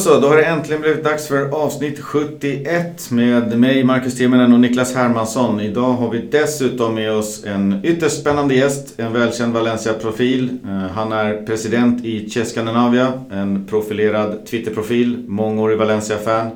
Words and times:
Så, 0.00 0.20
då 0.20 0.28
har 0.28 0.36
det 0.36 0.44
äntligen 0.44 0.82
blivit 0.82 1.04
dags 1.04 1.28
för 1.28 1.64
avsnitt 1.64 2.00
71 2.00 3.10
med 3.10 3.58
mig, 3.58 3.84
Marcus 3.84 4.16
Timminen 4.16 4.52
och 4.52 4.60
Niklas 4.60 4.94
Hermansson. 4.94 5.60
Idag 5.60 5.92
har 5.92 6.10
vi 6.10 6.18
dessutom 6.18 6.94
med 6.94 7.12
oss 7.12 7.44
en 7.44 7.80
ytterst 7.84 8.20
spännande 8.20 8.54
gäst, 8.54 9.00
en 9.00 9.12
välkänd 9.12 9.52
Valencia-profil. 9.52 10.58
Eh, 10.64 10.70
han 10.70 11.12
är 11.12 11.46
president 11.46 12.04
i 12.04 12.30
Chess 12.30 12.50
Scandinavia, 12.50 13.12
en 13.30 13.66
profilerad 13.66 14.46
Twitter-profil, 14.46 15.24
mångårig 15.28 15.78
Valencia-fan. 15.78 16.50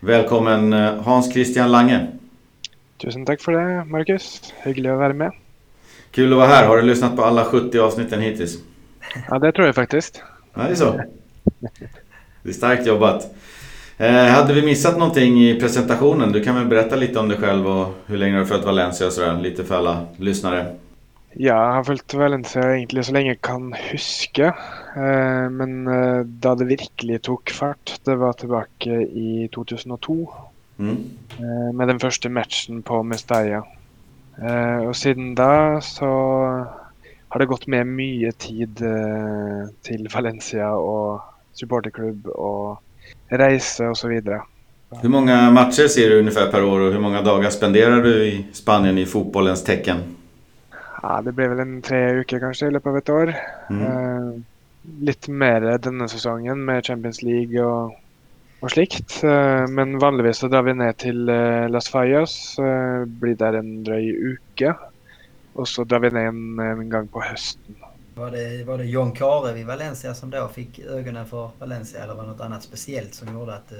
Välkommen 0.00 0.72
eh, 0.72 1.02
Hans 1.02 1.32
Christian 1.32 1.72
Lange. 1.72 2.06
Tusen 3.02 3.26
tack 3.26 3.40
för 3.40 3.52
det, 3.52 3.84
Marcus. 3.84 4.52
Hyggligt 4.62 4.90
att 4.90 4.98
vara 4.98 5.12
med. 5.12 5.32
Kul 6.10 6.32
att 6.32 6.38
vara 6.38 6.48
här. 6.48 6.66
Har 6.66 6.76
du 6.76 6.82
lyssnat 6.82 7.16
på 7.16 7.24
alla 7.24 7.44
70 7.44 7.78
avsnitten 7.78 8.20
hittills? 8.20 8.58
Ja, 9.28 9.38
det 9.38 9.52
tror 9.52 9.66
jag 9.66 9.74
faktiskt. 9.74 10.22
Ja, 10.54 10.62
det 10.62 10.70
är 10.70 10.74
så. 10.74 11.00
Det 12.42 12.48
är 12.48 12.52
starkt 12.52 12.86
jobbat. 12.86 13.34
Eh, 13.98 14.26
hade 14.26 14.52
vi 14.52 14.62
missat 14.62 14.98
någonting 14.98 15.42
i 15.42 15.60
presentationen? 15.60 16.32
Du 16.32 16.44
kan 16.44 16.54
väl 16.54 16.66
berätta 16.66 16.96
lite 16.96 17.18
om 17.18 17.28
dig 17.28 17.38
själv 17.38 17.66
och 17.66 17.94
hur 18.06 18.16
länge 18.16 18.32
du 18.32 18.38
har 18.38 18.46
följt 18.46 18.64
Valencia 18.64 19.06
och 19.06 19.12
sådär, 19.12 19.40
lite 19.40 19.64
för 19.64 19.74
alla 19.74 20.06
lyssnare. 20.16 20.66
Ja, 21.32 21.66
jag 21.66 21.72
har 21.72 21.84
följt 21.84 22.14
Valencia 22.14 22.76
egentligen 22.76 23.04
så 23.04 23.12
länge 23.12 23.28
jag 23.28 23.40
kan 23.40 23.74
huska. 23.90 24.46
Eh, 24.96 25.50
men 25.50 25.86
eh, 25.86 26.20
då 26.20 26.54
det 26.54 26.64
verkligen 26.64 27.20
tog 27.20 27.50
fart, 27.50 28.00
det 28.04 28.14
var 28.14 28.32
tillbaka 28.32 28.90
i 29.00 29.48
2002. 29.54 30.32
Mm. 30.78 30.96
Eh, 31.38 31.72
med 31.72 31.88
den 31.88 32.00
första 32.00 32.28
matchen 32.28 32.82
på 32.82 33.02
Mestalla. 33.02 33.66
Eh, 34.42 34.76
och 34.76 34.96
sedan 34.96 35.34
då 35.34 35.78
så 35.82 36.06
har 37.28 37.38
det 37.38 37.46
gått 37.46 37.66
med 37.66 37.86
mycket 37.86 38.38
tid 38.38 38.82
eh, 38.82 39.68
till 39.82 40.08
Valencia 40.14 40.72
och 40.72 41.20
supporterklubb 41.52 42.26
och 42.26 42.82
resa 43.28 43.90
och 43.90 43.98
så 43.98 44.08
vidare. 44.08 44.42
Hur 45.00 45.08
många 45.08 45.50
matcher 45.50 45.88
ser 45.88 46.10
du 46.10 46.18
ungefär 46.18 46.50
per 46.50 46.64
år 46.64 46.80
och 46.80 46.92
hur 46.92 47.00
många 47.00 47.22
dagar 47.22 47.50
spenderar 47.50 48.02
du 48.02 48.24
i 48.24 48.46
Spanien 48.52 48.98
i 48.98 49.06
fotbollens 49.06 49.64
tecken? 49.64 49.98
Ja, 51.02 51.22
det 51.24 51.32
blev 51.32 51.50
väl 51.50 51.60
en 51.60 51.82
tre 51.82 52.14
veckor 52.14 52.38
kanske 52.38 52.66
i 52.66 52.70
löpet 52.70 52.86
av 52.86 52.96
ett 52.96 53.08
år. 53.08 53.34
Mm. 53.70 53.82
Uh, 53.82 54.40
lite 55.00 55.30
mer 55.30 55.78
denna 55.78 56.08
säsongen 56.08 56.64
med 56.64 56.86
Champions 56.86 57.22
League 57.22 57.62
och, 57.62 58.00
och 58.60 58.70
slikt. 58.70 59.24
Uh, 59.24 59.66
men 59.66 59.98
vanligtvis 59.98 60.36
så 60.36 60.48
drar 60.48 60.62
vi 60.62 60.74
ner 60.74 60.92
till 60.92 61.28
uh, 61.28 61.68
Las 61.68 61.88
Fallas, 61.88 62.56
blir 63.06 63.34
där 63.34 63.52
en 63.52 63.84
dryg 63.84 64.14
uke. 64.14 64.74
Och 65.52 65.68
så 65.68 65.84
drar 65.84 65.98
vi 65.98 66.10
ner 66.10 66.26
en, 66.26 66.58
en 66.58 66.88
gång 66.88 67.08
på 67.08 67.20
hösten. 67.20 67.74
Var 68.14 68.30
det, 68.30 68.64
var 68.64 68.78
det 68.78 68.84
John 68.84 69.12
Kare 69.12 69.52
vid 69.52 69.66
Valencia 69.66 70.14
som 70.14 70.30
då 70.30 70.48
fick 70.48 70.78
ögonen 70.78 71.26
för 71.26 71.50
Valencia 71.58 72.02
eller 72.02 72.14
var 72.14 72.22
det 72.22 72.30
något 72.30 72.40
annat 72.40 72.62
speciellt 72.62 73.14
som 73.14 73.34
gjorde 73.34 73.54
att... 73.54 73.72
Eh, 73.72 73.78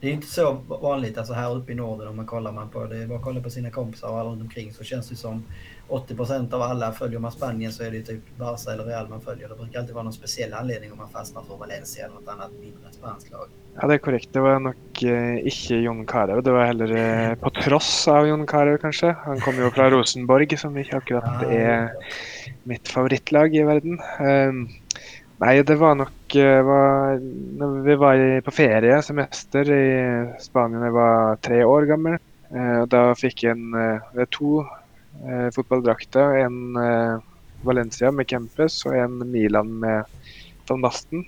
det 0.00 0.08
är 0.08 0.12
inte 0.12 0.26
så 0.26 0.52
vanligt 0.68 1.18
alltså 1.18 1.32
här 1.32 1.56
uppe 1.56 1.72
i 1.72 1.74
Norden 1.74 2.08
om 2.08 2.16
man 2.16 2.26
kollar 2.26 2.52
man 2.52 2.68
på 2.68 2.84
det, 2.84 3.06
bara 3.06 3.18
kollar 3.18 3.40
på 3.40 3.50
sina 3.50 3.70
kompisar 3.70 4.08
och 4.08 4.18
alla 4.18 4.30
runt 4.30 4.42
omkring 4.42 4.72
så 4.72 4.84
känns 4.84 5.08
det 5.08 5.16
som 5.16 5.44
80% 5.88 6.54
av 6.54 6.62
alla, 6.62 6.92
följer 6.92 7.18
man 7.18 7.32
Spanien 7.32 7.72
så 7.72 7.82
är 7.82 7.90
det 7.90 8.02
typ 8.02 8.20
Barca 8.38 8.72
eller 8.72 8.84
Real 8.84 9.08
man 9.08 9.20
följer. 9.20 9.48
Det 9.48 9.54
brukar 9.54 9.80
alltid 9.80 9.94
vara 9.94 10.04
någon 10.04 10.12
speciell 10.12 10.54
anledning 10.54 10.92
om 10.92 10.98
man 10.98 11.08
fastnar 11.08 11.42
för 11.42 11.56
Valencia 11.56 12.04
eller 12.04 12.14
något 12.14 12.28
annat 12.28 12.50
mindre 12.60 12.92
spanskt 12.92 13.30
lag. 13.30 13.46
Ja, 13.80 13.86
det 13.86 13.94
är 13.94 13.98
korrekt. 13.98 14.28
Det 14.32 14.40
var 14.40 14.60
nog 14.60 14.74
eh, 15.02 15.46
inte 15.46 15.74
Jon 15.74 16.06
Carew. 16.06 16.42
Det 16.42 16.50
var 16.50 16.64
heller 16.64 16.96
eh, 17.30 17.34
på 17.34 17.50
trots 17.50 18.08
av 18.08 18.26
Jon 18.26 18.46
Carew 18.46 18.78
kanske. 18.78 19.16
Han 19.24 19.40
kom 19.40 19.54
ju 19.54 19.70
från 19.70 19.90
Rosenborg 19.90 20.56
som 20.56 20.78
inte 20.78 20.96
akkurat 20.96 21.42
är 21.42 21.90
mitt 22.62 22.88
favoritlag 22.88 23.56
i 23.56 23.62
världen. 23.62 24.00
Um, 24.20 24.68
nej, 25.38 25.62
det 25.62 25.74
var 25.74 25.94
nog 25.94 26.08
uh, 26.36 26.62
var, 26.62 27.18
när 27.58 27.82
vi 27.82 27.94
var 27.94 28.40
på 28.40 28.50
ferie, 28.50 29.02
semester 29.02 29.70
i 29.70 30.28
Spanien 30.40 30.80
när 30.80 30.86
jag 30.86 30.92
var 30.92 31.36
tre 31.36 31.64
år 31.64 31.82
gammal. 31.82 32.18
Uh, 32.54 32.82
då 32.86 33.14
fick 33.14 33.42
jag 33.42 33.50
en, 33.50 33.74
uh, 33.74 34.24
två 34.38 34.66
fotbolldrakter. 35.54 36.36
En 36.36 36.78
Valencia 37.62 38.10
med 38.10 38.30
Kempes 38.30 38.86
och 38.86 38.96
en 38.96 39.30
Milan 39.30 39.78
med 39.78 40.04
Van 40.68 40.80
Basten. 40.80 41.24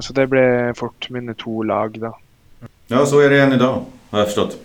Så 0.00 0.12
det 0.12 0.26
blev 0.26 0.74
fort 0.74 1.10
mina 1.10 1.34
två 1.34 1.62
lag 1.62 2.00
då. 2.00 2.18
Ja, 2.86 3.06
så 3.06 3.20
är 3.20 3.30
det 3.30 3.42
än 3.42 3.52
idag 3.52 3.84
har 4.10 4.18
jag 4.18 4.26
förstått. 4.28 4.58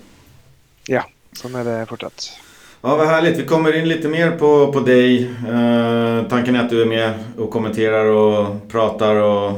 Ja, 0.87 1.03
så 1.33 1.57
är 1.57 1.63
det 1.63 1.85
fortsatt. 1.85 2.39
Ja, 2.87 2.95
vad 2.95 3.07
härligt. 3.07 3.39
Vi 3.39 3.43
kommer 3.43 3.77
in 3.77 3.87
lite 3.87 4.07
mer 4.07 4.31
på, 4.31 4.71
på 4.73 4.79
dig. 4.79 5.23
Eh, 5.23 6.27
tanken 6.29 6.55
är 6.55 6.59
att 6.59 6.69
du 6.69 6.81
är 6.81 6.85
med 6.85 7.13
och 7.37 7.49
kommenterar 7.51 8.05
och 8.05 8.69
pratar 8.71 9.15
och 9.15 9.51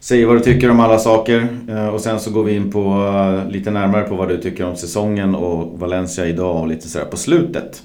säger 0.00 0.26
vad 0.26 0.36
du 0.36 0.40
tycker 0.40 0.70
om 0.70 0.80
alla 0.80 0.98
saker. 0.98 1.48
Eh, 1.68 1.88
och 1.88 2.00
sen 2.00 2.20
så 2.20 2.30
går 2.30 2.44
vi 2.44 2.56
in 2.56 2.72
på 2.72 2.80
eh, 2.80 3.50
lite 3.50 3.70
närmare 3.70 4.02
på 4.02 4.14
vad 4.14 4.28
du 4.28 4.36
tycker 4.36 4.64
om 4.64 4.76
säsongen 4.76 5.34
och 5.34 5.78
Valencia 5.78 6.26
idag 6.26 6.56
och 6.56 6.68
lite 6.68 6.88
sådär 6.88 7.04
på 7.04 7.16
slutet. 7.16 7.82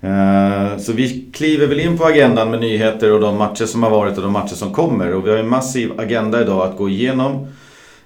Eh, 0.00 0.78
så 0.78 0.92
vi 0.92 1.30
kliver 1.32 1.66
väl 1.66 1.80
in 1.80 1.98
på 1.98 2.04
agendan 2.04 2.50
med 2.50 2.60
nyheter 2.60 3.12
och 3.12 3.20
de 3.20 3.38
matcher 3.38 3.64
som 3.64 3.82
har 3.82 3.90
varit 3.90 4.16
och 4.16 4.22
de 4.22 4.32
matcher 4.32 4.54
som 4.54 4.72
kommer. 4.72 5.14
Och 5.14 5.26
vi 5.26 5.30
har 5.30 5.38
en 5.38 5.48
massiv 5.48 6.00
agenda 6.00 6.42
idag 6.42 6.68
att 6.68 6.76
gå 6.76 6.88
igenom. 6.88 7.46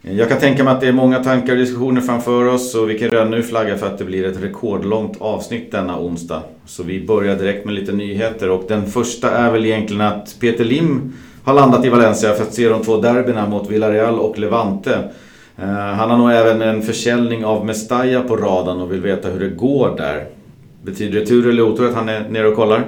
Jag 0.04 0.28
kan 0.28 0.38
tänka 0.38 0.64
mig 0.64 0.72
att 0.72 0.80
det 0.80 0.88
är 0.88 0.92
många 0.92 1.24
tankar 1.24 1.52
och 1.52 1.58
diskussioner 1.58 2.00
framför 2.00 2.48
oss 2.48 2.74
och 2.74 2.90
vi 2.90 2.98
kan 2.98 3.10
redan 3.10 3.30
nu 3.30 3.42
flagga 3.42 3.78
för 3.78 3.86
att 3.86 3.98
det 3.98 4.04
blir 4.04 4.24
ett 4.24 4.42
rekordlångt 4.42 5.16
avsnitt 5.20 5.72
denna 5.72 6.00
onsdag. 6.00 6.42
Så 6.66 6.82
vi 6.82 7.06
börjar 7.06 7.36
direkt 7.36 7.64
med 7.64 7.74
lite 7.74 7.92
nyheter 7.92 8.50
och 8.50 8.64
den 8.68 8.86
första 8.86 9.30
är 9.30 9.52
väl 9.52 9.66
egentligen 9.66 10.02
att 10.02 10.36
Peter 10.40 10.64
Lim 10.64 11.12
har 11.44 11.54
landat 11.54 11.84
i 11.84 11.88
Valencia 11.88 12.34
för 12.34 12.42
att 12.42 12.54
se 12.54 12.68
de 12.68 12.82
två 12.82 12.96
derbyna 12.96 13.48
mot 13.48 13.70
Villarreal 13.70 14.18
och 14.18 14.38
Levante. 14.38 15.10
Eh, 15.58 15.68
han 15.68 16.10
har 16.10 16.18
nog 16.18 16.30
även 16.30 16.62
en 16.62 16.82
försäljning 16.82 17.44
av 17.44 17.66
Mestalla 17.66 18.22
på 18.22 18.36
radarn 18.36 18.80
och 18.80 18.92
vill 18.92 19.00
veta 19.00 19.28
hur 19.28 19.40
det 19.40 19.56
går 19.56 19.96
där. 19.96 20.26
Betyder 20.82 21.20
det 21.20 21.26
tur 21.26 21.48
eller 21.48 21.62
otur 21.62 21.88
att 21.88 21.94
han 21.94 22.08
är 22.08 22.28
nere 22.28 22.48
och 22.48 22.56
kollar? 22.56 22.84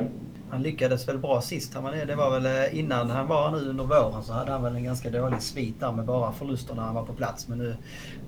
Han 0.55 0.63
lyckades 0.63 1.09
väl 1.09 1.19
bra 1.19 1.41
sist. 1.41 1.75
Han 1.75 1.85
var 1.85 1.93
det 2.07 2.15
var 2.15 2.41
väl 2.41 2.47
eh, 2.47 2.79
innan 2.79 3.11
han 3.11 3.27
var 3.27 3.51
nu 3.51 3.69
under 3.69 3.85
våren 3.85 4.23
så 4.23 4.33
hade 4.33 4.53
han 4.53 4.63
väl 4.63 4.77
en 4.77 4.85
ganska 4.85 5.11
dålig 5.11 5.43
svit 5.43 5.81
där 5.81 5.93
med 5.93 6.05
bara 6.05 6.33
förluster 6.33 6.75
när 6.75 6.83
han 6.83 6.95
var 6.95 7.07
på 7.07 7.13
plats. 7.13 7.49
Men 7.49 7.59
nu, 7.59 7.77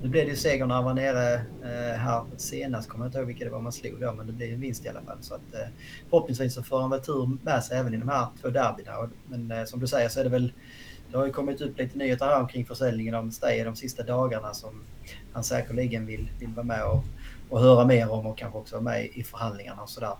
nu 0.03 0.09
blev 0.09 0.25
det 0.25 0.31
ju 0.31 0.37
seger 0.37 0.67
när 0.67 0.75
han 0.75 0.85
var 0.85 0.95
nere 0.95 1.35
eh, 1.35 1.99
här 1.99 2.23
senast. 2.37 2.89
Kommer 2.89 3.05
jag 3.05 3.09
inte 3.09 3.19
ihåg 3.19 3.27
vilka 3.27 3.45
det 3.45 3.51
var 3.51 3.61
man 3.61 3.73
slog 3.73 4.01
då 4.01 4.13
men 4.13 4.27
det 4.27 4.33
blev 4.33 4.53
en 4.53 4.61
vinst 4.61 4.85
i 4.85 4.89
alla 4.89 5.01
fall. 5.01 5.17
Så 5.21 5.35
att, 5.35 5.55
eh, 5.55 5.69
förhoppningsvis 6.11 6.55
så 6.55 6.63
får 6.63 6.81
han 6.81 6.91
väl 6.91 7.01
tur 7.01 7.39
med 7.43 7.65
sig 7.65 7.79
även 7.79 7.95
i 7.95 7.97
de 7.97 8.09
här 8.09 8.27
två 8.43 8.49
derbyna. 8.49 9.11
Men 9.27 9.51
eh, 9.51 9.65
som 9.65 9.81
du 9.81 9.87
säger 9.87 10.09
så 10.09 10.21
är 10.21 10.25
det 10.25 10.31
väl 10.31 10.53
det 11.11 11.19
har 11.19 11.27
ju 11.27 11.33
kommit 11.33 11.61
upp 11.61 11.79
lite 11.79 11.99
nyheter 11.99 12.27
här 12.27 12.41
omkring 12.41 12.67
försäljningen 12.67 13.15
av 13.15 13.31
Stay 13.31 13.65
de 13.65 13.77
sista 13.77 14.03
dagarna 14.03 14.55
som 14.55 14.83
han 15.33 15.45
säkerligen 15.45 16.07
vill, 16.07 16.31
vill 16.39 16.49
vara 16.49 16.67
med 16.67 16.85
och, 16.85 17.05
och 17.49 17.61
höra 17.61 17.85
mer 17.85 18.11
om 18.11 18.27
och 18.27 18.39
kanske 18.39 18.59
också 18.59 18.75
vara 18.75 18.85
med 18.85 19.07
i 19.07 19.23
förhandlingarna 19.23 19.83
och 19.83 19.91
sådär. 19.91 20.17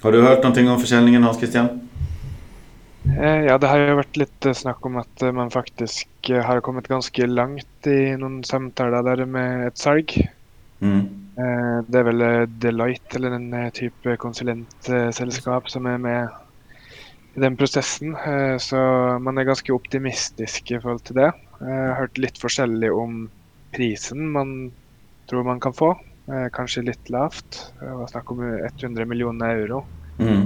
Har 0.00 0.12
du 0.12 0.22
hört 0.22 0.42
någonting 0.42 0.70
om 0.70 0.80
försäljningen 0.80 1.22
Hans 1.22 1.38
Christian? 1.38 1.88
Eh, 3.20 3.44
ja, 3.44 3.58
det 3.58 3.66
har 3.66 3.78
ju 3.78 3.94
varit 3.94 4.16
lite 4.16 4.54
snack 4.54 4.86
om 4.86 4.96
att 4.96 5.22
eh, 5.22 5.32
man 5.32 5.50
faktiskt 5.50 6.08
eh, 6.28 6.36
har 6.36 6.60
kommit 6.60 6.88
ganska 6.88 7.26
långt 7.26 7.86
i 7.86 8.16
någon 8.16 8.44
samtal 8.44 9.04
där 9.04 9.24
med 9.24 9.68
ett 9.68 9.78
salg. 9.78 10.28
Mm. 10.80 11.08
Det 11.86 11.98
är 11.98 12.02
väl 12.02 12.48
Deloitte 12.58 13.16
eller 13.16 13.30
en 13.30 13.70
typ 13.70 13.92
konsulentsällskap 14.18 15.70
som 15.70 15.86
är 15.86 15.98
med 15.98 16.28
i 17.34 17.40
den 17.40 17.56
processen. 17.56 18.16
Så 18.58 18.76
man 19.20 19.38
är 19.38 19.44
ganska 19.44 19.72
optimistisk 19.72 20.70
i 20.70 20.74
förhållande 20.74 21.04
till 21.04 21.14
det. 21.14 21.32
Jag 21.60 21.66
har 21.66 21.94
hört 21.94 22.18
lite 22.18 22.40
olika 22.40 22.90
om 22.90 23.30
prisen 23.70 24.30
man 24.30 24.72
tror 25.28 25.44
man 25.44 25.60
kan 25.60 25.72
få. 25.72 26.00
Eh, 26.28 26.48
kanske 26.52 26.82
lite 26.82 27.12
lavt. 27.12 27.72
Det 27.80 27.86
var 27.86 28.06
snack 28.06 28.30
om 28.30 28.68
100 28.80 29.04
miljoner 29.04 29.48
euro. 29.48 29.84
Mm. 30.18 30.40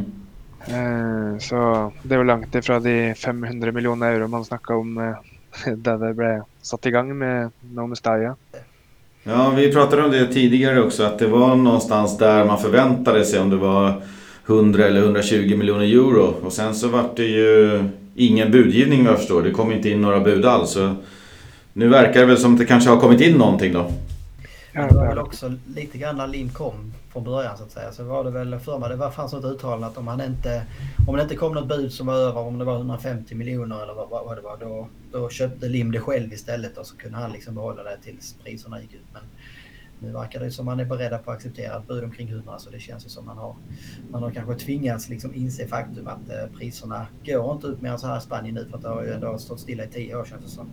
Eh, 0.67 1.39
så 1.39 1.93
det 2.03 2.15
är 2.15 2.19
väl 2.19 2.27
långt 2.27 2.55
ifrån 2.55 2.83
de 2.83 3.15
500 3.15 3.73
miljoner 3.73 4.13
euro 4.13 4.29
man 4.29 4.45
snackade 4.45 4.79
om 4.79 4.99
eh, 4.99 5.73
där 5.77 5.99
det 5.99 6.15
blev 6.15 6.43
satt 6.63 6.87
igång 6.87 7.19
med 7.19 7.51
Nomestaya. 7.61 8.37
Ja, 9.23 9.53
vi 9.57 9.73
pratade 9.73 10.05
om 10.05 10.11
det 10.11 10.27
tidigare 10.27 10.83
också 10.83 11.03
att 11.03 11.19
det 11.19 11.27
var 11.27 11.57
någonstans 11.57 12.19
där 12.19 12.45
man 12.45 12.59
förväntade 12.59 13.25
sig 13.25 13.41
om 13.41 13.51
det 13.51 13.57
var 13.57 14.03
100 14.47 14.85
eller 14.85 15.03
120 15.03 15.57
miljoner 15.57 15.85
euro. 15.85 16.35
Och 16.43 16.53
sen 16.53 16.75
så 16.75 16.89
vart 16.89 17.17
det 17.17 17.27
ju 17.27 17.85
ingen 18.15 18.51
budgivning 18.51 19.05
vad 19.05 19.13
jag 19.13 19.19
förstår. 19.19 19.43
Det 19.43 19.51
kom 19.51 19.73
inte 19.73 19.91
in 19.91 20.03
några 20.03 20.21
bud 20.21 20.45
alls. 20.45 20.71
Så 20.71 20.95
nu 21.73 21.89
verkar 21.89 22.21
det 22.21 22.27
väl 22.27 22.39
som 22.39 22.53
att 22.53 22.59
det 22.59 22.65
kanske 22.65 22.91
har 22.91 23.01
kommit 23.01 23.21
in 23.21 23.37
någonting 23.37 23.73
då. 23.73 23.91
Ja, 24.75 24.87
det 24.89 24.95
var 24.95 25.07
väl 25.07 25.19
också 25.19 25.53
lite 25.67 25.99
grann 25.99 26.17
när 26.17 26.27
Lim 26.27 26.49
kom 26.49 26.93
från 27.09 27.25
början 27.25 27.57
så 27.57 27.65
att 27.65 27.71
säga. 27.71 27.93
Så 27.93 28.05
var 28.05 28.25
det 28.25 28.31
väl 28.31 28.59
för 28.59 28.79
mig, 28.79 28.89
det 28.89 28.97
var, 28.97 29.11
fanns 29.11 29.33
något 29.33 29.45
uttalande 29.45 29.87
att 29.87 29.99
om 29.99 30.09
han 30.09 30.21
inte, 30.21 30.67
om 31.09 31.17
det 31.17 31.23
inte 31.23 31.37
kom 31.37 31.55
något 31.55 31.69
bud 31.69 31.93
som 31.93 32.07
var 32.07 32.15
över, 32.15 32.41
om 32.41 32.59
det 32.59 32.65
var 32.65 32.77
150 32.77 33.35
miljoner 33.35 33.83
eller 33.83 33.95
vad, 33.95 34.11
vad 34.11 34.37
det 34.37 34.41
var, 34.41 34.57
då, 34.57 34.89
då 35.13 35.29
köpte 35.29 35.69
Lim 35.69 35.93
det 35.93 36.01
själv 36.01 36.33
istället 36.33 36.79
och 36.79 36.87
så 36.87 36.97
kunde 36.97 37.19
han 37.19 37.33
liksom 37.33 37.55
behålla 37.55 37.83
det 37.83 37.97
tills 38.03 38.37
priserna 38.45 38.81
gick 38.81 38.95
ut. 38.95 39.07
Men 39.13 39.23
nu 39.99 40.13
verkar 40.13 40.41
det 40.41 40.51
som 40.51 40.69
att 40.69 40.77
man 40.77 40.87
är 40.87 40.89
beredda 40.89 41.19
på 41.19 41.31
att 41.31 41.37
acceptera 41.37 41.79
ett 41.79 41.89
bud 41.89 42.05
omkring 42.05 42.29
100 42.29 42.59
så 42.59 42.71
det 42.71 42.81
känns 42.81 43.07
ju 43.07 43.09
som 43.09 43.27
man 43.27 43.39
har, 43.39 43.57
man 44.11 44.23
har 44.23 44.31
kanske 44.31 44.55
tvingats 44.55 45.09
liksom 45.09 45.35
inse 45.35 45.67
faktum 45.67 46.07
att 46.07 46.31
eh, 46.31 46.59
priserna 46.59 47.07
går 47.25 47.55
inte 47.55 47.67
ut 47.67 47.83
mer 47.83 47.91
än 47.91 47.99
så 47.99 48.07
här 48.07 48.19
i 48.19 48.21
Spanien 48.21 48.55
nu 48.55 48.67
för 48.71 48.77
att 48.77 48.83
det 48.83 48.89
har 48.89 49.03
ju 49.03 49.13
ändå 49.13 49.39
stått 49.39 49.61
stilla 49.61 49.85
i 49.85 49.89
tio 49.89 50.17
år 50.17 50.25
känns 50.25 50.45
det 50.45 50.51
som. 50.51 50.67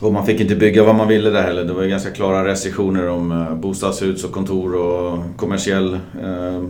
Och 0.00 0.12
man 0.12 0.26
fick 0.26 0.40
inte 0.40 0.54
bygga 0.54 0.84
vad 0.84 0.94
man 0.94 1.08
ville 1.08 1.30
där 1.30 1.42
heller. 1.42 1.64
Det 1.64 1.72
var 1.72 1.82
ju 1.82 1.88
ganska 1.88 2.10
klara 2.10 2.44
restriktioner 2.44 3.08
om 3.08 3.32
eh, 3.32 3.54
bostadshus 3.54 4.24
och 4.24 4.32
kontor 4.32 4.74
och 4.74 5.18
kommersiell, 5.36 5.94
eh, 5.94 6.62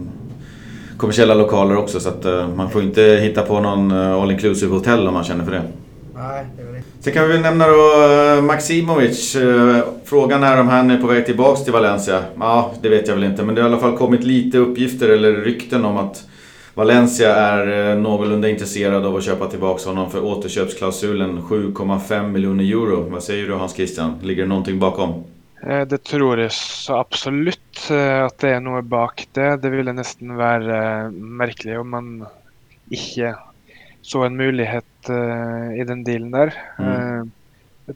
kommersiella 0.96 1.34
lokaler 1.34 1.76
också. 1.76 2.00
Så 2.00 2.08
att 2.08 2.24
eh, 2.24 2.48
man 2.48 2.70
får 2.70 2.82
inte 2.82 3.02
hitta 3.02 3.42
på 3.42 3.60
någon 3.60 3.90
eh, 3.90 4.22
all 4.22 4.30
inclusive 4.30 4.74
hotell 4.74 5.08
om 5.08 5.14
man 5.14 5.24
känner 5.24 5.44
för 5.44 5.52
det. 5.52 5.62
Nej, 6.14 6.46
det 6.56 6.82
Sen 7.00 7.12
kan 7.12 7.26
vi 7.26 7.32
väl 7.32 7.42
nämna 7.42 7.66
då 7.68 8.02
eh, 8.36 8.42
Maximovic. 8.42 9.36
Frågan 10.04 10.42
är 10.42 10.60
om 10.60 10.68
han 10.68 10.90
är 10.90 10.98
på 10.98 11.06
väg 11.06 11.26
tillbaks 11.26 11.64
till 11.64 11.72
Valencia. 11.72 12.22
Ja, 12.40 12.72
det 12.82 12.88
vet 12.88 13.08
jag 13.08 13.14
väl 13.14 13.24
inte. 13.24 13.42
Men 13.42 13.54
det 13.54 13.62
har 13.62 13.68
i 13.68 13.72
alla 13.72 13.80
fall 13.80 13.96
kommit 13.96 14.24
lite 14.24 14.58
uppgifter 14.58 15.08
eller 15.08 15.32
rykten 15.32 15.84
om 15.84 15.96
att 15.96 16.24
Valencia 16.78 17.34
är 17.34 17.90
eh, 17.90 17.98
någorlunda 17.98 18.48
intresserad 18.48 19.06
av 19.06 19.16
att 19.16 19.24
köpa 19.24 19.46
tillbaka 19.46 19.88
honom 19.88 20.10
för 20.10 20.24
återköpsklausulen 20.24 21.42
7,5 21.42 22.28
miljoner 22.28 22.64
euro. 22.64 23.10
Vad 23.10 23.22
säger 23.22 23.46
du 23.46 23.54
Hans 23.54 23.74
Christian? 23.74 24.14
Ligger 24.22 24.42
det 24.42 24.48
någonting 24.48 24.78
bakom? 24.78 25.24
Det 25.88 26.04
tror 26.04 26.40
jag 26.40 26.52
så 26.52 26.96
absolut 26.96 27.90
att 28.26 28.38
det 28.38 28.50
är 28.50 28.60
något 28.60 28.84
bak 28.84 29.28
det. 29.32 29.56
Det 29.56 29.70
ville 29.70 29.92
nästan 29.92 30.36
vara 30.36 31.10
märkligt 31.10 31.78
om 31.78 31.90
man 31.90 32.26
inte 32.88 33.36
så 34.02 34.22
en 34.22 34.36
möjlighet 34.36 35.10
i 35.80 35.84
den 35.84 36.04
dealen 36.04 36.30
där. 36.30 36.54
Mm. 36.78 37.30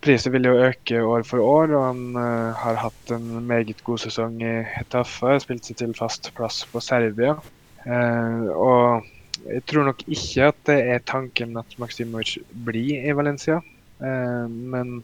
Priset 0.00 0.32
vil 0.32 0.44
jo 0.44 0.58
øke 0.58 1.02
år 1.02 1.22
for 1.22 1.38
år, 1.38 1.74
og 1.76 1.84
han 1.86 2.14
har 2.56 2.74
hatt 2.74 3.10
en 3.10 3.46
meget 3.46 3.84
god 3.84 3.98
sesong 3.98 4.42
i 4.42 4.62
Hetaffe. 4.74 5.38
Spilt 5.40 5.68
seg 5.68 5.76
til 5.76 5.92
fast 5.94 6.32
plass 6.34 6.64
på 6.72 6.80
Serbia. 6.80 7.36
Uh, 7.86 8.50
og 8.54 9.06
jeg 9.48 9.64
tror 9.66 9.88
nok 9.90 10.02
ikke 10.06 10.50
at 10.52 10.58
det 10.68 10.78
er 10.94 11.06
tanken 11.06 11.56
at 11.58 11.78
Maksimovic 11.82 12.36
blir 12.66 13.08
i 13.08 13.14
Valencia. 13.16 13.60
Uh, 14.02 14.46
men 14.48 15.00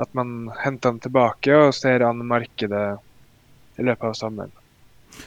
at 0.00 0.12
man 0.16 0.50
henter 0.60 0.92
han 0.92 1.00
tilbake 1.00 1.56
og 1.56 1.74
ser 1.76 2.04
an 2.04 2.24
markedet 2.24 2.86
i 3.76 3.84
løpet 3.84 4.08
av 4.12 4.16
sommeren. 4.16 4.54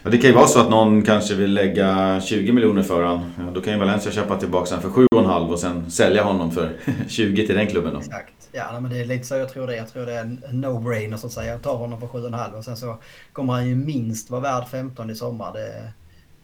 Ja, 0.04 0.10
det 0.10 0.18
kan 0.18 0.30
ju 0.30 0.36
vara 0.36 0.48
så 0.48 0.62
att 0.62 0.70
någon 0.70 1.02
kanske 1.02 1.36
vill 1.36 1.54
lägga 1.54 2.22
20 2.22 2.52
miljoner 2.52 2.84
för 2.84 3.04
honom. 3.04 3.34
Ja, 3.38 3.44
då 3.54 3.62
kan 3.62 3.74
ju 3.74 3.80
Valencia 3.80 4.12
köpa 4.12 4.38
tillbaka 4.38 4.76
honom 4.76 4.92
för 4.92 5.02
7,5 5.02 5.50
och 5.50 5.60
sen 5.60 5.92
sälja 5.92 6.24
honom 6.24 6.52
för 6.52 6.72
20 7.08 7.48
till 7.48 7.56
den 7.56 7.68
klubben. 7.68 7.94
Då. 7.94 8.00
Exakt. 8.00 8.34
Ja, 8.52 8.80
men 8.80 8.92
det 8.92 9.00
är 9.00 9.06
lite 9.06 9.24
så 9.26 9.36
jag 9.36 9.50
tror 9.54 9.68
det. 9.68 9.76
Jag 9.76 9.94
tror 9.94 10.06
det 10.06 10.14
är 10.14 10.22
en 10.22 10.42
no-brainer 10.52 11.18
så 11.18 11.28
att 11.28 11.34
säga. 11.34 11.52
Jag 11.52 11.62
tar 11.62 11.76
honom 11.76 12.00
för 12.00 12.08
7,5 12.08 12.52
och 12.58 12.66
sen 12.66 12.78
så 12.78 12.98
kommer 13.34 13.54
han 13.54 13.68
ju 13.68 13.76
minst 13.76 14.30
vara 14.30 14.42
värd 14.42 14.68
15 14.68 15.10
i 15.10 15.16
sommar. 15.16 15.54
Det, 15.54 15.92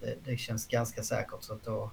det, 0.05 0.31
det 0.31 0.37
känns 0.37 0.67
ganska 0.67 1.03
säkert. 1.03 1.37
Så 1.43 1.53
att 1.53 1.63
då 1.63 1.91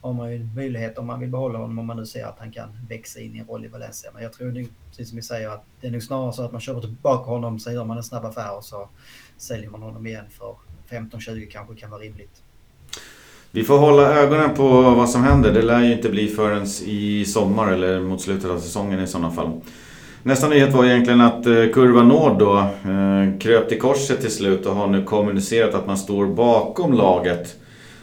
har 0.00 0.12
man 0.12 0.32
ju 0.32 0.48
möjlighet 0.54 0.98
om 0.98 1.06
man 1.06 1.20
vill 1.20 1.30
behålla 1.30 1.58
honom 1.58 1.78
om 1.78 1.86
man 1.86 1.96
nu 1.96 2.06
ser 2.06 2.24
att 2.24 2.38
han 2.38 2.52
kan 2.52 2.68
växa 2.88 3.20
in 3.20 3.36
i 3.36 3.38
en 3.38 3.46
roll 3.46 3.64
i 3.64 3.68
Valencia. 3.68 4.10
Men 4.14 4.22
jag 4.22 4.32
tror 4.32 4.50
nu, 4.50 4.66
precis 4.88 5.08
som 5.08 5.16
vi 5.16 5.22
säger, 5.22 5.48
att 5.48 5.64
det 5.80 5.86
är 5.86 5.90
nog 5.90 6.02
snarare 6.02 6.32
så 6.32 6.42
att 6.42 6.52
man 6.52 6.60
köper 6.60 6.80
tillbaka 6.80 7.30
honom, 7.30 7.58
så 7.58 7.72
gör 7.72 7.84
man 7.84 7.96
en 7.96 8.02
snabb 8.02 8.24
affär 8.24 8.56
och 8.56 8.64
så 8.64 8.88
säljer 9.36 9.70
man 9.70 9.82
honom 9.82 10.06
igen 10.06 10.24
för 10.30 10.56
15-20 10.88 11.50
kanske 11.50 11.74
kan 11.74 11.90
vara 11.90 12.00
rimligt. 12.00 12.42
Vi 13.50 13.64
får 13.64 13.78
hålla 13.78 14.02
ögonen 14.02 14.54
på 14.54 14.82
vad 14.82 15.10
som 15.10 15.22
händer. 15.22 15.52
Det 15.52 15.62
lär 15.62 15.80
ju 15.80 15.92
inte 15.92 16.10
bli 16.10 16.28
förrän 16.28 16.66
i 16.84 17.24
sommar 17.24 17.72
eller 17.72 18.00
mot 18.00 18.20
slutet 18.20 18.50
av 18.50 18.58
säsongen 18.58 19.00
i 19.00 19.06
sådana 19.06 19.30
fall. 19.30 19.60
Nästa 20.26 20.48
nyhet 20.48 20.72
var 20.72 20.84
egentligen 20.84 21.20
att 21.20 21.44
Curva 21.44 21.72
Kurva 21.72 22.02
Nord 22.02 22.38
då 22.38 22.58
eh, 22.58 23.38
kröp 23.38 23.68
till 23.68 23.80
korset 23.80 24.20
till 24.20 24.30
slut 24.30 24.66
och 24.66 24.74
har 24.74 24.86
nu 24.86 25.02
kommunicerat 25.02 25.74
att 25.74 25.86
man 25.86 25.98
står 25.98 26.26
bakom 26.26 26.92
laget 26.92 27.56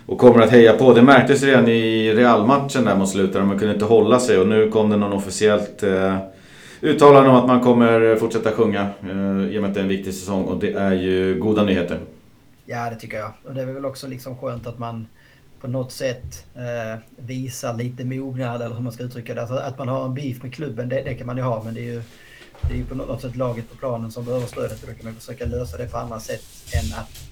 och 0.05 0.17
kommer 0.17 0.41
att 0.41 0.49
heja 0.49 0.73
på. 0.73 0.93
Det 0.93 1.01
märktes 1.01 1.43
redan 1.43 1.67
i 1.67 2.13
Real-matchen 2.13 2.85
där 2.85 2.95
mot 2.95 3.09
slutet, 3.09 3.33
där 3.33 3.41
man 3.41 3.59
kunde 3.59 3.73
inte 3.73 3.85
hålla 3.85 4.19
sig 4.19 4.37
och 4.37 4.47
nu 4.47 4.69
kom 4.71 4.89
det 4.89 4.97
någon 4.97 5.13
officiellt 5.13 5.83
eh, 5.83 6.17
uttalande 6.81 7.29
om 7.29 7.35
att 7.35 7.47
man 7.47 7.61
kommer 7.61 8.15
fortsätta 8.15 8.51
sjunga 8.51 8.89
i 9.51 9.57
och 9.57 9.61
med 9.61 9.65
att 9.65 9.73
det 9.73 9.79
är 9.79 9.83
en 9.83 9.89
viktig 9.89 10.13
säsong 10.13 10.43
och 10.43 10.59
det 10.59 10.71
är 10.71 10.93
ju 10.93 11.39
goda 11.39 11.63
nyheter. 11.63 11.99
Ja, 12.65 12.89
det 12.89 12.95
tycker 12.95 13.17
jag. 13.17 13.31
Och 13.43 13.53
det 13.53 13.61
är 13.61 13.65
väl 13.65 13.85
också 13.85 14.07
liksom 14.07 14.37
skönt 14.37 14.67
att 14.67 14.79
man 14.79 15.07
på 15.61 15.67
något 15.67 15.91
sätt 15.91 16.45
eh, 16.55 16.99
visar 17.15 17.73
lite 17.73 18.05
mognad 18.05 18.61
eller 18.61 18.75
hur 18.75 18.81
man 18.81 18.93
ska 18.93 19.03
uttrycka 19.03 19.33
det. 19.33 19.41
Alltså 19.41 19.55
att 19.55 19.77
man 19.77 19.87
har 19.87 20.05
en 20.05 20.13
beef 20.13 20.43
med 20.43 20.53
klubben, 20.53 20.89
det, 20.89 21.01
det, 21.01 21.15
kan 21.15 21.27
man 21.27 21.37
ju 21.37 21.43
ha. 21.43 21.63
Men 21.63 21.73
det 21.73 21.79
är 21.79 21.93
ju, 21.93 22.01
det 22.61 22.73
är 22.73 22.77
ju 22.77 22.85
på 22.85 22.95
något 22.95 23.21
sätt 23.21 23.35
laget 23.35 23.69
på 23.69 23.75
planen 23.75 24.11
som 24.11 24.25
behöver 24.25 24.47
stödet 24.47 24.83
och 24.83 24.89
då 24.89 24.95
kan 24.95 25.05
man 25.05 25.15
försöka 25.15 25.45
lösa 25.45 25.77
det 25.77 25.91
på 25.91 25.97
andra 25.97 26.19
sätt 26.19 26.43
än 26.73 26.99
att 26.99 27.31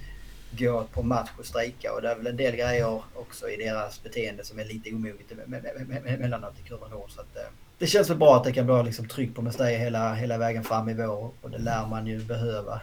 gå 0.52 0.84
på 0.94 1.04
match 1.04 1.30
och 1.40 1.46
strejka. 1.46 1.94
Och 1.94 2.02
det 2.02 2.10
är 2.10 2.16
väl 2.16 2.28
en 2.28 2.38
del 2.38 2.56
grejer 2.56 3.02
också 3.16 3.50
i 3.50 3.58
deras 3.58 4.04
beteende 4.04 4.46
som 4.46 4.60
är 4.60 4.66
lite 4.66 4.90
omoget 4.90 5.32
emellanåt 6.06 6.54
i 6.66 6.68
kurvan 6.68 6.90
Så 7.10 7.22
att, 7.22 7.36
eh, 7.36 7.52
det 7.78 7.88
känns 7.88 8.10
väl 8.10 8.18
bra 8.18 8.36
att 8.36 8.44
det 8.44 8.52
kan 8.52 8.68
vara 8.68 8.82
liksom 8.82 9.08
tryck 9.08 9.36
på 9.36 9.42
Mestalla 9.42 9.70
hela, 9.70 10.14
hela 10.14 10.38
vägen 10.38 10.64
fram 10.64 10.90
i 10.90 10.94
vår 10.94 11.32
och 11.42 11.52
det 11.52 11.58
lär 11.58 11.88
man 11.88 12.08
ju 12.08 12.20
behöva. 12.20 12.82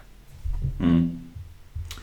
Mm. 0.80 1.25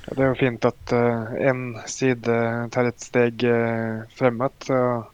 Ja, 0.05 0.13
det 0.15 0.23
är 0.23 0.33
fint 0.33 0.65
att 0.65 0.93
uh, 0.93 1.33
en 1.39 1.77
sida 1.85 2.69
tar 2.71 2.85
ett 2.85 2.99
steg 2.99 3.43
uh, 3.43 4.01
framåt 4.09 4.69
och 4.69 5.13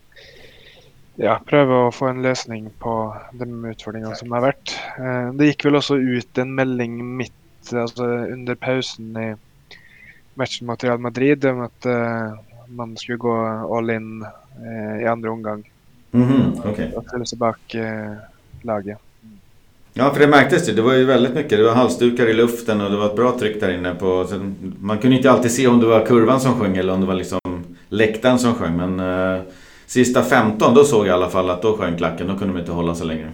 ja, 1.16 1.42
pröva 1.46 1.88
att 1.88 1.96
få 1.96 2.06
en 2.06 2.22
lösning 2.22 2.70
på 2.80 3.18
de 3.34 3.66
utfordringene 3.66 4.16
som 4.16 4.32
har 4.32 4.42
varit. 4.42 4.80
Uh, 5.00 5.34
det 5.34 5.46
gick 5.46 5.66
väl 5.66 5.76
också 5.76 5.98
ut 5.98 6.38
en 6.38 6.56
melding 6.56 7.18
mitt 7.18 7.34
alltså 7.74 8.04
under 8.06 8.56
pausen 8.56 9.18
i 9.18 9.36
matchen 10.34 10.68
mot 10.68 10.84
Real 10.84 11.00
Madrid 11.00 11.46
om 11.46 11.62
att 11.62 11.86
man 12.68 12.98
skulle 12.98 13.18
gå 13.18 13.46
all 13.78 13.90
in 13.90 14.26
i 15.02 15.06
andra 15.06 15.32
omgång. 15.32 15.70
Mm 16.12 16.28
-hmm. 16.28 16.72
okay. 16.72 16.92
Och 16.94 17.06
ställa 17.06 17.26
sig 17.26 17.38
bak 17.38 17.76
laget. 18.62 19.09
Ja, 20.00 20.14
för 20.14 20.20
det 20.20 20.28
märktes 20.28 20.70
ju. 20.70 20.74
Det 20.74 20.82
var 20.82 20.94
ju 20.94 21.06
väldigt 21.06 21.34
mycket. 21.34 21.58
Det 21.58 21.64
var 21.64 21.76
halsdukar 21.76 22.28
i 22.28 22.34
luften 22.34 22.82
och 22.82 22.92
det 22.92 22.98
var 22.98 23.06
ett 23.06 23.16
bra 23.16 23.40
tryck 23.40 23.60
där 23.60 23.74
inne. 23.74 23.96
På, 23.96 24.28
man 24.80 24.98
kunde 24.98 25.18
inte 25.18 25.32
alltid 25.32 25.52
se 25.52 25.68
om 25.68 25.80
det 25.80 25.86
var 25.86 26.06
kurvan 26.06 26.40
som 26.40 26.60
sjöng 26.60 26.78
eller 26.78 26.94
om 26.94 27.02
det 27.02 27.08
var 27.08 27.14
liksom 27.14 27.40
läktaren 27.90 28.40
som 28.40 28.54
sjöng. 28.54 28.78
Men 28.78 29.00
eh, 29.00 29.42
sista 29.86 30.24
15 30.24 30.74
då 30.74 30.84
såg 30.84 31.00
jag 31.00 31.08
i 31.08 31.10
alla 31.10 31.30
fall 31.30 31.50
att 31.50 31.62
då 31.62 31.78
sjöng 31.78 31.98
klacken. 31.98 32.28
Då 32.28 32.38
kunde 32.38 32.54
de 32.54 32.60
inte 32.60 32.72
hålla 32.72 32.96
sig 32.96 33.08
längre. 33.08 33.32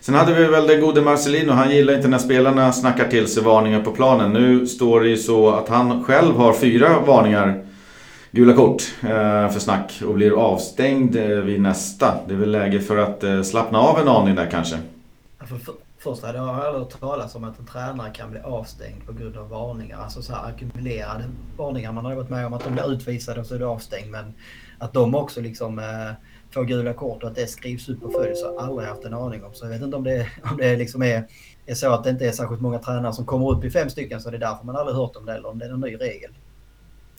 Sen 0.00 0.14
hade 0.14 0.34
vi 0.34 0.44
väl 0.44 0.66
den 0.66 0.80
gode 0.80 1.00
Marcelino. 1.00 1.52
Han 1.52 1.70
gillar 1.70 1.94
inte 1.94 2.08
när 2.08 2.18
spelarna 2.18 2.72
snackar 2.72 3.08
till 3.08 3.28
sig 3.28 3.42
varningar 3.42 3.80
på 3.80 3.90
planen. 3.90 4.32
Nu 4.32 4.66
står 4.66 5.00
det 5.00 5.08
ju 5.08 5.16
så 5.16 5.50
att 5.50 5.68
han 5.68 6.04
själv 6.04 6.36
har 6.36 6.52
fyra 6.52 7.00
varningar 7.06 7.64
gula 8.30 8.54
kort 8.54 8.82
eh, 9.02 9.50
för 9.50 9.58
snack 9.58 10.02
och 10.06 10.14
blir 10.14 10.32
avstängd 10.32 11.16
eh, 11.16 11.28
vid 11.28 11.60
nästa. 11.60 12.14
Det 12.28 12.34
är 12.34 12.38
väl 12.38 12.50
läge 12.50 12.80
för 12.80 12.96
att 12.96 13.24
eh, 13.24 13.42
slappna 13.42 13.78
av 13.78 13.98
en 13.98 14.08
aning 14.08 14.34
där 14.34 14.50
kanske. 14.50 14.76
Först 16.02 16.22
hade 16.22 16.38
jag 16.38 16.48
aldrig 16.48 16.82
hört 16.82 17.00
talas 17.00 17.34
om 17.34 17.44
att 17.44 17.58
en 17.58 17.66
tränare 17.66 18.10
kan 18.10 18.30
bli 18.30 18.40
avstängd 18.40 19.06
på 19.06 19.12
grund 19.12 19.36
av 19.36 19.48
varningar. 19.48 19.98
Alltså 19.98 20.22
så 20.22 20.32
här 20.32 20.48
ackumulerade 20.48 21.24
varningar. 21.56 21.92
Man 21.92 22.04
har 22.04 22.14
varit 22.14 22.30
med 22.30 22.46
om 22.46 22.52
att 22.52 22.64
de 22.64 22.72
blir 22.72 22.92
utvisade 22.92 23.40
och 23.40 23.46
så 23.46 23.54
är 23.54 23.58
du 23.58 23.64
avstängd. 23.64 24.10
Men 24.10 24.34
att 24.78 24.92
de 24.92 25.14
också 25.14 25.40
liksom 25.40 25.78
eh, 25.78 25.84
får 26.50 26.64
gula 26.64 26.92
kort 26.92 27.22
och 27.22 27.28
att 27.28 27.34
det 27.34 27.46
skrivs 27.46 27.88
upp 27.88 28.02
och 28.02 28.12
följs 28.12 28.42
har 28.42 28.52
jag 28.52 28.62
aldrig 28.62 28.88
haft 28.88 29.04
en 29.04 29.14
aning 29.14 29.44
om. 29.44 29.54
Så 29.54 29.64
jag 29.64 29.70
vet 29.70 29.82
inte 29.82 29.96
om 29.96 30.04
det, 30.04 30.28
om 30.50 30.56
det 30.56 30.76
liksom 30.76 31.02
är, 31.02 31.24
är 31.66 31.74
så 31.74 31.92
att 31.92 32.04
det 32.04 32.10
inte 32.10 32.26
är 32.26 32.32
särskilt 32.32 32.60
många 32.60 32.78
tränare 32.78 33.12
som 33.12 33.26
kommer 33.26 33.50
upp 33.50 33.64
i 33.64 33.70
fem 33.70 33.90
stycken 33.90 34.20
så 34.20 34.30
det 34.30 34.36
är 34.36 34.40
därför 34.40 34.64
man 34.64 34.76
aldrig 34.76 34.96
hört 34.96 35.16
om 35.16 35.26
det 35.26 35.34
eller 35.34 35.48
om 35.48 35.58
det 35.58 35.64
är 35.64 35.70
en 35.70 35.80
ny 35.80 35.96
regel. 35.96 36.30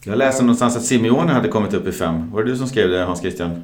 Jag 0.06 0.18
läste 0.18 0.44
någonstans 0.44 0.78
att 0.78 0.84
Simeone 0.84 1.34
hade 1.34 1.48
kommit 1.48 1.74
upp 1.74 1.88
i 1.88 1.92
fem. 1.92 2.32
Var 2.32 2.44
det 2.44 2.52
du 2.52 2.58
som 2.58 2.68
skrev 2.68 2.90
det 2.90 3.04
Hans 3.04 3.20
Christian? 3.20 3.64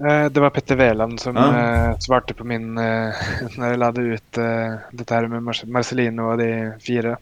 Eh, 0.00 0.26
det 0.30 0.40
var 0.40 0.50
Petter 0.50 0.76
Veland 0.76 1.20
som 1.20 1.36
ja. 1.36 1.90
uh, 1.90 1.98
svarte 1.98 2.34
på 2.34 2.44
min 2.44 2.78
uh, 2.78 3.14
när 3.58 3.68
jag 3.68 3.78
lade 3.78 4.00
ut 4.00 4.32
det 4.32 5.10
här 5.10 5.26
med 5.26 5.42
Mar 5.42 5.66
Marcelino 5.66 6.22
och 6.22 6.38
de 6.38 6.72
fyra. 6.86 7.18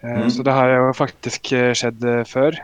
Mm. 0.00 0.30
Så 0.30 0.42
det 0.42 0.50
har 0.50 0.68
jag 0.68 0.96
faktiskt 0.96 1.46
skett 1.46 2.28
förr. 2.28 2.62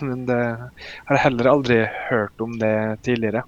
Men 0.04 0.26
det 0.26 0.56
har 1.04 1.16
heller 1.16 1.44
aldrig 1.44 1.86
hört 1.86 2.40
om 2.40 2.58
det 2.58 2.96
tidigare. 3.02 3.42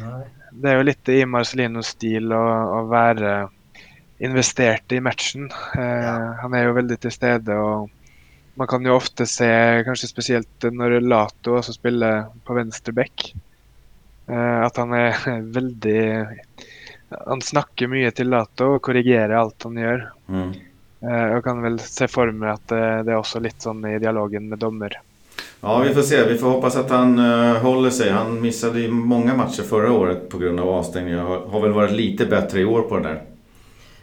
Nej. 0.00 0.26
Det 0.52 0.70
är 0.70 0.76
ju 0.76 0.82
lite 0.82 1.12
i 1.12 1.26
Marcelinos 1.26 1.86
stil 1.86 2.32
att 2.32 2.86
vara 2.86 3.50
investerat 4.18 4.92
i 4.92 5.00
matchen. 5.00 5.50
Ja. 5.74 6.36
Han 6.42 6.54
är 6.54 6.62
ju 6.62 6.72
väldigt 6.72 7.00
till 7.00 7.10
stede 7.10 7.54
och 7.54 7.90
man 8.54 8.66
kan 8.66 8.84
ju 8.84 8.90
ofta 8.90 9.26
se, 9.26 9.82
kanske 9.84 10.06
speciellt 10.06 10.62
när 10.62 11.00
Lato 11.00 11.62
spelar 11.62 12.26
på 12.44 12.54
vänsterback 12.54 13.34
Eh, 14.26 14.60
att 14.60 14.76
han 14.76 14.92
är 14.92 15.40
väldigt... 15.52 16.26
Han 17.26 17.42
snackar 17.42 17.86
mycket 17.86 18.14
till 18.14 18.28
Lato 18.28 18.64
och 18.64 18.82
korrigerar 18.82 19.34
allt 19.34 19.62
han 19.62 19.76
gör. 19.76 20.12
Mm. 20.28 20.52
Jag 21.00 21.36
eh, 21.36 21.42
kan 21.42 21.62
väl 21.62 21.78
se 21.78 22.08
för 22.08 22.30
mig 22.30 22.50
att 22.50 22.68
det 22.68 22.76
är 22.76 23.16
också 23.16 23.40
lite 23.40 23.62
sån 23.62 23.84
i 23.84 23.98
dialogen 23.98 24.48
med 24.48 24.58
domare. 24.58 25.00
Ja, 25.60 25.78
vi 25.78 25.94
får 25.94 26.02
se. 26.02 26.24
Vi 26.24 26.38
får 26.38 26.50
hoppas 26.50 26.76
att 26.76 26.90
han 26.90 27.18
uh, 27.18 27.56
håller 27.56 27.90
sig. 27.90 28.10
Han 28.10 28.40
missade 28.40 28.80
ju 28.80 28.90
många 28.90 29.34
matcher 29.34 29.62
förra 29.62 29.92
året 29.92 30.28
på 30.28 30.38
grund 30.38 30.60
av 30.60 30.68
avstängningar. 30.68 31.22
Har, 31.22 31.38
har 31.46 31.60
väl 31.60 31.72
varit 31.72 31.92
lite 31.92 32.26
bättre 32.26 32.60
i 32.60 32.64
år 32.64 32.82
på 32.82 32.96
det 32.96 33.02
där. 33.02 33.22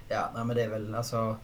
Ja, 0.10 0.30
nej, 0.36 0.46
men 0.46 0.56
det 0.56 0.63
är 0.63 0.70
väl 0.70 0.96
alltså 0.96 1.36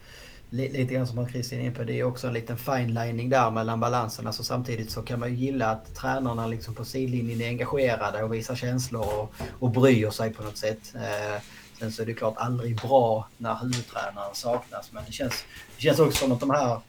lite 0.50 0.94
grann 0.94 1.06
som 1.06 1.28
Christian 1.28 1.60
är 1.60 1.64
inne 1.64 1.74
på, 1.74 1.84
det 1.84 2.00
är 2.00 2.04
också 2.04 2.26
en 2.26 2.32
liten 2.32 2.58
fine-lining 2.58 3.28
där 3.28 3.50
mellan 3.50 3.80
balanserna. 3.80 4.22
Så 4.22 4.28
alltså 4.28 4.42
samtidigt 4.42 4.90
så 4.90 5.02
kan 5.02 5.20
man 5.20 5.28
ju 5.28 5.36
gilla 5.36 5.70
att 5.70 5.94
tränarna 5.94 6.46
liksom 6.46 6.74
på 6.74 6.84
sidlinjen 6.84 7.40
är 7.40 7.48
engagerade 7.48 8.22
och 8.22 8.34
visar 8.34 8.54
känslor 8.54 9.18
och, 9.18 9.34
och 9.58 9.70
bryr 9.70 10.10
sig 10.10 10.32
på 10.32 10.42
något 10.42 10.56
sätt. 10.56 10.94
Eh, 10.94 11.42
Sen 11.78 11.92
så 11.92 12.02
är 12.02 12.06
det 12.06 12.14
klart 12.14 12.34
aldrig 12.36 12.76
bra 12.76 13.28
när 13.36 13.54
huvudtränaren 13.54 14.34
saknas. 14.34 14.92
Men 14.92 15.04
det 15.06 15.12
känns, 15.12 15.44
det 15.76 15.82
känns 15.82 15.98
också 15.98 16.18
som 16.18 16.32
att 16.32 16.40
de 16.40 16.50
här 16.50 16.80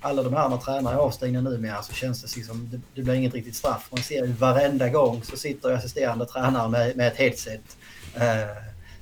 alla 0.00 0.22
de 0.22 0.34
här 0.34 0.48
när 0.48 0.56
tränare 0.56 0.94
är 0.94 0.98
avstängda 0.98 1.40
numera 1.40 1.82
så 1.82 1.92
känns 1.92 2.22
det 2.22 2.44
som 2.44 2.68
det, 2.70 2.80
det 2.94 3.02
blir 3.02 3.14
inget 3.14 3.34
riktigt 3.34 3.56
straff. 3.56 3.88
Man 3.90 4.02
ser 4.02 4.26
ju 4.26 4.32
varenda 4.32 4.88
gång 4.88 5.22
så 5.22 5.36
sitter 5.36 5.72
assisterande 5.72 6.26
tränare 6.26 6.68
med, 6.68 6.96
med 6.96 7.08
ett 7.08 7.16
headset. 7.16 7.76
Eh, 8.14 8.22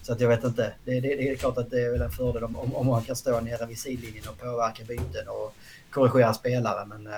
så 0.07 0.13
att 0.13 0.21
jag 0.21 0.29
vet 0.29 0.45
inte. 0.45 0.73
Det, 0.85 1.01
det, 1.01 1.01
det, 1.01 1.31
är 1.31 1.37
klart 1.37 1.59
att 1.59 1.71
det 1.71 1.81
är 1.81 1.93
väl 1.93 2.03
en 2.03 2.11
fördel 2.11 2.45
om, 2.45 2.57
om, 2.57 2.75
om 2.75 2.87
man 2.87 3.03
kan 3.03 3.17
stå 3.17 3.41
nere 3.41 3.67
vid 3.67 3.79
sidlinjen 3.79 4.25
och 4.29 4.39
påverka 4.39 4.85
byten 4.89 5.29
och 5.29 5.55
korrigera 5.91 6.35
spelare. 6.35 6.87
Men 6.87 7.07
uh, 7.07 7.13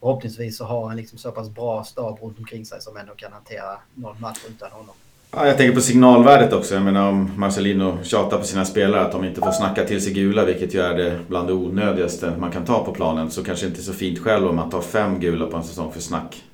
förhoppningsvis 0.00 0.56
så 0.56 0.64
har 0.64 0.88
han 0.88 0.96
liksom 0.96 1.18
så 1.18 1.30
pass 1.32 1.50
bra 1.50 1.84
stab 1.84 2.18
runt 2.22 2.38
omkring 2.38 2.66
sig 2.66 2.80
som 2.80 2.96
ändå 2.96 3.14
kan 3.14 3.32
hantera 3.32 3.78
någon 3.94 4.20
match 4.20 4.38
utan 4.48 4.70
honom. 4.70 4.94
Ja, 5.32 5.46
jag 5.46 5.56
tänker 5.56 5.74
på 5.74 5.80
signalvärdet 5.80 6.52
också. 6.52 6.74
Jag 6.74 6.82
menar 6.82 7.08
om 7.08 7.30
Marcelino 7.36 7.98
tjatar 8.02 8.38
på 8.38 8.44
sina 8.44 8.64
spelare 8.64 9.00
att 9.00 9.12
de 9.12 9.24
inte 9.24 9.40
får 9.40 9.52
snacka 9.52 9.84
till 9.84 10.02
sig 10.02 10.12
gula, 10.12 10.44
vilket 10.44 10.74
ju 10.74 10.80
är 10.80 10.94
det 10.94 11.20
bland 11.28 11.48
det 11.48 11.52
onödigaste 11.52 12.36
man 12.38 12.50
kan 12.50 12.64
ta 12.64 12.84
på 12.84 12.92
planen, 12.92 13.30
så 13.30 13.44
kanske 13.44 13.66
inte 13.66 13.82
så 13.82 13.92
fint 13.92 14.18
själv 14.18 14.46
om 14.46 14.56
man 14.56 14.70
tar 14.70 14.80
fem 14.80 15.20
gula 15.20 15.46
på 15.46 15.56
en 15.56 15.64
säsong 15.64 15.92
för 15.92 16.00
snack. 16.00 16.44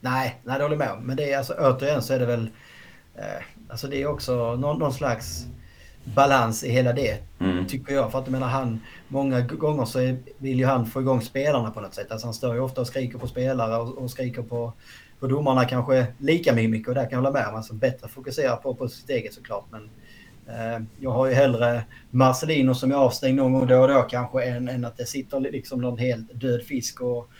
Nej, 0.00 0.40
nej 0.44 0.58
det 0.58 0.64
håller 0.64 0.76
jag 0.76 0.78
med 0.78 0.92
om. 0.92 1.06
Men 1.06 1.16
det 1.16 1.32
är 1.32 1.38
alltså 1.38 1.54
återigen 1.58 2.02
så 2.02 2.14
är 2.14 2.18
det 2.18 2.26
väl... 2.26 2.50
Eh, 3.14 3.44
alltså 3.72 3.88
det 3.88 4.02
är 4.02 4.06
också 4.06 4.56
någon, 4.56 4.78
någon 4.78 4.92
slags 4.92 5.46
balans 6.04 6.64
i 6.64 6.70
hela 6.70 6.92
det. 6.92 7.18
Mm. 7.40 7.66
Tycker 7.66 7.94
jag. 7.94 8.12
För 8.12 8.18
att 8.18 8.24
jag 8.26 8.32
menar 8.32 8.48
han, 8.48 8.80
många 9.08 9.40
gånger 9.40 9.84
så 9.84 10.16
vill 10.38 10.58
ju 10.58 10.66
han 10.66 10.86
få 10.86 11.00
igång 11.00 11.20
spelarna 11.20 11.70
på 11.70 11.80
något 11.80 11.94
sätt. 11.94 12.10
Alltså 12.10 12.26
han 12.26 12.34
står 12.34 12.54
ju 12.54 12.60
ofta 12.60 12.80
och 12.80 12.86
skriker 12.86 13.18
på 13.18 13.26
spelare 13.26 13.76
och, 13.76 13.98
och 13.98 14.10
skriker 14.10 14.42
på 14.42 14.72
för 15.20 15.28
domarna 15.28 15.64
kanske 15.64 16.06
lika 16.18 16.52
mycket 16.52 16.88
och 16.88 16.94
där 16.94 17.02
kan 17.02 17.10
jag 17.10 17.18
hålla 17.18 17.30
med 17.30 17.48
om. 17.48 17.54
Alltså 17.54 17.74
bättre 17.74 18.08
fokusera 18.08 18.56
på, 18.56 18.74
på 18.74 18.88
sitt 18.88 19.10
eget 19.10 19.34
såklart. 19.34 19.64
Men 19.70 19.90
eh, 20.46 20.82
jag 21.00 21.10
har 21.10 21.26
ju 21.26 21.34
hellre 21.34 21.84
Marcelino 22.10 22.74
som 22.74 22.90
är 22.90 22.94
avstängd 22.94 23.36
någon 23.36 23.52
gång 23.52 23.66
då 23.66 23.78
och 23.78 23.88
då 23.88 24.02
kanske 24.02 24.44
än, 24.44 24.68
än 24.68 24.84
att 24.84 24.96
det 24.96 25.06
sitter 25.06 25.40
liksom 25.40 25.80
någon 25.80 25.98
helt 25.98 26.40
död 26.40 26.62
fisk 26.62 27.00
och 27.00 27.30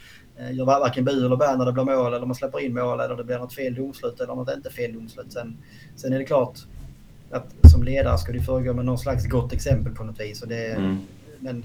gör 0.53 0.65
varken 0.65 1.05
bu 1.05 1.27
eller 1.27 1.37
bär 1.37 1.57
när 1.57 1.67
det 1.67 1.73
blir 1.73 1.85
mål 1.85 2.15
eller 2.15 2.27
man 2.27 2.35
släpper 2.35 2.61
in 2.61 2.75
mål 2.75 3.01
eller 3.01 3.17
det 3.17 3.25
blir 3.25 3.39
något 3.39 3.55
fel 3.55 3.75
domslut 3.75 4.21
eller 4.21 4.35
något 4.35 4.57
inte 4.57 4.71
fel 4.71 4.93
domslut. 4.93 5.33
Sen, 5.33 5.59
sen 5.97 6.13
är 6.13 6.19
det 6.19 6.25
klart 6.25 6.59
att 7.31 7.71
som 7.71 7.83
ledare 7.83 8.19
ska 8.19 8.33
du 8.33 8.41
föregå 8.41 8.75
med 8.75 8.85
någon 8.85 8.99
slags 8.99 9.27
gott 9.27 9.53
exempel 9.53 9.95
på 9.95 10.05
något 10.05 10.21
vis. 10.21 10.43
Och 10.43 10.49
det, 10.49 10.67
mm. 10.67 10.99
Men 11.41 11.65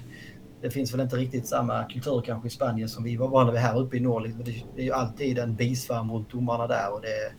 det 0.61 0.69
finns 0.69 0.93
väl 0.93 0.99
inte 0.99 1.15
riktigt 1.15 1.47
samma 1.47 1.83
kultur 1.83 2.21
kanske 2.25 2.47
i 2.47 2.51
Spanien 2.51 2.89
som 2.89 3.03
vi 3.03 3.15
var 3.15 3.27
vana 3.27 3.51
vid 3.51 3.61
här 3.61 3.79
uppe 3.79 3.97
i 3.97 3.99
norr. 3.99 4.21
Liksom. 4.21 4.43
Det 4.75 4.81
är 4.81 4.85
ju 4.85 4.91
alltid 4.91 5.39
en 5.39 5.55
bisvärm 5.55 6.11
runt 6.11 6.31
domarna 6.31 6.67
där. 6.67 6.93
Och 6.93 7.01
det, 7.01 7.31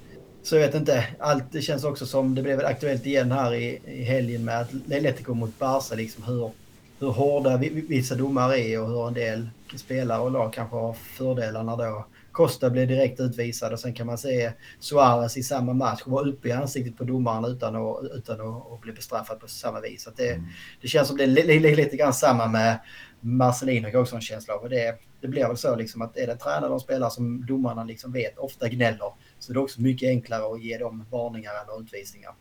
så 0.43 0.57
jag 0.57 0.67
vet 0.67 0.75
inte. 0.75 1.05
Allt, 1.19 1.45
det 1.53 1.63
känns 1.63 1.85
också 1.85 2.07
som, 2.07 2.35
det 2.35 2.43
blev 2.43 2.67
aktuellt 2.67 3.07
igen 3.07 3.33
här 3.33 3.55
i, 3.55 3.81
i 3.85 4.03
helgen 4.03 4.45
med 4.45 4.61
Atletico 4.61 5.35
mot 5.35 5.59
Barca. 5.59 5.95
Liksom 5.95 6.25
hur, 6.25 6.51
hur 6.99 7.11
hårda 7.11 7.57
vissa 7.89 8.15
domare 8.15 8.59
är 8.59 8.81
och 8.81 8.89
hur 8.89 9.09
en 9.09 9.15
del 9.15 9.49
spelare 9.77 10.21
och 10.21 10.31
lag 10.31 10.53
kanske 10.53 10.77
har 10.77 10.93
fördelarna 10.93 11.77
då 11.77 12.07
Costa 12.33 12.71
blev 12.71 12.89
direkt 12.89 13.21
utvisad 13.21 13.73
och 13.73 13.81
sen 13.81 13.95
kan 13.95 14.07
man 14.07 14.19
se 14.19 14.53
Suarez 14.81 15.37
i 15.37 15.43
samma 15.43 15.73
match 15.73 16.03
vara 16.07 16.29
uppe 16.29 16.49
i 16.49 16.53
ansiktet 16.53 16.99
på 16.99 17.05
domaren 17.05 17.45
utan 17.45 17.77
att, 17.77 18.05
utan 18.15 18.41
att, 18.41 18.81
bli 18.81 18.93
bestraffad 18.93 19.41
på 19.41 19.49
samma 19.49 19.81
vis. 19.81 20.03
Så 20.03 20.11
det, 20.17 20.31
mm. 20.31 20.47
det 20.81 20.89
känns 20.89 21.09
som 21.09 21.17
det 21.17 21.25
är 21.25 21.27
lite, 21.27 21.77
lite 21.77 21.97
grann 21.97 22.13
samma 22.13 22.47
med 22.47 22.79
Marcelino 23.21 23.89
har 23.89 23.97
också 23.97 24.17
en 24.17 24.21
känsla 24.21 24.55
av. 24.55 24.61
Och 24.61 24.71
det, 24.71 24.99
det 25.21 25.29
blir 25.29 25.47
väl 25.47 25.57
så 25.57 25.77
liksom 25.77 26.03
att 26.03 26.17
är 26.17 26.27
det 26.27 26.37
tränare 26.37 26.71
och 26.71 26.83
spelare 26.83 27.11
som 27.11 27.47
domarna 27.47 27.85
liksom 27.85 28.13
vet 28.13 28.39
ofta 28.39 28.69
gnäller 28.69 29.13
så 29.39 29.53
det 29.53 29.59
är 29.59 29.63
också 29.63 29.81
mycket 29.81 30.09
enklare 30.09 30.55
att 30.55 30.63
ge 30.63 30.79
dem 30.79 31.07
varningar 31.11 31.53
eller 31.65 31.83
utvisningar. 31.83 32.35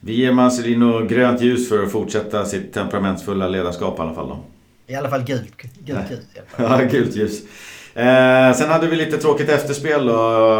Vi 0.00 0.14
ger 0.14 0.32
Marcelino 0.32 1.06
grönt 1.06 1.40
ljus 1.40 1.68
för 1.68 1.82
att 1.82 1.92
fortsätta 1.92 2.44
sitt 2.44 2.72
temperamentsfulla 2.72 3.48
ledarskap 3.48 3.98
i 3.98 4.02
alla 4.02 4.14
fall 4.14 4.28
då. 4.28 4.38
I 4.86 4.94
alla 4.94 5.10
fall 5.10 5.22
gult, 5.24 5.56
gult 5.86 6.10
ljus. 6.10 6.20
Ja, 6.56 6.80
gult 6.90 7.16
ljus. 7.16 7.42
Eh, 7.94 8.52
sen 8.52 8.68
hade 8.70 8.86
vi 8.86 8.96
lite 8.96 9.16
tråkigt 9.16 9.48
efterspel 9.48 10.06
då, 10.06 10.14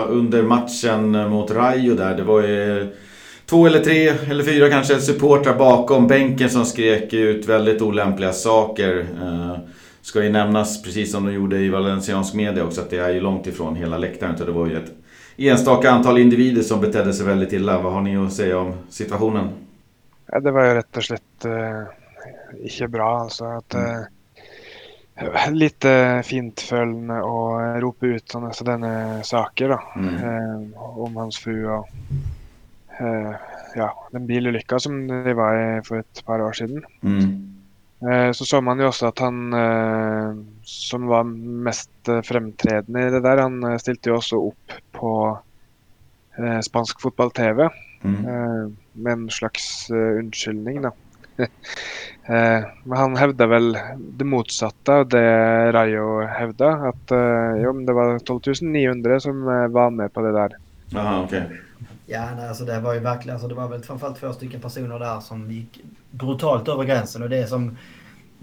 under 0.09 0.43
matchen 0.43 1.31
mot 1.31 1.51
Rayo 1.51 1.95
där. 1.95 2.17
Det 2.17 2.23
var 2.23 2.43
ju 2.43 2.95
två 3.47 3.67
eller 3.67 3.81
tre 3.81 4.09
eller 4.09 4.45
fyra 4.45 4.71
kanske 4.71 5.01
supportrar 5.01 5.55
bakom 5.55 6.07
bänken 6.07 6.51
som 6.51 6.65
skrek 6.65 7.13
ut 7.13 7.49
väldigt 7.49 7.83
olämpliga 7.83 8.33
saker. 8.33 9.07
Eh, 9.23 9.57
ska 10.03 10.23
ju 10.23 10.31
nämnas, 10.31 10.83
precis 10.83 11.13
som 11.13 11.27
de 11.27 11.33
gjorde 11.33 11.59
i 11.59 11.69
valenciansk 11.69 12.35
media 12.35 12.65
också, 12.65 12.81
att 12.81 12.91
det 12.91 12.99
är 12.99 13.11
ju 13.11 13.21
långt 13.21 13.47
ifrån 13.47 13.77
hela 13.77 13.99
läktaren. 13.99 14.39
Så 14.39 14.45
det 14.45 14.53
var 14.53 14.67
ju 14.67 14.77
ett 14.77 14.93
enstaka 15.37 15.91
antal 15.91 16.19
individer 16.19 16.63
som 16.63 16.81
betedde 16.81 17.13
sig 17.13 17.27
väldigt 17.27 17.53
illa. 17.53 17.81
Vad 17.81 17.93
har 17.93 18.01
ni 18.01 18.17
att 18.17 18.33
säga 18.33 18.59
om 18.59 18.73
situationen? 18.89 19.49
Ja, 20.27 20.41
det 20.41 20.51
var 20.51 20.65
ju 20.65 20.75
rätt 20.75 20.97
och 20.97 21.05
slett 21.05 21.45
eh, 21.45 21.83
inte 22.63 22.89
bra 22.89 23.19
alltså. 23.19 23.45
Att, 23.45 23.75
eh, 23.75 24.01
lite 25.51 26.23
fint 26.25 26.61
följd 26.61 27.11
och 27.11 27.81
ropa 27.81 28.07
ut 28.07 28.35
sådana 28.53 29.23
saker 29.23 29.69
då, 29.69 29.83
mm. 29.97 30.15
eh, 30.15 30.99
om 30.99 31.17
hans 31.17 31.39
fru 31.39 31.67
och 31.67 31.89
eh, 33.01 33.35
ja, 33.77 34.09
den 34.11 34.27
bilolyckan 34.27 34.81
som 34.81 35.07
det 35.07 35.35
var 35.35 35.83
för 35.83 35.99
ett 35.99 36.25
par 36.25 36.43
år 36.43 36.53
sedan. 36.53 36.85
Mm. 37.03 37.51
Så 38.35 38.45
såg 38.45 38.63
man 38.63 38.79
ju 38.79 38.87
också 38.87 39.07
att 39.07 39.19
han 39.19 39.55
som 40.65 41.07
var 41.07 41.25
mest 41.25 41.91
framträdande 42.25 43.07
i 43.07 43.11
det 43.11 43.21
där, 43.21 43.37
han 43.37 43.65
eh, 43.65 43.79
ställde 43.79 44.11
ju 44.11 44.17
också 44.17 44.49
upp 44.49 44.73
på 44.93 45.39
eh, 46.39 46.61
spansk 46.61 47.01
fotboll-tv 47.01 47.71
mm. 48.03 48.77
med 48.93 49.13
en 49.13 49.31
slags 49.31 49.91
undskyldning 49.91 50.83
då. 50.83 50.93
Eh, 52.27 52.65
men 52.85 52.99
han 52.99 53.17
hävdade 53.17 53.51
väl 53.51 53.79
det 53.99 54.25
motsatta 54.25 54.95
av 54.95 55.09
det 55.09 55.73
Rayo 55.73 56.27
hävdade. 56.27 56.89
Att 56.89 57.11
eh, 57.11 57.63
jo, 57.63 57.73
det 57.73 57.93
var 57.93 58.19
12 58.19 58.41
900 58.63 59.21
som 59.21 59.49
eh, 59.49 59.69
var 59.69 59.91
med 59.91 60.13
på 60.13 60.21
det 60.21 60.33
där. 60.33 60.53
Aha, 60.97 61.25
okay. 61.25 61.43
Ja, 62.07 62.29
nej, 62.37 62.49
alltså 62.49 62.65
det 62.65 62.81
var 62.81 62.95
ju 62.95 63.01
verkligen, 63.01 63.35
alltså 63.35 63.49
det 63.49 63.55
var 63.55 63.69
väl 63.69 63.83
framförallt 63.83 64.21
två 64.21 64.33
stycken 64.33 64.61
personer 64.61 64.99
där 64.99 65.21
som 65.21 65.51
gick 65.51 65.81
brutalt 66.11 66.69
över 66.69 66.85
gränsen 66.85 67.23
och 67.23 67.29
det 67.29 67.47
som 67.47 67.77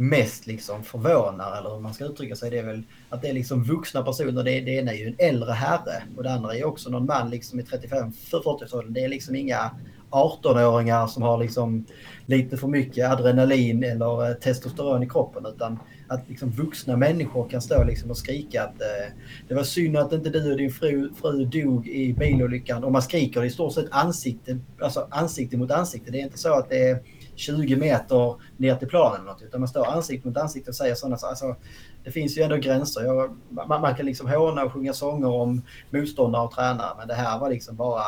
mest 0.01 0.47
liksom 0.47 0.83
förvånar, 0.83 1.57
eller 1.57 1.69
hur 1.69 1.79
man 1.79 1.93
ska 1.93 2.05
uttrycka 2.05 2.35
sig, 2.35 2.49
det 2.49 2.59
är 2.59 2.63
väl 2.63 2.83
att 3.09 3.21
det 3.21 3.29
är 3.29 3.33
liksom 3.33 3.63
vuxna 3.63 4.03
personer. 4.03 4.43
Det, 4.43 4.61
det 4.61 4.71
ena 4.71 4.91
är 4.91 4.95
ju 4.95 5.07
en 5.07 5.15
äldre 5.17 5.51
herre 5.51 6.03
och 6.17 6.23
det 6.23 6.31
andra 6.31 6.55
är 6.55 6.63
också 6.63 6.89
någon 6.89 7.05
man 7.05 7.29
liksom 7.29 7.59
i 7.59 7.63
35-40-årsåldern. 7.63 8.93
Det 8.93 9.03
är 9.03 9.09
liksom 9.09 9.35
inga 9.35 9.71
18-åringar 10.11 11.07
som 11.07 11.23
har 11.23 11.37
liksom 11.37 11.85
lite 12.25 12.57
för 12.57 12.67
mycket 12.67 13.11
adrenalin 13.11 13.83
eller 13.83 14.29
eh, 14.29 14.35
testosteron 14.35 15.03
i 15.03 15.09
kroppen 15.09 15.45
utan 15.45 15.79
att 16.07 16.29
liksom 16.29 16.49
vuxna 16.49 16.97
människor 16.97 17.49
kan 17.49 17.61
stå 17.61 17.83
liksom 17.83 18.09
och 18.09 18.17
skrika 18.17 18.63
att 18.63 18.81
eh, 18.81 19.13
det 19.47 19.53
var 19.53 19.63
synd 19.63 19.97
att 19.97 20.13
inte 20.13 20.29
du 20.29 20.51
och 20.51 20.57
din 20.57 20.71
fru, 20.71 21.09
fru 21.21 21.45
dog 21.45 21.87
i 21.87 22.13
bilolyckan 22.13 22.83
och 22.83 22.91
man 22.91 23.01
skriker 23.01 23.43
i 23.43 23.49
stort 23.49 23.73
sett 23.73 23.87
ansikte, 23.91 24.59
alltså 24.81 25.07
ansikte 25.09 25.57
mot 25.57 25.71
ansikte. 25.71 26.11
Det 26.11 26.19
är 26.19 26.23
inte 26.23 26.37
så 26.37 26.53
att 26.53 26.69
det 26.69 26.89
är 26.89 26.99
20 27.41 27.75
meter 27.75 28.35
ner 28.57 28.75
till 28.75 28.87
planen 28.87 29.21
eller 29.21 29.31
något, 29.31 29.41
utan 29.41 29.59
man 29.59 29.67
står 29.67 29.87
ansikte 29.87 30.27
mot 30.27 30.37
ansikte 30.37 30.69
och 30.69 30.75
säger 30.75 30.95
sådana 30.95 31.17
saker. 31.17 31.29
Alltså, 31.29 31.55
det 32.03 32.11
finns 32.11 32.37
ju 32.37 32.41
ändå 32.41 32.55
gränser. 32.55 33.03
Jag, 33.03 33.37
man, 33.49 33.81
man, 33.81 33.95
kan 33.95 34.05
liksom 34.05 34.29
håna 34.29 34.63
och 34.63 34.73
sjunga 34.73 34.93
sånger 34.93 35.27
om 35.27 35.61
motståndare 35.89 36.43
och 36.43 36.51
tränare, 36.51 36.93
men 36.97 37.07
det 37.07 37.13
här 37.13 37.39
var 37.39 37.49
liksom 37.49 37.75
bara 37.75 38.03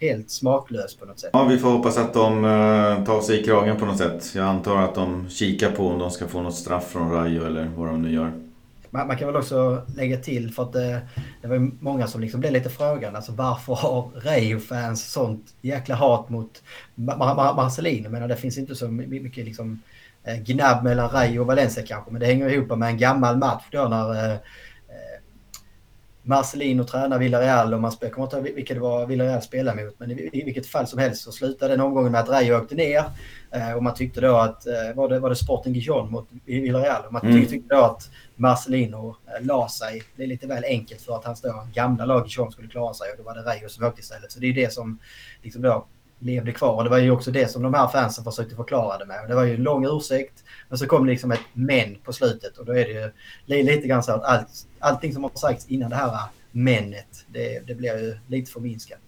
helt 0.00 0.30
smaklöst 0.30 1.00
på 1.00 1.06
något 1.06 1.20
sätt. 1.20 1.30
Ja, 1.32 1.44
vi 1.44 1.58
får 1.58 1.70
hoppas 1.70 1.98
att 1.98 2.14
de 2.14 2.44
eh, 2.44 3.04
tar 3.04 3.20
sig 3.20 3.40
i 3.40 3.44
kragen 3.44 3.76
på 3.76 3.86
något 3.86 3.98
sätt. 3.98 4.34
Jag 4.34 4.46
antar 4.46 4.76
att 4.76 4.94
de 4.94 5.28
kikar 5.28 5.70
på 5.70 5.86
om 5.88 5.98
de 5.98 6.10
ska 6.10 6.28
få 6.28 6.42
något 6.42 6.54
straff 6.54 6.88
från 6.90 7.12
Rayo 7.12 7.46
eller 7.46 7.70
vad 7.76 7.88
de 7.88 8.02
nu 8.02 8.12
gör. 8.12 8.47
Man, 8.90 9.06
man 9.06 9.16
kan 9.16 9.26
väl 9.26 9.36
också 9.36 9.82
lägga 9.96 10.16
till 10.16 10.54
för 10.54 10.62
att 10.62 10.72
det, 10.72 11.00
det 11.42 11.48
var 11.48 11.70
många 11.80 12.06
som 12.06 12.20
liksom 12.20 12.40
blev 12.40 12.52
lite 12.52 12.70
frågan. 12.70 13.16
Alltså 13.16 13.32
varför 13.32 13.74
har 13.74 14.10
Rayo-fans 14.14 15.12
sånt 15.12 15.54
jäkla 15.60 15.94
hat 15.94 16.28
mot 16.28 16.62
Marcelino? 16.94 18.08
Men 18.08 18.28
det 18.28 18.36
finns 18.36 18.58
inte 18.58 18.74
så 18.74 18.88
mycket 18.88 19.44
liksom, 19.44 19.82
eh, 20.24 20.36
gnabb 20.36 20.84
mellan 20.84 21.10
Rayo 21.10 21.40
och 21.40 21.46
Valencia 21.46 21.82
kanske. 21.86 22.10
Men 22.10 22.20
det 22.20 22.26
hänger 22.26 22.48
ihop 22.48 22.78
med 22.78 22.88
en 22.88 22.98
gammal 22.98 23.36
match 23.36 23.64
då 23.70 23.88
när 23.88 24.32
eh, 24.32 24.38
Marcelino 26.28 26.84
tränar 26.84 27.18
Villarreal 27.18 27.74
och 27.74 27.80
man 27.80 27.92
jag 28.00 28.12
kommer 28.12 28.26
inte 28.26 28.36
ihåg 28.36 28.56
vilka 28.56 28.74
det 28.74 28.80
var 28.80 29.06
Villarreal 29.06 29.42
spelade 29.42 29.84
mot. 29.84 29.94
Men 29.98 30.10
i, 30.10 30.30
i 30.32 30.44
vilket 30.44 30.66
fall 30.66 30.86
som 30.86 30.98
helst 30.98 31.22
så 31.22 31.32
slutade 31.32 31.72
den 31.72 31.80
omgången 31.80 32.12
med 32.12 32.20
att 32.20 32.28
Rayo 32.28 32.56
åkte 32.56 32.74
ner. 32.74 33.04
Eh, 33.50 33.72
och 33.72 33.82
man 33.82 33.94
tyckte 33.94 34.20
då 34.20 34.36
att, 34.36 34.66
eh, 34.66 34.94
var, 34.94 35.08
det, 35.08 35.18
var 35.18 35.30
det 35.30 35.36
Sporting 35.36 35.74
Gijon 35.74 36.10
mot 36.10 36.28
Villarreal? 36.44 37.06
Och 37.06 37.12
man 37.12 37.22
mm. 37.22 37.46
tyckte 37.46 37.74
då 37.74 37.82
att 37.82 38.10
Marcelino 38.36 39.16
eh, 39.26 39.46
la 39.46 39.68
sig. 39.68 40.02
Det 40.16 40.22
är 40.22 40.26
lite 40.26 40.46
väl 40.46 40.64
enkelt 40.64 41.02
för 41.02 41.16
att 41.16 41.24
hans 41.24 41.40
då 41.40 41.66
gamla 41.74 42.04
lag 42.04 42.26
Gijon 42.26 42.52
skulle 42.52 42.68
klara 42.68 42.94
sig 42.94 43.10
och 43.10 43.16
då 43.16 43.22
var 43.22 43.34
det 43.34 43.42
Rayo 43.42 43.68
som 43.68 43.84
åkte 43.84 44.00
istället. 44.00 44.32
Så 44.32 44.40
det 44.40 44.46
är 44.46 44.54
det 44.54 44.72
som 44.72 44.98
liksom 45.42 45.62
då 45.62 45.86
levde 46.18 46.52
kvar. 46.52 46.74
Och 46.74 46.84
det 46.84 46.90
var 46.90 46.98
ju 46.98 47.10
också 47.10 47.30
det 47.30 47.50
som 47.50 47.62
de 47.62 47.74
här 47.74 47.88
fansen 47.88 48.24
försökte 48.24 48.56
förklara 48.56 48.98
det 48.98 49.06
med. 49.06 49.28
Det 49.28 49.34
var 49.34 49.44
ju 49.44 49.54
en 49.54 49.62
lång 49.62 49.86
ursäkt. 49.86 50.44
Men 50.68 50.78
så 50.78 50.86
kom 50.86 51.06
det 51.06 51.12
liksom 51.12 51.32
ett 51.32 51.40
men 51.52 51.96
på 52.04 52.12
slutet 52.12 52.58
och 52.58 52.64
då 52.64 52.72
är 52.72 52.84
det 52.84 53.56
ju 53.56 53.62
lite 53.62 53.88
grann 53.88 54.02
så 54.02 54.12
att 54.12 54.24
allt, 54.24 54.48
allting 54.78 55.14
som 55.14 55.22
har 55.22 55.30
sagts 55.34 55.66
innan 55.66 55.90
det 55.90 55.96
här 55.96 56.20
männet, 56.50 57.24
det, 57.26 57.66
det 57.66 57.74
blir 57.74 57.98
ju 57.98 58.18
lite 58.26 58.52
förminskat. 58.52 58.98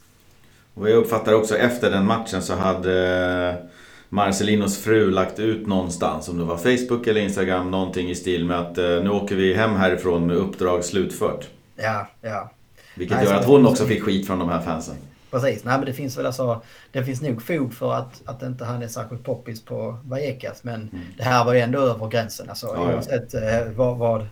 Och 0.74 0.90
jag 0.90 0.96
uppfattar 0.96 1.32
också 1.32 1.56
efter 1.56 1.90
den 1.90 2.06
matchen 2.06 2.42
så 2.42 2.54
hade 2.54 3.68
Marcelinos 4.08 4.78
fru 4.78 5.10
lagt 5.10 5.38
ut 5.38 5.66
någonstans, 5.66 6.28
om 6.28 6.38
det 6.38 6.44
var 6.44 6.56
Facebook 6.56 7.06
eller 7.06 7.20
Instagram, 7.20 7.70
någonting 7.70 8.10
i 8.10 8.14
stil 8.14 8.44
med 8.44 8.58
att 8.60 8.76
nu 8.76 9.10
åker 9.10 9.36
vi 9.36 9.54
hem 9.54 9.76
härifrån 9.76 10.26
med 10.26 10.36
uppdrag 10.36 10.84
slutfört. 10.84 11.48
Ja, 11.76 12.06
ja. 12.20 12.50
Vilket 12.94 13.16
Nej, 13.16 13.26
gör 13.26 13.34
att 13.34 13.44
hon 13.44 13.66
också 13.66 13.86
fick 13.86 14.02
skit 14.02 14.26
från 14.26 14.38
de 14.38 14.48
här 14.48 14.60
fansen. 14.60 14.94
Precis, 15.30 15.64
nej 15.64 15.78
men 15.78 15.86
det 15.86 15.92
finns 15.92 16.18
väl 16.18 16.26
alltså, 16.26 16.62
det 16.92 17.04
finns 17.04 17.22
nog 17.22 17.42
fog 17.42 17.74
för 17.74 17.94
att, 17.94 18.22
att 18.24 18.42
inte 18.42 18.64
han 18.64 18.82
är 18.82 18.88
särskilt 18.88 19.24
poppis 19.24 19.64
på 19.64 19.98
Vallecas. 20.04 20.64
Men 20.64 20.74
mm. 20.74 21.04
det 21.16 21.22
här 21.22 21.44
var 21.44 21.54
ju 21.54 21.60
ändå 21.60 21.78
över 21.78 22.08
gränsen. 22.08 22.48
Alltså, 22.48 22.66
ja, 22.66 22.94
oavsett 22.94 23.34
eh, 23.34 23.72
vad, 23.76 23.98
vad, 23.98 24.26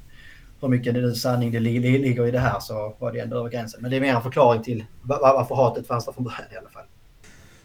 hur 0.61 0.69
mycket 0.69 0.95
det 0.95 1.15
sanning 1.15 1.53
det 1.53 1.61
ligger 1.61 2.27
i 2.27 2.31
det 2.31 2.39
här 2.39 2.61
så 2.61 2.97
var 2.99 3.13
det 3.13 3.21
ändå 3.21 3.39
över 3.39 3.49
gränsen. 3.49 3.83
Men 3.83 3.91
det 3.91 3.97
är 3.97 4.01
mer 4.01 4.15
en 4.15 4.23
förklaring 4.23 4.63
till 4.63 4.85
varför 5.03 5.55
hatet 5.55 5.87
fanns 5.87 6.05
där 6.05 6.13
från 6.13 6.25
början 6.25 6.53
i 6.55 6.57
alla 6.57 6.71
fall. 6.71 6.85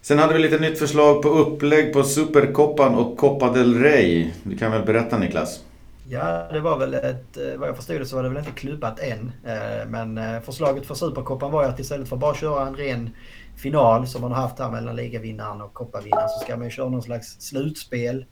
Sen 0.02 0.18
hade 0.18 0.34
vi 0.34 0.38
lite 0.38 0.58
nytt 0.58 0.78
förslag 0.78 1.22
på 1.22 1.28
upplägg 1.28 1.92
på 1.92 2.02
Supercoppan 2.02 2.94
och 2.94 3.16
Copa 3.16 3.52
del 3.52 3.74
Rey. 3.74 4.30
Du 4.42 4.56
kan 4.56 4.72
väl 4.72 4.82
berätta 4.82 5.18
Niklas? 5.18 5.60
Ja, 6.08 6.48
det 6.52 6.60
var 6.60 6.78
väl 6.78 6.94
ett, 6.94 7.36
eh, 7.36 7.56
vad 7.56 7.68
jag 7.68 7.76
förstod 7.76 8.00
det 8.00 8.06
så 8.06 8.16
var 8.16 8.22
det 8.22 8.28
väl 8.28 8.38
inte 8.38 8.50
klubbat 8.50 9.00
än. 9.00 9.32
Eh, 9.44 9.88
men 9.88 10.18
eh, 10.18 10.40
förslaget 10.40 10.86
för 10.86 10.94
Supercopan 10.94 11.52
var 11.52 11.62
ju 11.62 11.68
att 11.68 11.80
istället 11.80 12.08
för 12.08 12.16
att 12.16 12.20
bara 12.20 12.34
köra 12.34 12.66
en 12.66 12.76
ren 12.76 13.10
final 13.56 14.06
som 14.06 14.20
man 14.20 14.32
har 14.32 14.42
haft 14.42 14.58
här 14.58 14.70
mellan 14.70 14.96
ligavinnaren 14.96 15.60
och 15.60 15.74
kopparvinnaren 15.74 16.28
så 16.28 16.44
ska 16.44 16.56
man 16.56 16.64
ju 16.64 16.70
köra 16.70 16.88
någon 16.88 17.02
slags 17.02 17.40
slutspel 17.40 18.24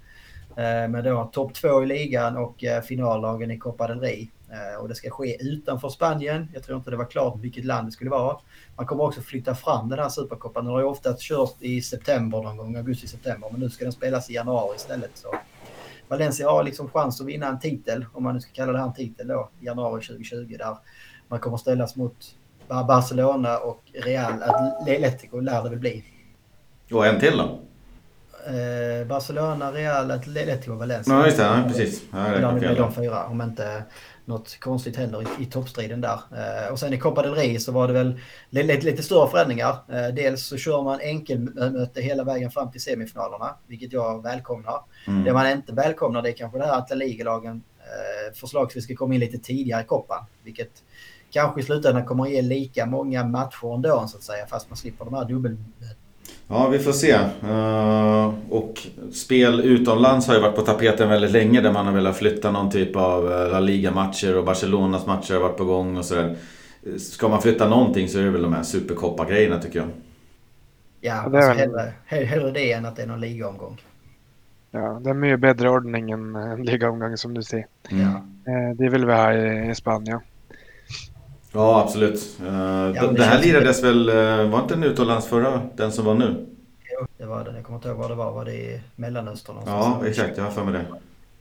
med 0.89 1.05
då 1.05 1.31
topp 1.33 1.55
två 1.55 1.83
i 1.83 1.87
ligan 1.87 2.37
och 2.37 2.65
finallagen 2.89 3.51
i 3.51 3.59
Copa 3.59 3.87
del 3.87 4.01
Rey. 4.01 4.29
Och 4.81 4.89
det 4.89 4.95
ska 4.95 5.11
ske 5.11 5.43
utanför 5.43 5.89
Spanien. 5.89 6.49
Jag 6.55 6.63
tror 6.63 6.79
inte 6.79 6.91
det 6.91 6.97
var 6.97 7.11
klart 7.11 7.39
vilket 7.41 7.65
land 7.65 7.89
det 7.89 7.93
skulle 7.93 8.11
vara. 8.11 8.37
Man 8.77 8.87
kommer 8.87 9.05
också 9.05 9.21
flytta 9.21 9.55
fram 9.55 9.89
den 9.89 9.99
här 9.99 10.09
Supercopan. 10.09 10.65
Den 10.65 10.73
har 10.73 10.81
ju 10.81 10.87
ofta 10.87 11.15
kört 11.19 11.57
i 11.61 11.83
september 11.83 12.43
någon 12.43 12.57
gång, 12.57 12.77
augusti-september. 12.77 13.49
Men 13.51 13.61
nu 13.61 13.71
ska 13.71 13.85
den 13.85 13.93
spelas 13.93 14.31
i 14.31 14.35
januari 14.35 14.77
istället. 14.77 15.11
Så 15.15 15.29
Valencia 16.09 16.51
har 16.51 16.63
liksom 16.63 16.89
chans 16.89 17.21
att 17.21 17.27
vinna 17.27 17.47
en 17.47 17.61
titel, 17.61 18.07
om 18.13 18.23
man 18.23 18.35
nu 18.35 18.41
ska 18.41 18.53
kalla 18.53 18.73
det 18.73 18.79
här 18.79 18.87
en 18.87 18.95
titel 18.95 19.29
då, 19.29 19.51
i 19.61 19.67
januari 19.67 20.03
2020 20.03 20.57
där 20.59 20.77
man 21.29 21.41
kommer 21.41 21.57
ställas 21.57 21.97
mot 21.97 22.17
Barcelona 22.69 23.59
och 23.59 23.83
Real 23.93 24.43
Atletico 24.43 25.41
lär 25.41 25.63
det 25.63 25.71
väl 25.71 25.79
bli. 25.79 26.05
Och 26.93 27.07
en 27.07 27.21
till 27.21 27.37
då? 27.37 27.61
Eh, 28.47 29.07
Barcelona, 29.07 29.73
Real, 29.73 30.11
Atletico, 30.11 30.75
Valencia. 30.75 31.15
Ja, 31.15 31.27
just 31.27 31.37
det. 31.39 31.43
Ja, 31.43 31.63
precis. 31.67 32.03
Ja, 32.13 32.19
det 32.19 32.37
är 32.37 32.61
de, 32.69 32.75
de 32.75 32.93
fyra. 32.93 33.27
Om 33.27 33.43
inte 33.43 33.85
något 34.33 34.61
konstigt 34.61 34.97
heller 34.97 35.23
i, 35.23 35.43
i 35.43 35.47
toppstriden 35.47 36.01
där. 36.01 36.21
Eh, 36.37 36.73
och 36.73 36.79
sen 36.79 36.93
i 36.93 36.99
Copa 36.99 37.23
del 37.23 37.35
Rey 37.35 37.59
så 37.59 37.73
var 37.73 37.87
det 37.87 37.93
väl 37.93 38.21
lite, 38.51 38.87
lite 38.87 39.03
större 39.03 39.31
förändringar. 39.31 39.77
Eh, 39.89 40.15
dels 40.15 40.47
så 40.47 40.57
kör 40.57 40.83
man 40.83 41.01
enkelmöte 41.01 42.01
hela 42.01 42.25
vägen 42.25 42.51
fram 42.51 42.71
till 42.71 42.83
semifinalerna, 42.83 43.57
vilket 43.67 43.93
jag 43.93 44.23
välkomnar. 44.23 44.85
Mm. 45.07 45.25
Det 45.25 45.33
man 45.33 45.51
inte 45.51 45.73
välkomnar 45.73 46.23
det 46.23 46.31
är 46.31 46.37
kanske 46.37 46.59
det 46.59 46.67
här 46.67 46.79
att 46.79 46.91
La 46.91 46.97
Liga-lagen 46.97 47.63
eh, 47.79 48.35
förslagsvis 48.35 48.85
ska 48.85 48.95
komma 48.95 49.15
in 49.15 49.21
lite 49.21 49.39
tidigare 49.39 49.83
i 49.83 49.85
Copan, 49.85 50.25
vilket 50.43 50.83
kanske 51.31 51.61
i 51.61 51.65
slutändan 51.65 52.07
kommer 52.07 52.25
att 52.25 52.31
ge 52.31 52.43
lika 52.43 52.87
många 52.87 53.25
matcher 53.25 53.75
ändå 53.75 54.07
så 54.09 54.17
att 54.17 54.23
säga, 54.23 54.47
fast 54.47 54.71
man 54.71 54.77
slipper 54.77 55.05
de 55.05 55.15
här 55.15 55.25
dubbelmötena 55.25 56.02
Ja, 56.55 56.69
vi 56.69 56.79
får 56.79 56.93
se. 56.93 57.19
Uh, 57.45 58.35
och 58.51 58.87
spel 59.13 59.61
utomlands 59.61 60.27
har 60.27 60.35
ju 60.35 60.41
varit 60.41 60.57
på 60.57 60.63
tapeten 60.63 61.09
väldigt 61.09 61.31
länge 61.31 61.61
där 61.61 61.73
man 61.73 61.87
har 61.87 61.93
velat 61.93 62.17
flytta 62.17 62.51
någon 62.51 62.71
typ 62.71 62.97
av 62.97 63.33
eh, 63.33 63.51
La 63.51 63.61
Liga-matcher 63.61 64.37
och 64.37 64.45
Barcelonas 64.45 65.07
matcher 65.07 65.35
har 65.35 65.41
varit 65.41 65.57
på 65.57 65.65
gång 65.65 65.97
och 65.97 66.05
sådär. 66.05 66.37
Ska 66.99 67.29
man 67.29 67.43
flytta 67.43 67.69
någonting 67.69 68.09
så 68.09 68.19
är 68.19 68.23
det 68.23 68.31
väl 68.31 68.43
de 68.43 68.53
här 68.53 68.63
superkoppa-grejerna 68.63 69.59
tycker 69.59 69.79
jag. 69.79 69.89
Ja, 71.01 71.15
alltså 71.15 71.41
hellre, 71.41 71.93
hellre 72.05 72.51
det 72.51 72.73
än 72.73 72.87
att 72.87 72.97
det 72.97 73.03
är 73.03 73.07
någon 73.07 73.21
ligaomgång. 73.21 73.81
Ja, 74.71 75.01
det 75.05 75.11
är 75.11 75.15
mycket 75.15 75.41
bättre 75.41 75.71
ordning 75.71 76.11
än 76.11 76.37
en 76.37 76.63
ligaomgång 76.63 77.17
som 77.17 77.35
du 77.35 77.43
säger. 77.43 77.67
Mm. 77.91 78.07
Eh, 78.07 78.77
det 78.77 78.89
vill 78.89 79.07
vi 79.07 79.13
ha 79.13 79.35
i 79.35 79.75
Spanien. 79.75 80.21
Ja, 81.53 81.81
absolut. 81.81 82.39
Uh, 82.41 82.47
ja, 82.49 83.07
det, 83.07 83.13
det 83.13 83.25
här 83.25 83.43
lirades 83.43 83.83
väl, 83.83 84.11
uh, 84.11 84.51
var 84.51 84.61
inte 84.61 84.75
den 84.75 84.85
utomlands 84.85 85.27
förra, 85.27 85.63
den 85.77 85.93
som 85.93 86.05
var 86.05 86.15
nu? 86.15 86.47
Jo, 86.91 87.07
det 87.19 87.27
var 87.27 87.45
den. 87.45 87.55
Jag 87.55 87.65
kommer 87.65 87.79
inte 87.79 87.89
ihåg 87.89 87.99
var 87.99 88.09
det 88.09 88.15
var. 88.15 88.33
Var 88.33 88.45
det 88.45 88.55
i 88.55 88.81
Mellanöstern? 88.97 89.57
Ja, 89.67 90.03
exakt. 90.07 90.37
Jag 90.37 90.45
har 90.45 90.51
för 90.51 90.65
mig 90.65 90.73
det. 90.73 90.85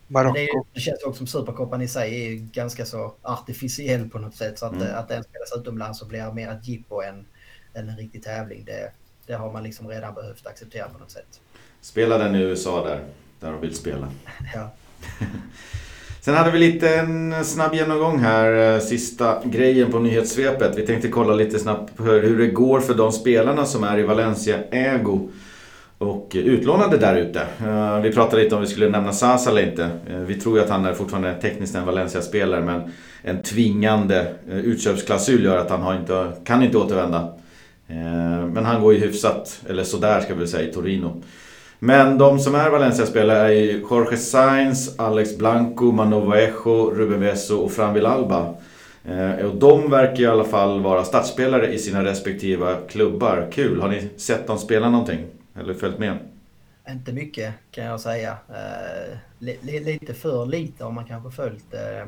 Marocko. 0.07 0.33
Det, 0.33 0.47
det 0.73 0.79
känns 0.79 1.03
också 1.03 1.17
som 1.17 1.27
Supercopan 1.27 1.81
i 1.81 1.87
sig 1.87 2.27
är 2.27 2.35
ganska 2.35 2.85
så 2.85 3.13
artificiell 3.21 4.09
på 4.09 4.19
något 4.19 4.35
sätt. 4.35 4.59
Så 4.59 4.65
att, 4.65 4.73
mm. 4.73 4.95
att 4.95 5.07
den 5.07 5.23
spelas 5.23 5.53
utomlands 5.57 6.01
och 6.01 6.07
blir 6.07 6.31
mer 6.31 6.51
ett 6.51 6.67
jippo 6.67 7.01
än, 7.01 7.25
än 7.73 7.89
en 7.89 7.97
riktig 7.97 8.23
tävling. 8.23 8.63
Det, 8.65 8.91
det 9.25 9.33
har 9.33 9.51
man 9.51 9.63
liksom 9.63 9.87
redan 9.87 10.13
behövt 10.13 10.47
acceptera 10.47 10.89
på 10.89 10.99
något 10.99 11.11
sätt. 11.11 11.41
Spela 11.81 12.17
den 12.17 12.35
i 12.35 12.39
USA 12.39 12.83
där, 12.85 13.05
där 13.39 13.51
de 13.51 13.61
vill 13.61 13.75
spela. 13.75 14.07
ja. 14.53 14.69
Sen 16.23 16.35
hade 16.35 16.51
vi 16.51 16.59
lite 16.59 16.95
en 16.95 17.45
snabb 17.45 17.73
genomgång 17.73 18.19
här, 18.19 18.75
eh, 18.75 18.79
sista 18.79 19.37
grejen 19.45 19.91
på 19.91 19.99
nyhetssvepet. 19.99 20.77
Vi 20.77 20.85
tänkte 20.85 21.07
kolla 21.07 21.33
lite 21.33 21.59
snabbt 21.59 21.93
hur 21.99 22.37
det 22.37 22.47
går 22.47 22.79
för 22.79 22.93
de 22.93 23.11
spelarna 23.11 23.65
som 23.65 23.83
är 23.83 23.99
i 23.99 24.03
Valencia-ägo 24.03 25.29
och 25.97 26.31
utlånade 26.33 26.97
där 26.97 27.15
ute. 27.15 27.39
Eh, 27.39 28.01
vi 28.01 28.11
pratade 28.11 28.43
lite 28.43 28.55
om 28.55 28.61
vi 28.61 28.67
skulle 28.67 28.89
nämna 28.89 29.13
Sasa 29.13 29.49
eller 29.49 29.69
inte. 29.69 29.83
Eh, 29.83 30.17
vi 30.17 30.35
tror 30.35 30.57
ju 30.57 30.63
att 30.63 30.69
han 30.69 30.85
är 30.85 30.93
fortfarande 30.93 31.33
tekniskt 31.33 31.75
en 31.75 31.85
Valencia-spelare 31.85 32.61
men 32.61 32.91
en 33.21 33.43
tvingande 33.43 34.33
utköpsklausul 34.51 35.43
gör 35.43 35.57
att 35.57 35.69
han 35.69 35.97
inte, 35.97 36.31
kan 36.45 36.63
inte 36.63 36.77
återvända. 36.77 37.33
Men 38.53 38.65
han 38.65 38.81
går 38.81 38.93
ju 38.93 38.99
hyfsat, 38.99 39.61
eller 39.69 39.83
sådär 39.83 40.21
ska 40.21 40.35
vi 40.35 40.47
säga, 40.47 40.69
i 40.69 40.73
Torino. 40.73 41.21
Men 41.83 42.17
de 42.17 42.39
som 42.39 42.55
är 42.55 42.69
Valencia-spelare 42.69 43.47
är 43.47 43.51
ju 43.51 43.85
Jorge 43.89 44.17
Sainz, 44.17 44.99
Alex 44.99 45.37
Blanco, 45.37 45.91
Manu 45.91 46.19
Vallejo, 46.19 46.91
Ruben 46.93 47.19
Veso 47.19 47.57
och 47.57 47.71
Fran 47.71 47.93
Villalba. 47.93 48.53
Eh, 49.05 49.45
och 49.45 49.55
de 49.55 49.89
verkar 49.89 50.23
i 50.23 50.27
alla 50.27 50.43
fall 50.43 50.81
vara 50.81 51.03
startspelare 51.03 51.73
i 51.73 51.79
sina 51.79 52.03
respektiva 52.03 52.75
klubbar. 52.75 53.47
Kul! 53.51 53.81
Har 53.81 53.89
ni 53.89 54.09
sett 54.17 54.47
dem 54.47 54.57
spela 54.57 54.89
någonting? 54.89 55.25
Eller 55.55 55.73
följt 55.73 55.99
med? 55.99 56.17
Inte 56.89 57.13
mycket 57.13 57.53
kan 57.71 57.85
jag 57.85 57.99
säga. 57.99 58.37
Eh, 58.49 59.17
li 59.39 59.79
lite 59.79 60.13
för 60.13 60.45
lite 60.45 60.83
har 60.83 60.91
man 60.91 61.05
kanske 61.05 61.31
följt 61.31 61.73
eh, 61.73 62.07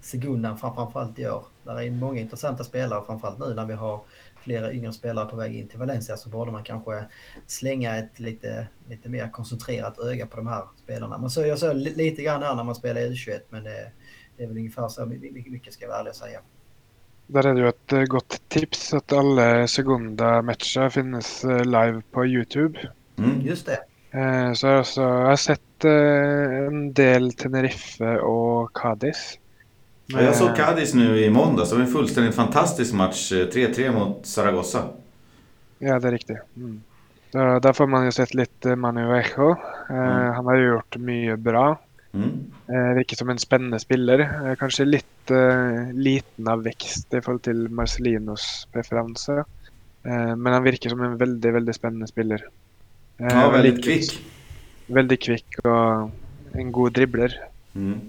Segundan 0.00 0.58
framförallt 0.58 1.18
i 1.18 1.28
år. 1.28 1.42
Där 1.64 1.80
är 1.80 1.90
många 1.90 2.20
intressanta 2.20 2.64
spelare 2.64 3.02
framförallt 3.06 3.38
nu 3.38 3.54
när 3.54 3.66
vi 3.66 3.74
har 3.74 4.00
flera 4.42 4.72
yngre 4.72 4.92
spelare 4.92 5.28
på 5.28 5.36
väg 5.36 5.56
in 5.56 5.68
till 5.68 5.78
Valencia 5.78 6.16
så 6.16 6.28
borde 6.28 6.52
man 6.52 6.64
kanske 6.64 7.04
slänga 7.46 7.96
ett 7.96 8.20
lite, 8.20 8.66
lite 8.88 9.08
mer 9.08 9.30
koncentrerat 9.30 9.98
öga 9.98 10.26
på 10.26 10.36
de 10.36 10.46
här 10.46 10.64
spelarna. 10.84 11.18
Man 11.18 11.30
såg, 11.30 11.46
jag 11.46 11.58
såg 11.58 11.76
lite 11.76 12.22
grann 12.22 12.42
här 12.42 12.54
när 12.54 12.64
man 12.64 12.74
spelade 12.74 13.06
i 13.06 13.10
U21 13.10 13.40
men 13.48 13.64
det, 13.64 13.92
det 14.36 14.42
är 14.42 14.46
väl 14.46 14.56
ungefär 14.56 14.88
så 14.88 15.06
mycket 15.06 15.72
ska 15.72 15.84
jag 15.84 15.88
vara 15.88 16.00
ärlig 16.00 16.10
och 16.10 16.16
säga. 16.16 16.40
Där 17.26 17.46
är 17.46 17.54
det 17.54 17.60
ju 17.60 17.68
ett 17.68 17.92
eh, 17.92 18.02
gott 18.02 18.40
tips 18.48 18.94
att 18.94 19.12
alla 19.12 19.66
segunda 19.66 20.42
matcher 20.42 20.88
finns 20.88 21.44
eh, 21.44 21.64
live 21.64 22.02
på 22.10 22.26
Youtube. 22.26 22.88
Mm. 23.18 23.40
Just 23.40 23.66
det. 23.66 23.78
Eh, 24.18 24.52
så 24.52 24.68
alltså, 24.68 25.00
jag 25.00 25.26
har 25.26 25.36
sett 25.36 25.84
en 25.84 26.92
del 26.92 27.32
Tenerife 27.32 28.18
och 28.18 28.72
Cadiz. 28.72 29.38
Ja, 30.12 30.22
jag 30.22 30.36
såg 30.36 30.56
Cadiz 30.56 30.94
nu 30.94 31.24
i 31.24 31.30
måndags. 31.30 31.70
Det 31.70 31.76
var 31.76 31.82
en 31.82 31.90
fullständigt 31.90 32.34
fantastisk 32.34 32.94
match. 32.94 33.32
3-3 33.32 33.86
eh, 33.86 33.92
mot 33.92 34.26
Zaragoza. 34.26 34.82
Ja, 35.78 35.98
det 35.98 36.08
är 36.08 36.12
riktigt. 36.12 36.36
Mm. 36.56 36.82
Där, 37.32 37.72
får 37.72 37.86
man 37.86 38.04
ju 38.04 38.12
sett 38.12 38.34
lite 38.34 38.76
Manu 38.76 39.18
Echo. 39.18 39.50
Eh, 39.90 39.96
mm. 39.96 40.34
Han 40.34 40.46
har 40.46 40.54
ju 40.54 40.68
gjort 40.68 40.96
mycket 40.96 41.38
bra. 41.38 41.80
Mm. 42.12 42.30
Eh, 42.68 42.94
virker 42.96 43.16
som 43.16 43.28
en 43.28 43.38
spännande 43.38 43.78
spelare. 43.78 44.50
Eh, 44.50 44.54
kanske 44.56 44.84
lite 44.84 45.36
eh, 45.36 45.92
liten 45.92 46.48
av 46.48 46.62
växt 46.62 47.14
i 47.14 47.20
förhållande 47.20 47.44
till 47.44 47.68
Marcelinos 47.68 48.68
preferenser. 48.72 49.44
Eh, 50.02 50.36
men 50.36 50.52
han 50.52 50.62
virker 50.62 50.90
som 50.90 51.00
en 51.00 51.16
väldigt, 51.16 51.54
väldigt 51.54 51.76
spännande 51.76 52.06
spelare. 52.06 52.42
Eh, 53.18 53.26
ja, 53.26 53.50
väldigt 53.50 53.84
kvick. 53.84 54.20
Väldigt 54.86 55.22
kvick 55.22 55.58
och 55.58 56.10
en 56.52 56.72
god 56.72 56.92
dribbler. 56.92 57.40
Mm 57.74 58.00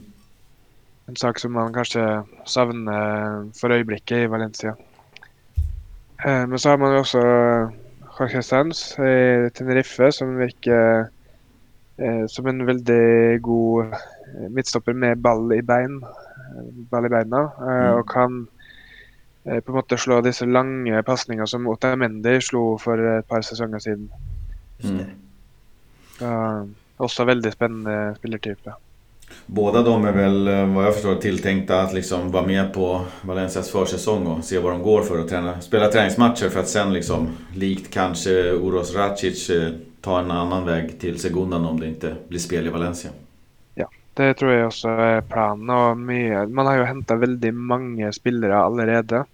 en 1.10 1.15
sak 1.15 1.39
som 1.39 1.54
man 1.54 1.74
kanske 1.74 2.24
savner 2.45 3.60
för 3.60 3.69
ögonblicket 3.69 4.17
i 4.17 4.28
Valencia. 4.28 4.76
Eh, 6.26 6.48
men 6.48 6.60
så 6.60 6.69
har 6.69 6.78
man 6.78 6.98
också 6.98 7.19
Jorge 8.19 8.43
Sanz 8.43 9.00
i 9.00 9.50
Tenerife 9.54 10.12
som 10.12 10.36
verkar 10.36 11.10
eh, 11.98 12.26
som 12.28 12.48
en 12.48 12.65
väldigt 12.65 13.41
god 13.41 13.86
eh, 13.86 14.50
mittstopper 14.50 14.93
med 14.93 15.17
ball 15.17 15.54
i 15.54 15.62
bein. 15.62 16.06
Ball 16.72 17.06
i 17.06 17.10
beina. 17.10 17.52
Mm. 17.62 17.93
Och 17.93 18.10
kan 18.10 18.48
på 19.43 19.72
en 19.72 19.74
måte 19.74 19.98
slå 19.98 20.22
disse 20.22 20.45
lange 20.45 21.04
pasningene 21.04 21.48
som 21.48 21.67
Otamendi 21.67 22.41
slo 22.41 22.78
för 22.78 23.19
ett 23.19 23.28
par 23.28 23.41
säsonger 23.41 23.80
sedan. 23.80 24.12
Mm. 24.84 25.06
Uh, 26.22 26.65
också 26.98 27.24
väldigt 27.24 27.54
spännande 27.54 28.15
spelartyp. 28.15 28.67
Båda 29.51 29.81
de 29.81 30.05
är 30.05 30.12
väl 30.12 30.45
vad 30.75 30.85
jag 30.85 30.93
förstår 30.93 31.15
tilltänkta 31.15 31.81
att 31.81 31.93
liksom 31.93 32.31
vara 32.31 32.45
med 32.45 32.73
på 32.73 33.01
Valencias 33.21 33.71
försäsong 33.71 34.27
och 34.27 34.43
se 34.43 34.59
vad 34.59 34.71
de 34.71 34.81
går 34.81 35.01
för 35.01 35.19
och 35.19 35.29
träna, 35.29 35.62
spela 35.62 35.88
träningsmatcher 35.88 36.49
för 36.49 36.59
att 36.59 36.67
sen 36.67 36.93
liksom 36.93 37.27
likt 37.55 37.93
kanske 37.93 38.29
Uros 38.51 38.95
Racic 38.95 39.51
ta 40.01 40.19
en 40.19 40.31
annan 40.31 40.65
väg 40.65 40.99
till 40.99 41.19
Segundan 41.19 41.65
om 41.65 41.79
det 41.79 41.88
inte 41.88 42.15
blir 42.27 42.39
spel 42.39 42.67
i 42.67 42.69
Valencia. 42.69 43.12
Ja, 43.75 43.89
det 44.13 44.33
tror 44.33 44.51
jag 44.51 44.67
också 44.67 44.88
är 44.88 45.21
planen. 45.21 46.53
man 46.53 46.65
har 46.65 46.77
ju 46.77 46.83
hämtat 46.83 47.19
väldigt 47.19 47.53
många 47.53 48.12
spelare 48.12 48.55
redan. 48.85 49.25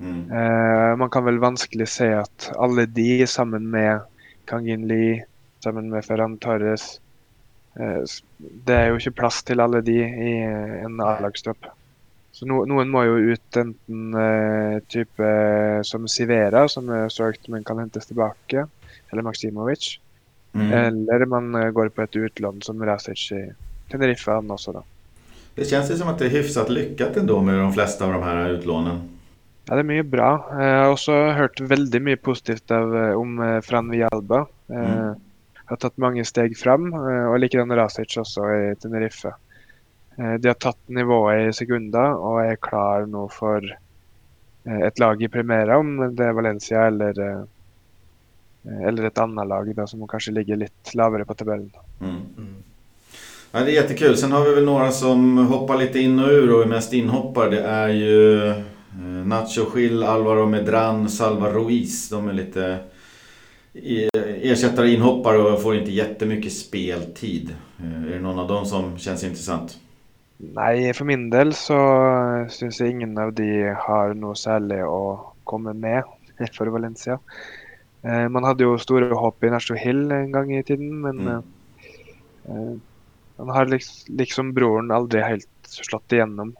Mm. 0.00 0.30
Eh, 0.30 0.96
man 0.96 1.10
kan 1.10 1.24
väl 1.24 1.38
vanskelig 1.38 1.88
se 1.88 2.12
att 2.12 2.52
alla 2.56 2.86
de 2.86 3.26
sammen 3.26 3.70
med 3.70 4.00
Kangin 4.44 4.88
Lee, 4.88 5.24
sammen 5.64 5.90
med 5.90 6.04
Ferran 6.04 6.38
Torres 6.38 7.00
eh, 7.00 7.07
Det 8.38 8.74
är 8.74 8.86
ju 8.86 8.94
inte 8.94 9.10
plats 9.10 9.42
till 9.44 9.60
alla 9.60 9.80
de 9.80 10.04
i 10.04 10.42
en 10.84 11.00
A-lagstropp. 11.00 11.66
Så 12.32 12.46
no, 12.46 12.60
noen 12.70 12.90
må 12.90 13.02
jo 13.02 13.16
ut 13.32 13.56
enten 13.56 14.14
eh, 14.14 14.78
type 14.86 15.24
eh, 15.24 15.80
som 15.82 16.04
Sivera, 16.08 16.68
som 16.68 16.90
er 16.94 17.08
søkt, 17.10 17.48
men 17.48 17.64
kan 17.66 17.80
hentes 17.82 18.06
tilbake, 18.06 18.66
eller 19.10 19.22
Maksimovic. 19.26 19.96
Mm. 20.54 20.72
Eller 20.72 21.26
man 21.26 21.54
eh, 21.54 21.70
går 21.70 21.88
på 21.88 22.02
ett 22.02 22.16
utlån 22.16 22.62
som 22.62 22.84
Rasic 22.86 23.32
i 23.32 23.42
Tenerife 23.90 24.30
han 24.30 24.50
också 24.50 24.72
då. 24.72 24.84
Det 25.54 25.64
känns 25.64 25.90
ju 25.90 25.96
som 25.96 26.08
att 26.08 26.18
det 26.18 26.26
är 26.26 26.30
hyfsat 26.30 26.70
lyckat 26.70 27.16
ändå 27.16 27.42
med 27.42 27.58
de 27.58 27.72
flesta 27.72 28.06
av 28.06 28.12
de 28.12 28.22
här 28.22 28.48
utlånen. 28.50 29.00
Ja, 29.64 29.74
det 29.74 29.80
är 29.80 29.84
mycket 29.84 30.06
bra. 30.06 30.48
Jag 30.52 30.84
har 30.84 30.92
också 30.92 31.12
hört 31.12 31.60
väldigt 31.60 32.02
mycket 32.02 32.24
positivt 32.24 32.70
av, 32.70 32.96
eh, 32.96 33.12
om 33.12 33.42
eh, 33.42 33.60
Fran 33.60 33.90
Vialba. 33.90 34.46
Mm. 34.68 35.14
Har 35.68 35.76
tagit 35.76 35.96
många 35.96 36.24
steg 36.24 36.58
fram 36.58 36.92
eh, 36.92 37.30
och 37.30 37.38
likadant 37.38 37.72
Rasic 37.72 38.16
också 38.16 38.40
i 38.40 38.74
Tenerife. 38.82 39.28
Eh, 40.18 40.34
de 40.34 40.48
har 40.48 40.54
tagit 40.54 40.88
nivået 40.88 41.48
i 41.48 41.52
sekunder 41.52 42.14
och 42.14 42.44
är 42.44 42.56
klar 42.56 43.06
nu 43.06 43.28
för 43.30 43.78
eh, 44.64 44.80
ett 44.80 44.98
lag 44.98 45.22
i 45.22 45.28
Primera 45.28 45.78
om 45.78 46.16
det 46.16 46.24
är 46.24 46.32
Valencia 46.32 46.86
eller 46.86 47.46
eller 48.86 49.04
ett 49.04 49.18
annat 49.18 49.48
lag 49.48 49.74
då, 49.74 49.86
som 49.86 50.08
kanske 50.08 50.32
ligger 50.32 50.56
lite 50.56 50.96
lägre 50.96 51.24
på 51.24 51.34
tabellen. 51.34 51.70
Mm. 52.00 52.16
Mm. 52.36 52.54
Ja, 53.52 53.60
det 53.60 53.70
är 53.70 53.74
jättekul. 53.74 54.16
Sen 54.16 54.32
har 54.32 54.44
vi 54.44 54.54
väl 54.54 54.64
några 54.64 54.90
som 54.90 55.38
hoppar 55.38 55.76
lite 55.76 55.98
in 55.98 56.18
och 56.18 56.28
ur 56.28 56.54
och 56.54 56.62
är 56.62 56.66
mest 56.66 56.92
inhoppar. 56.92 57.50
Det 57.50 57.60
är 57.60 57.88
ju 57.88 58.52
Nacho 59.24 59.64
Schill, 59.70 60.02
Alvaro 60.02 60.46
Medran, 60.46 61.08
Salva 61.08 61.50
Ruiz. 61.50 62.08
De 62.08 62.28
är 62.28 62.32
lite 62.32 62.78
ersättare 63.74 64.90
inhoppare 64.90 65.38
och 65.38 65.62
får 65.62 65.76
inte 65.76 65.90
jättemycket 65.90 66.52
speltid. 66.52 67.54
Eh, 67.78 68.04
är 68.04 68.10
det 68.10 68.20
någon 68.20 68.38
av 68.38 68.48
dem 68.48 68.66
som 68.66 68.98
känns 68.98 69.24
intressant? 69.24 69.78
Nej, 70.36 70.94
för 70.94 71.04
min 71.04 71.30
del 71.30 71.54
så 71.54 72.46
syns 72.50 72.80
jag 72.80 72.90
ingen 72.90 73.18
av 73.18 73.32
de 73.32 73.74
har 73.78 74.14
något 74.14 74.38
särskilt 74.38 74.72
att 74.72 75.18
komma 75.44 75.72
med 75.72 76.04
för 76.52 76.66
Valencia. 76.66 77.18
Eh, 78.02 78.28
man 78.28 78.44
hade 78.44 78.64
ju 78.64 78.78
stora 78.78 79.14
hopp 79.14 79.44
i 79.44 79.50
Nashville 79.50 79.80
Hill 79.80 80.10
en 80.10 80.32
gång 80.32 80.56
i 80.56 80.62
tiden, 80.62 81.00
men 81.00 81.20
mm. 81.20 81.42
eh, 82.44 82.78
han 83.36 83.48
har 83.48 83.66
liksom, 83.66 84.16
liksom 84.16 84.54
brorn 84.54 84.90
aldrig 84.90 85.22
helt 85.22 85.48
slått 85.62 86.12
igenom. 86.12 86.54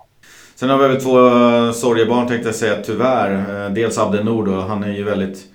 Sen 0.54 0.70
har 0.70 0.88
vi 0.88 0.96
två 0.96 1.28
eh, 1.28 1.72
sorgebarn 1.72 2.26
tänkte 2.26 2.48
jag 2.48 2.54
säga 2.54 2.82
tyvärr. 2.82 3.64
Eh, 3.64 3.72
dels 3.72 3.98
Abdenor 3.98 4.46
då, 4.46 4.60
han 4.60 4.82
är 4.84 4.92
ju 4.92 5.04
väldigt 5.04 5.46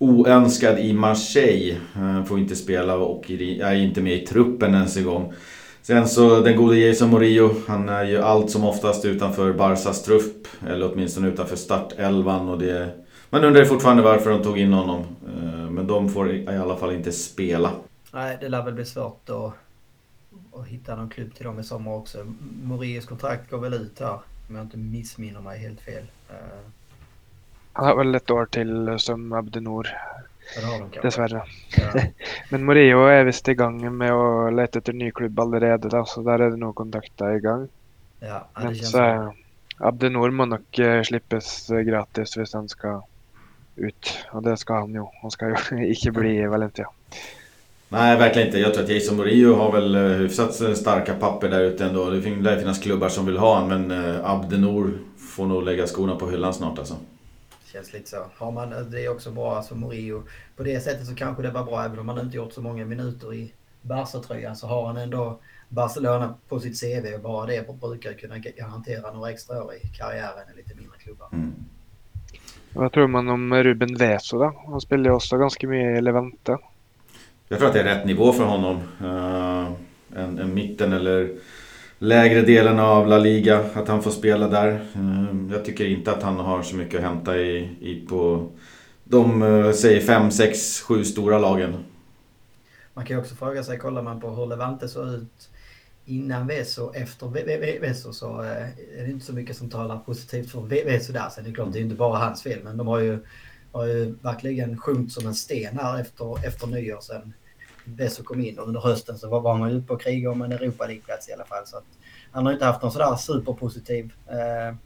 oönskad 0.00 0.78
i 0.78 0.92
Marseille. 0.92 1.76
Eh, 1.96 2.24
får 2.24 2.38
inte 2.38 2.56
spela 2.56 2.96
och 2.96 3.30
är 3.30 3.74
inte 3.74 4.00
med 4.00 4.14
i 4.22 4.26
truppen 4.26 4.74
ens 4.74 4.96
en 4.96 5.04
gång. 5.04 5.32
Sen 5.82 6.08
så 6.08 6.40
den 6.40 6.56
gode 6.56 6.78
Jason 6.78 7.10
Morillo, 7.10 7.54
han 7.66 7.88
är 7.88 8.04
ju 8.04 8.18
allt 8.18 8.50
som 8.50 8.64
oftast 8.64 9.04
utanför 9.04 9.52
Barsas 9.52 10.02
trupp. 10.02 10.48
Eller 10.68 10.92
åtminstone 10.92 11.28
utanför 11.28 11.56
startelvan 11.56 12.48
och 12.48 12.58
det 12.58 12.90
man 13.30 13.44
undrar 13.44 13.64
fortfarande 13.64 14.02
varför 14.02 14.30
de 14.30 14.42
tog 14.42 14.58
in 14.58 14.72
honom. 14.72 15.00
Eh, 15.26 15.70
men 15.70 15.86
de 15.86 16.08
får 16.08 16.32
i 16.32 16.46
alla 16.46 16.76
fall 16.76 16.94
inte 16.94 17.12
spela. 17.12 17.72
Nej, 18.12 18.38
det 18.40 18.48
lär 18.48 18.64
väl 18.64 18.74
bli 18.74 18.84
svårt 18.84 19.30
att, 19.30 19.52
att 20.60 20.66
hitta 20.66 20.96
någon 20.96 21.10
klubb 21.10 21.34
till 21.34 21.44
dem 21.44 21.60
i 21.60 21.64
sommar 21.64 21.92
också. 21.92 22.18
Morillos 22.62 23.06
kontrakt 23.06 23.50
går 23.50 23.58
väl 23.58 23.74
ut 23.74 24.00
här, 24.00 24.18
om 24.48 24.54
jag 24.54 24.64
inte 24.64 24.76
missminner 24.76 25.40
mig 25.40 25.58
helt 25.58 25.80
fel. 25.80 26.04
Eh, 26.28 26.70
Eh, 27.74 27.82
Han 27.82 27.86
har 27.86 27.96
väl 27.96 28.14
ett 28.14 28.30
år 28.30 28.46
till 28.46 28.94
som 28.98 29.32
Abdenor. 29.32 29.88
Dessvärre. 31.02 31.42
Ja. 31.76 32.02
Men 32.48 32.64
Morio 32.64 33.06
är 33.06 33.24
visst 33.24 33.48
igång 33.48 33.96
med 33.96 34.12
att 34.12 34.54
leta 34.54 34.78
efter 34.78 34.92
ny 34.92 35.10
klubb 35.10 35.40
allerede, 35.40 35.88
då, 35.88 36.04
så 36.04 36.22
där 36.22 36.38
är 36.38 36.50
det 36.50 36.56
nog 36.56 36.74
kontakter 36.74 37.34
igång. 37.34 37.68
Ja, 38.20 38.48
det 38.56 38.64
Men 38.64 38.74
så. 38.74 39.34
Abdenor 39.78 40.30
må 40.30 40.44
nog 40.44 40.78
uh, 40.78 41.02
slippes 41.02 41.68
gratis 41.68 42.36
om 42.36 42.44
han 42.52 42.68
ska 42.68 43.02
ut. 43.76 44.26
Och 44.32 44.42
det 44.42 44.56
ska 44.56 44.74
han 44.74 44.94
ju. 44.94 45.04
Han 45.22 45.30
ska 45.30 45.46
ju 45.48 45.86
inte 45.94 46.10
bli 46.10 46.46
Valencia. 46.46 46.88
Nej, 47.88 48.18
verkligen 48.18 48.48
inte. 48.48 48.58
Jag 48.58 48.74
tror 48.74 48.84
att 48.84 48.90
Jason 48.90 49.16
Murillo 49.16 49.54
har 49.54 49.72
väl 49.72 49.94
eh, 49.94 50.02
hyfsat 50.02 50.76
starka 50.76 51.14
papper 51.14 51.48
där 51.48 51.60
ute 51.60 51.84
ändå. 51.84 52.10
Det 52.10 52.30
lär 52.30 52.58
finnas 52.58 52.78
klubbar 52.78 53.08
som 53.08 53.26
vill 53.26 53.36
ha 53.38 53.54
honom, 53.54 53.68
men 53.68 54.04
eh, 54.04 54.30
Abdenor 54.30 54.92
får 55.18 55.46
nog 55.46 55.62
lägga 55.62 55.86
skorna 55.86 56.16
på 56.16 56.30
hyllan 56.30 56.54
snart 56.54 56.78
alltså. 56.78 56.94
Känns 57.72 57.92
lite 57.92 58.10
så. 58.10 58.26
Har 58.36 58.52
man, 58.52 58.90
det 58.90 59.04
är 59.04 59.08
också 59.08 59.30
bra, 59.30 59.56
alltså 59.56 59.74
Murillo. 59.74 60.22
På 60.56 60.62
det 60.62 60.80
sättet 60.80 61.06
så 61.06 61.14
kanske 61.14 61.42
det 61.42 61.50
var 61.50 61.64
bra, 61.64 61.84
även 61.84 61.98
om 61.98 62.08
han 62.08 62.18
inte 62.20 62.36
gjort 62.36 62.52
så 62.52 62.62
många 62.62 62.84
minuter 62.84 63.34
i 63.34 63.52
Barca-tröjan, 63.82 64.56
så 64.56 64.66
har 64.66 64.86
han 64.86 64.96
ändå 64.96 65.40
Barcelona 65.68 66.34
på 66.48 66.60
sitt 66.60 66.80
CV 66.80 67.14
och 67.14 67.20
bara 67.20 67.46
det 67.46 67.80
brukar 67.80 68.12
kunna 68.12 68.38
garantera 68.38 69.12
några 69.12 69.30
extra 69.30 69.64
år 69.64 69.74
i 69.74 69.88
karriären 69.88 70.44
i 70.54 70.56
lite 70.56 70.74
mindre 70.74 70.98
klubbar. 70.98 71.28
Mm. 71.32 71.54
Vad 72.72 72.92
tror 72.92 73.06
man 73.06 73.28
om 73.28 73.54
Ruben 73.54 73.96
Veso 73.96 74.38
då? 74.38 74.62
Han 74.66 74.80
spelar 74.80 75.04
ju 75.04 75.10
också 75.10 75.38
ganska 75.38 75.68
mycket 75.68 75.98
i 75.98 76.00
Levante. 76.00 76.58
Jag 77.48 77.58
tror 77.58 77.68
att 77.68 77.74
det 77.74 77.80
är 77.80 77.96
rätt 77.96 78.06
nivå 78.06 78.32
för 78.32 78.44
honom. 78.44 78.76
Uh, 79.02 79.72
en, 80.16 80.38
en 80.38 80.54
mitten 80.54 80.92
eller 80.92 81.30
lägre 82.02 82.42
delen 82.42 82.78
av 82.78 83.06
La 83.06 83.18
Liga. 83.18 83.64
Att 83.74 83.88
han 83.88 84.02
får 84.02 84.10
spela 84.10 84.48
där. 84.48 84.86
Ehm, 84.94 85.50
jag 85.52 85.64
tycker 85.64 85.84
inte 85.86 86.12
att 86.12 86.22
han 86.22 86.36
har 86.36 86.62
så 86.62 86.76
mycket 86.76 86.98
att 86.98 87.04
hämta 87.04 87.38
i, 87.38 87.76
i 87.80 88.06
på 88.08 88.48
de, 89.04 89.42
eh, 89.42 89.72
säg 89.72 90.00
fem, 90.00 90.30
sex, 90.30 90.80
sju 90.80 91.04
stora 91.04 91.38
lagen. 91.38 91.76
Man 92.94 93.06
kan 93.06 93.16
ju 93.16 93.20
också 93.20 93.34
fråga 93.34 93.64
sig, 93.64 93.78
kollar 93.78 94.02
man 94.02 94.20
på 94.20 94.30
hur 94.30 94.46
Levante 94.46 94.88
såg 94.88 95.08
ut 95.08 95.50
innan 96.04 96.46
Veso 96.46 96.84
och 96.84 96.96
efter 96.96 97.80
Veso 97.80 98.12
så 98.12 98.42
eh, 98.42 98.98
är 98.98 99.04
det 99.04 99.10
inte 99.10 99.26
så 99.26 99.32
mycket 99.32 99.56
som 99.56 99.70
talar 99.70 99.98
positivt 99.98 100.50
för 100.50 100.60
Veso 100.60 101.12
där. 101.12 101.28
Sen 101.28 101.44
det 101.44 101.50
är 101.50 101.54
klart, 101.54 101.72
det 101.72 101.78
är 101.78 101.82
inte 101.82 101.96
bara 101.96 102.18
hans 102.18 102.42
fel, 102.42 102.58
men 102.64 102.76
de 102.76 102.86
har 102.86 103.00
ju, 103.00 103.18
har 103.72 103.86
ju 103.86 104.14
verkligen 104.22 104.78
sjunkit 104.78 105.12
som 105.12 105.26
en 105.26 105.34
sten 105.34 105.78
här 105.78 106.00
efter, 106.00 106.46
efter 106.46 106.66
nyår 106.66 107.00
sen 107.00 107.32
Veso 107.84 108.22
kom 108.22 108.40
in 108.40 108.58
under 108.58 108.80
hösten 108.80 109.18
så 109.18 109.40
var 109.40 109.58
man 109.58 109.70
ju 109.70 109.78
uppe 109.78 109.92
och 109.92 110.00
krigade 110.00 110.32
om 110.32 110.42
en 110.42 110.52
Europa 110.52 110.86
League-plats 110.86 111.28
i 111.28 111.32
alla 111.32 111.44
fall. 111.44 111.66
Så 111.66 111.76
att 111.76 111.84
han 112.32 112.46
har 112.46 112.52
inte 112.52 112.64
haft 112.64 112.82
någon 112.82 112.92
sådär 112.92 113.16
superpositiv 113.16 114.12
eh, 114.26 114.76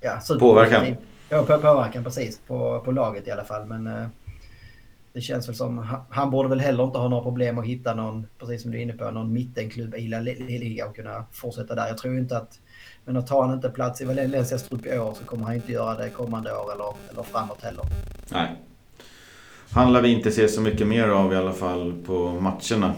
ja, 0.00 0.20
superpositiv 0.20 0.38
påverkan. 0.38 0.96
Ja, 1.28 1.42
påverkan 1.42 2.04
precis 2.04 2.40
på, 2.46 2.80
på 2.84 2.92
laget 2.92 3.28
i 3.28 3.30
alla 3.30 3.44
fall. 3.44 3.66
Men 3.66 3.86
eh, 3.86 4.06
det 5.12 5.20
känns 5.20 5.48
väl 5.48 5.54
som, 5.54 5.86
han 6.10 6.30
borde 6.30 6.48
väl 6.48 6.60
heller 6.60 6.84
inte 6.84 6.98
ha 6.98 7.08
några 7.08 7.22
problem 7.22 7.58
att 7.58 7.66
hitta 7.66 7.94
någon, 7.94 8.26
precis 8.38 8.62
som 8.62 8.70
du 8.70 8.78
är 8.78 8.82
inne 8.82 8.92
på, 8.92 9.10
någon 9.10 9.32
mittenklubb 9.32 9.94
i 9.94 10.08
La 10.08 10.20
Liga 10.20 10.86
och 10.86 10.96
kunna 10.96 11.24
fortsätta 11.32 11.74
där. 11.74 11.88
Jag 11.88 11.98
tror 11.98 12.18
inte 12.18 12.36
att, 12.36 12.60
men 13.04 13.16
att 13.16 13.26
tar 13.26 13.42
han 13.42 13.54
inte 13.54 13.70
plats 13.70 14.00
i 14.00 14.04
Valencias 14.04 14.68
trupp 14.68 14.86
i 14.86 14.98
år 14.98 15.14
så 15.14 15.24
kommer 15.24 15.44
han 15.44 15.54
inte 15.54 15.72
göra 15.72 15.94
det 15.94 16.10
kommande 16.10 16.52
år 16.52 16.72
eller, 16.72 16.94
eller 17.10 17.22
framåt 17.22 17.62
heller. 17.62 17.84
Nej. 18.28 18.56
Han 19.74 19.92
lär 19.92 20.02
vi 20.02 20.08
inte 20.08 20.30
se 20.30 20.48
så 20.48 20.60
mycket 20.60 20.86
mer 20.86 21.08
av 21.08 21.32
i 21.32 21.36
alla 21.36 21.52
fall 21.52 21.94
på 22.06 22.40
matcherna. 22.40 22.94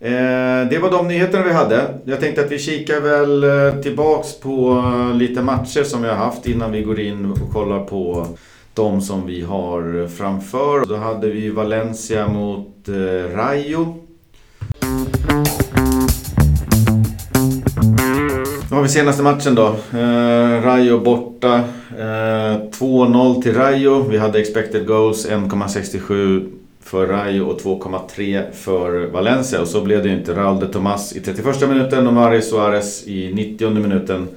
Eh, 0.00 0.68
det 0.70 0.78
var 0.82 0.90
de 0.90 1.08
nyheterna 1.08 1.44
vi 1.44 1.52
hade. 1.52 1.98
Jag 2.04 2.20
tänkte 2.20 2.44
att 2.44 2.52
vi 2.52 2.58
kikar 2.58 3.00
väl 3.00 3.44
eh, 3.44 3.82
tillbaks 3.82 4.40
på 4.40 4.70
eh, 4.70 5.16
lite 5.16 5.42
matcher 5.42 5.82
som 5.82 6.02
vi 6.02 6.08
har 6.08 6.16
haft 6.16 6.46
innan 6.46 6.72
vi 6.72 6.82
går 6.82 7.00
in 7.00 7.32
och 7.32 7.52
kollar 7.52 7.84
på 7.84 8.26
de 8.74 9.00
som 9.00 9.26
vi 9.26 9.42
har 9.42 10.08
framför. 10.08 10.86
Då 10.86 10.96
hade 10.96 11.30
vi 11.30 11.50
Valencia 11.50 12.28
mot 12.28 12.88
eh, 12.88 13.36
Rayo. 13.36 14.07
Har 18.78 18.82
vi 18.82 18.88
senaste 18.88 19.22
matchen 19.22 19.54
då. 19.54 19.66
Eh, 19.98 20.62
Rayo 20.62 21.00
borta. 21.00 21.54
Eh, 21.98 22.56
2-0 22.70 23.42
till 23.42 23.54
Rayo. 23.54 24.08
Vi 24.08 24.18
hade 24.18 24.38
expected 24.38 24.86
goals 24.86 25.26
1,67 25.26 26.48
för 26.82 27.06
Rayo 27.06 27.42
och 27.42 27.60
2,3 27.60 28.42
för 28.52 29.06
Valencia. 29.06 29.60
Och 29.60 29.68
så 29.68 29.80
blev 29.80 30.02
det 30.02 30.08
ju 30.08 30.14
inte. 30.14 30.34
Raul 30.34 30.60
de 30.60 30.66
Tomas 30.66 31.16
i 31.16 31.20
31 31.20 31.68
minuten 31.68 32.06
och 32.06 32.12
Mario 32.12 32.40
Suarez 32.40 33.06
i 33.06 33.32
90 33.34 33.70
minuten. 33.70 34.28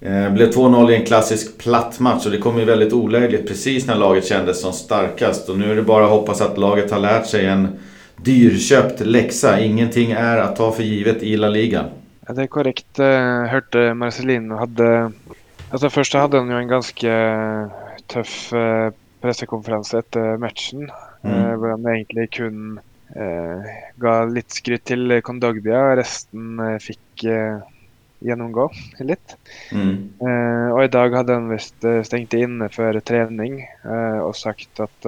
Eh, 0.00 0.32
blev 0.32 0.50
2-0 0.50 0.90
i 0.90 0.94
en 0.94 1.06
klassisk 1.06 1.58
platt 1.58 2.00
match 2.00 2.26
och 2.26 2.32
det 2.32 2.38
kom 2.38 2.58
ju 2.58 2.64
väldigt 2.64 2.92
olägligt 2.92 3.48
precis 3.48 3.86
när 3.86 3.96
laget 3.96 4.26
kändes 4.26 4.60
som 4.60 4.72
starkast. 4.72 5.48
Och 5.48 5.58
nu 5.58 5.70
är 5.70 5.76
det 5.76 5.82
bara 5.82 6.04
att 6.04 6.10
hoppas 6.10 6.40
att 6.40 6.58
laget 6.58 6.90
har 6.90 6.98
lärt 6.98 7.26
sig 7.26 7.46
en 7.46 7.68
dyrköpt 8.16 9.00
läxa. 9.00 9.60
Ingenting 9.60 10.10
är 10.10 10.38
att 10.38 10.56
ta 10.56 10.72
för 10.72 10.82
givet 10.82 11.22
i 11.22 11.36
La 11.36 11.48
Liga. 11.48 11.84
Det 12.34 12.42
är 12.42 12.46
korrekt. 12.46 12.98
Jag 12.98 13.46
hörde 13.46 13.94
Marcelino 13.94 14.54
hade... 14.54 15.12
Alltså 15.70 15.90
först 15.90 16.14
hade 16.14 16.38
han 16.38 16.50
ju 16.50 16.56
en 16.56 16.68
ganska 16.68 17.70
tuff 18.06 18.52
pressekonferens 19.20 19.94
efter 19.94 20.36
matchen. 20.36 20.90
Mm. 21.22 21.60
Där 21.60 21.68
han 21.68 21.86
egentligen 21.86 22.28
kun 22.28 22.80
gav 23.96 24.34
lite 24.34 24.54
skryt 24.54 24.84
till 24.84 25.22
Kondogbia. 25.22 25.96
Resten 25.96 26.80
fick 26.80 27.24
genomgå 28.18 28.70
lite. 28.98 29.34
Mm. 29.72 30.12
och 30.72 30.84
idag 30.84 31.10
hade 31.10 31.32
han 31.32 31.48
visst 31.48 31.84
stängt 32.04 32.34
inne 32.34 32.68
för 32.68 33.00
träning 33.00 33.66
och 34.22 34.36
sagt 34.36 34.80
att 34.80 35.04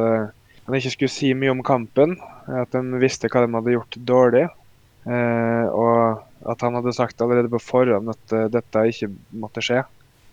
han 0.64 0.74
inte 0.74 0.90
skulle 0.90 1.08
säga 1.08 1.34
mycket 1.34 1.52
om 1.52 1.62
kampen. 1.62 2.18
Att 2.46 2.72
de 2.72 2.98
visste 2.98 3.28
vad 3.32 3.42
de 3.42 3.54
hade 3.54 3.72
gjort 3.72 3.96
dåligt. 3.96 4.50
Eh, 5.06 5.66
och 5.66 6.28
att 6.44 6.60
han 6.60 6.74
hade 6.74 6.92
sagt 6.92 7.20
redan 7.20 7.50
på 7.50 7.58
förhand 7.58 8.10
att 8.10 8.32
uh, 8.32 8.44
detta 8.44 8.86
inte 8.86 9.10
måtte 9.28 9.62
ske. 9.62 9.82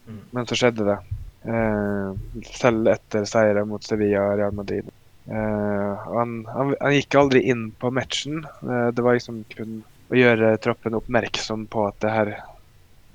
Mm. 0.07 0.19
Men 0.31 0.45
så 0.47 0.55
skedde 0.55 0.85
det. 0.85 0.99
Eh, 1.43 2.13
selv 2.53 2.87
etter 2.87 3.25
seieren 3.25 3.67
mot 3.67 3.83
Sevilla 3.83 4.23
och 4.23 4.37
Real 4.37 4.51
Madrid. 4.51 4.85
Eh, 5.25 5.97
han, 5.97 6.45
han, 6.45 6.75
han, 6.79 6.95
gick 6.95 7.15
aldrig 7.15 7.43
in 7.43 7.71
på 7.71 7.91
matchen. 7.91 8.45
Eh, 8.61 8.87
det 8.87 9.01
var 9.01 9.13
liksom 9.13 9.43
kun 9.43 9.83
att 10.09 10.17
göra 10.17 10.57
troppen 10.57 10.93
uppmärksam 10.93 11.65
på 11.65 11.87
att 11.87 11.99
det 11.99 12.09
här 12.09 12.43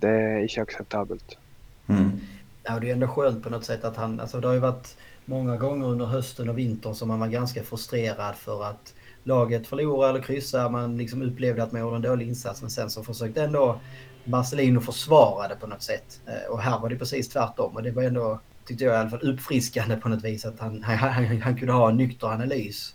det 0.01 0.09
är 0.09 0.39
inte 0.39 0.63
acceptabelt. 0.63 1.39
Mm. 1.87 2.21
Ja, 2.63 2.79
det 2.81 2.91
är 2.91 2.93
ändå 2.93 3.09
skönt 3.09 3.43
på 3.43 3.51
något 3.51 3.65
sätt 3.65 3.85
att 3.85 3.97
han, 3.97 4.21
alltså 4.21 4.41
det 4.41 4.47
har 4.47 4.55
ju 4.55 4.61
varit 4.61 4.97
många 5.25 5.57
gånger 5.57 5.87
under 5.87 6.07
hösten 6.07 6.49
och 6.49 6.59
vintern 6.59 6.95
som 6.95 7.09
man 7.09 7.21
var 7.21 7.29
ganska 7.29 7.63
frustrerad 7.63 8.35
för 8.35 8.65
att 8.65 8.95
laget 9.27 9.67
förlorar 9.67 10.11
eller 10.11 10.23
kryssar, 10.23 10.71
Man 10.71 10.99
liksom 10.99 11.23
upplevde 11.23 11.62
att 11.62 11.73
man 11.73 11.81
gjorde 11.81 11.97
en 11.97 12.03
dålig 12.03 12.29
insats 12.29 12.61
men 12.61 12.71
sen 12.71 12.91
så 12.91 13.05
försökte 13.05 13.43
ändå 13.43 13.81
Marcelino 14.25 14.81
försvara 14.81 15.49
det 15.49 15.57
på 15.57 15.67
något 15.67 15.83
sätt. 15.83 16.21
Eh, 16.27 16.53
och 16.53 16.61
här 16.61 16.79
var 16.79 16.89
det 16.89 16.97
precis 16.97 17.29
tvärtom 17.29 17.77
och 17.77 17.83
det 17.83 17.91
var 17.91 18.03
ändå, 18.03 18.41
tyckte 18.65 18.85
jag 18.85 18.95
i 18.95 18.97
alla 18.97 19.11
fall, 19.11 19.29
uppfriskande 19.29 19.97
på 19.97 20.09
något 20.09 20.25
vis 20.25 20.45
att 20.45 20.61
han, 20.61 20.83
han, 20.85 20.97
han, 20.97 21.43
han 21.43 21.57
kunde 21.57 21.73
ha 21.73 21.91
en 21.91 21.97
nykter 21.97 22.27
analys. 22.27 22.95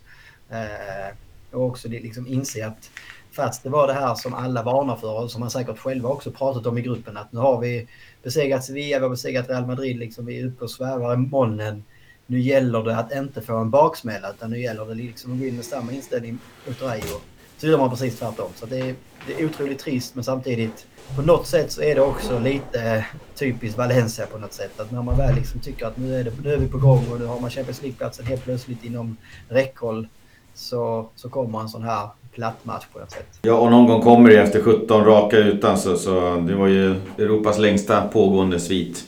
Eh, 0.50 1.16
och 1.50 1.66
också 1.66 1.88
liksom 1.88 2.26
inse 2.26 2.66
att 2.66 2.90
fast 3.32 3.62
det 3.62 3.70
var 3.70 3.86
det 3.86 3.92
här 3.92 4.14
som 4.14 4.34
alla 4.34 4.62
varnar 4.62 4.96
för 4.96 5.22
och 5.22 5.30
som 5.30 5.40
man 5.40 5.50
säkert 5.50 5.78
själva 5.78 6.08
också 6.08 6.30
pratat 6.30 6.66
om 6.66 6.78
i 6.78 6.82
gruppen 6.82 7.16
att 7.16 7.32
nu 7.32 7.40
har 7.40 7.60
vi 7.60 7.88
besegrat 8.22 8.64
Sevilla, 8.64 8.98
vi 8.98 9.02
har 9.02 9.10
besegrat 9.10 9.48
Real 9.48 9.66
Madrid, 9.66 9.96
liksom 9.96 10.26
vi 10.26 10.40
är 10.40 10.46
uppe 10.46 10.64
och 10.64 10.70
svävar 10.70 11.14
i 11.14 11.16
molnen 11.16 11.84
nu 12.32 12.40
gäller 12.40 12.82
det 12.82 12.96
att 12.96 13.12
inte 13.12 13.40
få 13.42 13.56
en 13.56 13.70
baksmälla 13.70 14.30
utan 14.30 14.50
nu 14.50 14.60
gäller 14.60 14.84
det 14.84 14.94
liksom 14.94 15.32
att 15.32 15.38
gå 15.38 15.46
in 15.46 15.56
med 15.56 15.64
samma 15.64 15.92
inställning 15.92 16.38
mot 16.66 16.82
Rayo. 16.82 17.20
Så 17.58 17.66
gör 17.66 17.78
man 17.78 17.90
precis 17.90 18.18
tvärtom. 18.18 18.50
Så 18.54 18.66
det 18.66 18.78
är, 18.80 18.94
det 19.26 19.40
är 19.40 19.46
otroligt 19.46 19.78
trist 19.78 20.14
men 20.14 20.24
samtidigt 20.24 20.86
på 21.16 21.22
något 21.22 21.46
sätt 21.46 21.72
så 21.72 21.82
är 21.82 21.94
det 21.94 22.00
också 22.00 22.38
lite 22.38 23.06
typiskt 23.34 23.78
Valencia 23.78 24.26
på 24.26 24.38
något 24.38 24.52
sätt. 24.52 24.80
Att 24.80 24.90
när 24.90 25.02
man 25.02 25.16
väl 25.16 25.34
liksom 25.34 25.60
tycker 25.60 25.86
att 25.86 25.96
nu 25.96 26.16
är, 26.20 26.24
det, 26.24 26.32
nu 26.44 26.52
är 26.52 26.58
vi 26.58 26.68
på 26.68 26.78
gång 26.78 27.06
och 27.12 27.20
nu 27.20 27.26
har 27.26 27.40
man 27.40 27.50
Champions 27.50 27.82
League-platsen 27.82 28.26
helt 28.26 28.44
plötsligt 28.44 28.84
inom 28.84 29.16
räckhåll 29.48 30.08
så, 30.54 31.08
så 31.16 31.28
kommer 31.28 31.60
en 31.60 31.68
sån 31.68 31.82
här 31.82 32.08
platt 32.34 32.64
match 32.64 32.84
på 32.92 32.98
något 32.98 33.10
sätt. 33.10 33.38
Ja, 33.42 33.54
och 33.54 33.70
någon 33.70 33.86
gång 33.86 34.02
kommer 34.02 34.30
det 34.30 34.40
efter 34.40 34.62
17 34.62 35.04
raka 35.04 35.36
utan 35.36 35.78
så, 35.78 35.96
så 35.96 36.44
det 36.48 36.54
var 36.54 36.66
ju 36.66 36.94
Europas 37.18 37.58
längsta 37.58 38.02
pågående 38.02 38.60
svit. 38.60 39.04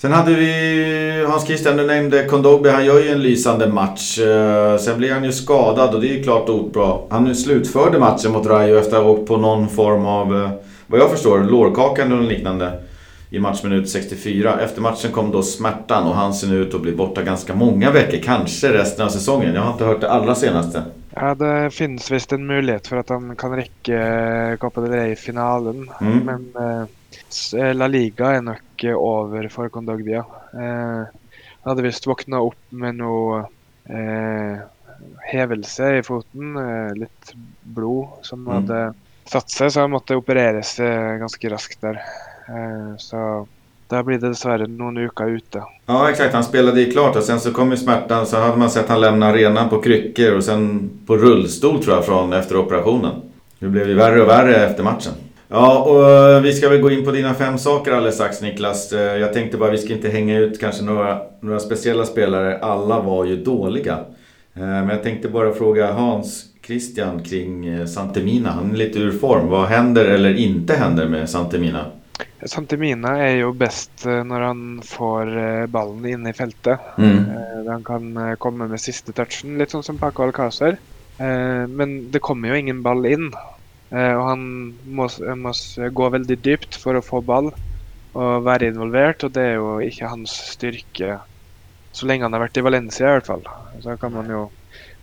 Sen 0.00 0.12
hade 0.12 0.34
vi 0.34 1.24
Hans 1.28 1.46
Christian, 1.46 1.76
du 1.76 1.86
nämnde 1.86 2.24
Kondogbia. 2.24 2.72
Han 2.72 2.84
gör 2.84 3.00
ju 3.00 3.08
en 3.08 3.22
lysande 3.22 3.68
match. 3.68 4.18
Eh, 4.18 4.76
sen 4.76 4.98
blir 4.98 5.12
han 5.12 5.24
ju 5.24 5.32
skadad 5.32 5.94
och 5.94 6.00
det 6.00 6.08
är 6.08 6.16
ju 6.16 6.22
klart 6.22 6.72
bra. 6.72 7.06
Han 7.10 7.34
slutförde 7.34 7.98
matchen 7.98 8.32
mot 8.32 8.46
Rayo 8.46 8.78
efter 8.78 8.96
att 8.96 9.02
ha 9.02 9.10
åkt 9.10 9.28
på 9.28 9.36
någon 9.36 9.68
form 9.68 10.06
av, 10.06 10.42
eh, 10.42 10.50
vad 10.86 11.00
jag 11.00 11.10
förstår, 11.10 11.40
lårkaka 11.40 12.02
eller 12.02 12.20
liknande. 12.20 12.80
I 13.30 13.38
matchminut 13.38 13.88
64. 13.88 14.60
Efter 14.60 14.80
matchen 14.80 15.12
kom 15.12 15.30
då 15.30 15.42
smärtan 15.42 16.06
och 16.06 16.14
han 16.14 16.34
ser 16.34 16.48
nu 16.48 16.56
ut 16.56 16.74
att 16.74 16.82
bli 16.82 16.92
borta 16.92 17.22
ganska 17.22 17.54
många 17.54 17.90
veckor. 17.90 18.18
Kanske 18.22 18.72
resten 18.72 19.06
av 19.06 19.10
säsongen. 19.10 19.54
Jag 19.54 19.62
har 19.62 19.72
inte 19.72 19.84
hört 19.84 20.00
det 20.00 20.10
allra 20.10 20.34
senaste. 20.34 20.82
Ja, 21.14 21.34
det 21.34 21.70
finns 21.70 22.10
visst 22.10 22.32
en 22.32 22.46
möjlighet 22.46 22.86
för 22.86 22.96
att 22.96 23.08
han 23.08 23.36
kan 23.36 23.56
räcka 23.56 24.56
Copa 24.60 24.80
del 24.80 24.90
Rey 24.90 25.12
i 25.12 25.16
finalen. 25.16 25.90
Mm. 26.00 26.18
Men 26.18 26.52
eh, 26.56 26.86
La 27.74 27.86
Liga 27.86 28.26
är 28.30 28.42
nog 28.42 28.56
över 28.84 29.48
för 29.48 29.68
Kondogbia. 29.68 30.24
Eh, 30.52 31.02
hade 31.62 31.82
visst 31.82 32.06
vaknat 32.06 32.42
upp 32.42 32.72
med 32.72 32.94
någon 32.94 33.44
eh, 33.84 34.58
hävelse 35.18 35.96
i 35.96 36.02
foten, 36.02 36.56
eh, 36.56 36.94
lite 36.94 37.32
blod 37.60 38.08
som 38.22 38.48
mm. 38.48 38.54
hade 38.54 38.94
satt 39.24 39.50
sig 39.50 39.70
så 39.70 39.80
han 39.80 39.90
måste 39.90 40.16
opereras 40.16 40.80
eh, 40.80 41.16
ganska 41.16 41.50
raskt 41.50 41.80
där. 41.80 42.02
Eh, 42.48 42.96
så 42.98 43.46
där 43.88 44.02
blir 44.02 44.18
det 44.18 44.28
dessvärre 44.28 44.66
någon 44.66 45.02
vecka 45.02 45.24
ute. 45.24 45.62
Ja 45.86 46.10
exakt, 46.10 46.34
han 46.34 46.44
spelade 46.44 46.80
ju 46.80 46.90
klart 46.90 47.16
och 47.16 47.22
sen 47.22 47.40
så 47.40 47.52
kom 47.52 47.70
ju 47.70 47.76
smärtan 47.76 48.26
så 48.26 48.36
hade 48.36 48.56
man 48.56 48.70
sett 48.70 48.88
han 48.88 49.00
lämna 49.00 49.26
arenan 49.26 49.68
på 49.68 49.82
kryckor 49.82 50.36
och 50.36 50.44
sen 50.44 50.90
på 51.06 51.16
rullstol 51.16 51.84
tror 51.84 51.96
jag 51.96 52.06
från 52.06 52.32
efter 52.32 52.56
operationen. 52.56 53.22
Det 53.58 53.68
blev 53.68 53.88
ju 53.88 53.94
värre 53.94 54.22
och 54.22 54.28
värre 54.28 54.66
efter 54.66 54.82
matchen. 54.82 55.12
Ja, 55.52 55.78
och 55.82 56.10
eh, 56.10 56.42
vi 56.42 56.52
ska 56.52 56.68
väl 56.68 56.80
gå 56.80 56.90
in 56.90 57.04
på 57.04 57.10
dina 57.10 57.34
fem 57.34 57.58
saker 57.58 57.92
alldeles 57.92 58.14
strax 58.14 58.42
Niklas. 58.42 58.92
Eh, 58.92 59.16
jag 59.16 59.32
tänkte 59.32 59.56
bara, 59.56 59.70
vi 59.70 59.78
ska 59.78 59.92
inte 59.92 60.08
hänga 60.08 60.38
ut 60.38 60.60
kanske 60.60 60.84
några, 60.84 61.20
några 61.40 61.60
speciella 61.60 62.04
spelare. 62.04 62.58
Alla 62.58 63.00
var 63.00 63.24
ju 63.24 63.36
dåliga. 63.36 63.98
Eh, 64.54 64.62
men 64.62 64.88
jag 64.88 65.02
tänkte 65.02 65.28
bara 65.28 65.52
fråga 65.52 65.92
Hans 65.92 66.44
Christian 66.66 67.22
kring 67.22 67.88
Santemina. 67.88 68.50
Han 68.50 68.70
är 68.70 68.76
lite 68.76 68.98
ur 68.98 69.12
form. 69.12 69.48
Vad 69.48 69.66
händer 69.66 70.04
eller 70.04 70.34
inte 70.34 70.74
händer 70.74 71.08
med 71.08 71.30
Santemina? 71.30 71.84
Santemina 72.44 73.18
är 73.18 73.36
ju 73.36 73.52
bäst 73.52 74.04
när 74.04 74.40
han 74.40 74.82
får 74.84 75.66
bollen 75.66 76.06
in 76.06 76.26
i 76.26 76.32
fältet. 76.32 76.80
Mm. 76.98 77.24
Han 77.68 77.84
kan 77.84 78.36
komma 78.36 78.66
med 78.66 78.80
sista 78.80 79.12
touchen, 79.12 79.58
lite 79.58 79.82
som 79.82 79.98
Paco 79.98 80.22
Alcácer. 80.22 80.76
Men 81.66 82.10
det 82.10 82.18
kommer 82.18 82.48
ju 82.48 82.58
ingen 82.58 82.82
boll 82.82 83.06
in. 83.06 83.32
Eh, 83.90 84.12
och 84.12 84.24
han 84.24 84.74
måste, 84.88 85.34
måste 85.34 85.88
gå 85.88 86.08
väldigt 86.08 86.46
djupt 86.46 86.74
för 86.74 86.94
att 86.94 87.04
få 87.04 87.20
boll 87.20 87.50
och 88.12 88.42
vara 88.42 88.66
involverad 88.66 89.24
och 89.24 89.30
det 89.30 89.42
är 89.42 89.52
ju 89.52 89.84
inte 89.84 90.04
hans 90.04 90.30
styrka 90.30 91.18
så 91.92 92.06
länge 92.06 92.22
han 92.22 92.32
har 92.32 92.40
varit 92.40 92.56
i 92.56 92.60
Valencia 92.60 93.08
i 93.08 93.10
alla 93.10 93.20
fall. 93.20 93.48
Så 93.80 93.96
kan 93.96 94.12
man 94.12 94.28
ju 94.28 94.46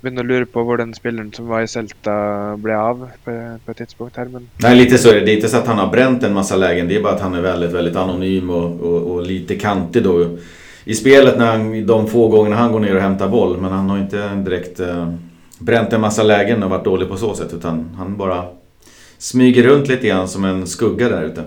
börja 0.01 0.23
lura 0.23 0.45
på 0.45 0.63
var 0.63 0.77
den 0.77 0.93
spelaren 0.93 1.33
som 1.33 1.47
var 1.47 1.61
i 1.61 1.67
Celta 1.67 2.57
blev 2.57 2.79
av 2.79 3.09
på, 3.23 3.57
på 3.65 3.71
ett 3.71 3.77
tidspunkt 3.77 4.17
här. 4.17 4.25
Men... 4.25 4.49
Nej, 4.57 4.75
lite 4.75 4.97
så 4.97 5.09
är 5.09 5.13
det. 5.13 5.19
Det 5.19 5.31
är 5.31 5.35
inte 5.35 5.47
så 5.49 5.57
att 5.57 5.67
han 5.67 5.77
har 5.77 5.87
bränt 5.87 6.23
en 6.23 6.33
massa 6.33 6.55
lägen. 6.55 6.87
Det 6.87 6.95
är 6.95 7.03
bara 7.03 7.13
att 7.13 7.21
han 7.21 7.33
är 7.33 7.41
väldigt, 7.41 7.71
väldigt 7.71 7.95
anonym 7.95 8.49
och, 8.49 8.79
och, 8.79 9.01
och 9.01 9.21
lite 9.21 9.55
kantig 9.55 10.03
då 10.03 10.37
i 10.85 10.93
spelet 10.93 11.37
när 11.37 11.45
han, 11.45 11.87
de 11.87 12.07
få 12.07 12.27
gångerna 12.27 12.55
han 12.55 12.71
går 12.71 12.79
ner 12.79 12.95
och 12.95 13.01
hämtar 13.01 13.27
boll. 13.27 13.57
Men 13.57 13.71
han 13.71 13.89
har 13.89 13.97
inte 13.97 14.29
direkt 14.35 14.79
eh, 14.79 15.13
bränt 15.59 15.93
en 15.93 16.01
massa 16.01 16.23
lägen 16.23 16.63
och 16.63 16.69
varit 16.69 16.85
dålig 16.85 17.09
på 17.09 17.17
så 17.17 17.35
sätt. 17.35 17.53
Utan 17.53 17.95
han 17.97 18.17
bara 18.17 18.43
smyger 19.17 19.63
runt 19.63 19.87
lite 19.87 20.07
grann 20.07 20.27
som 20.27 20.45
en 20.45 20.67
skugga 20.67 21.09
där 21.09 21.23
ute. 21.23 21.43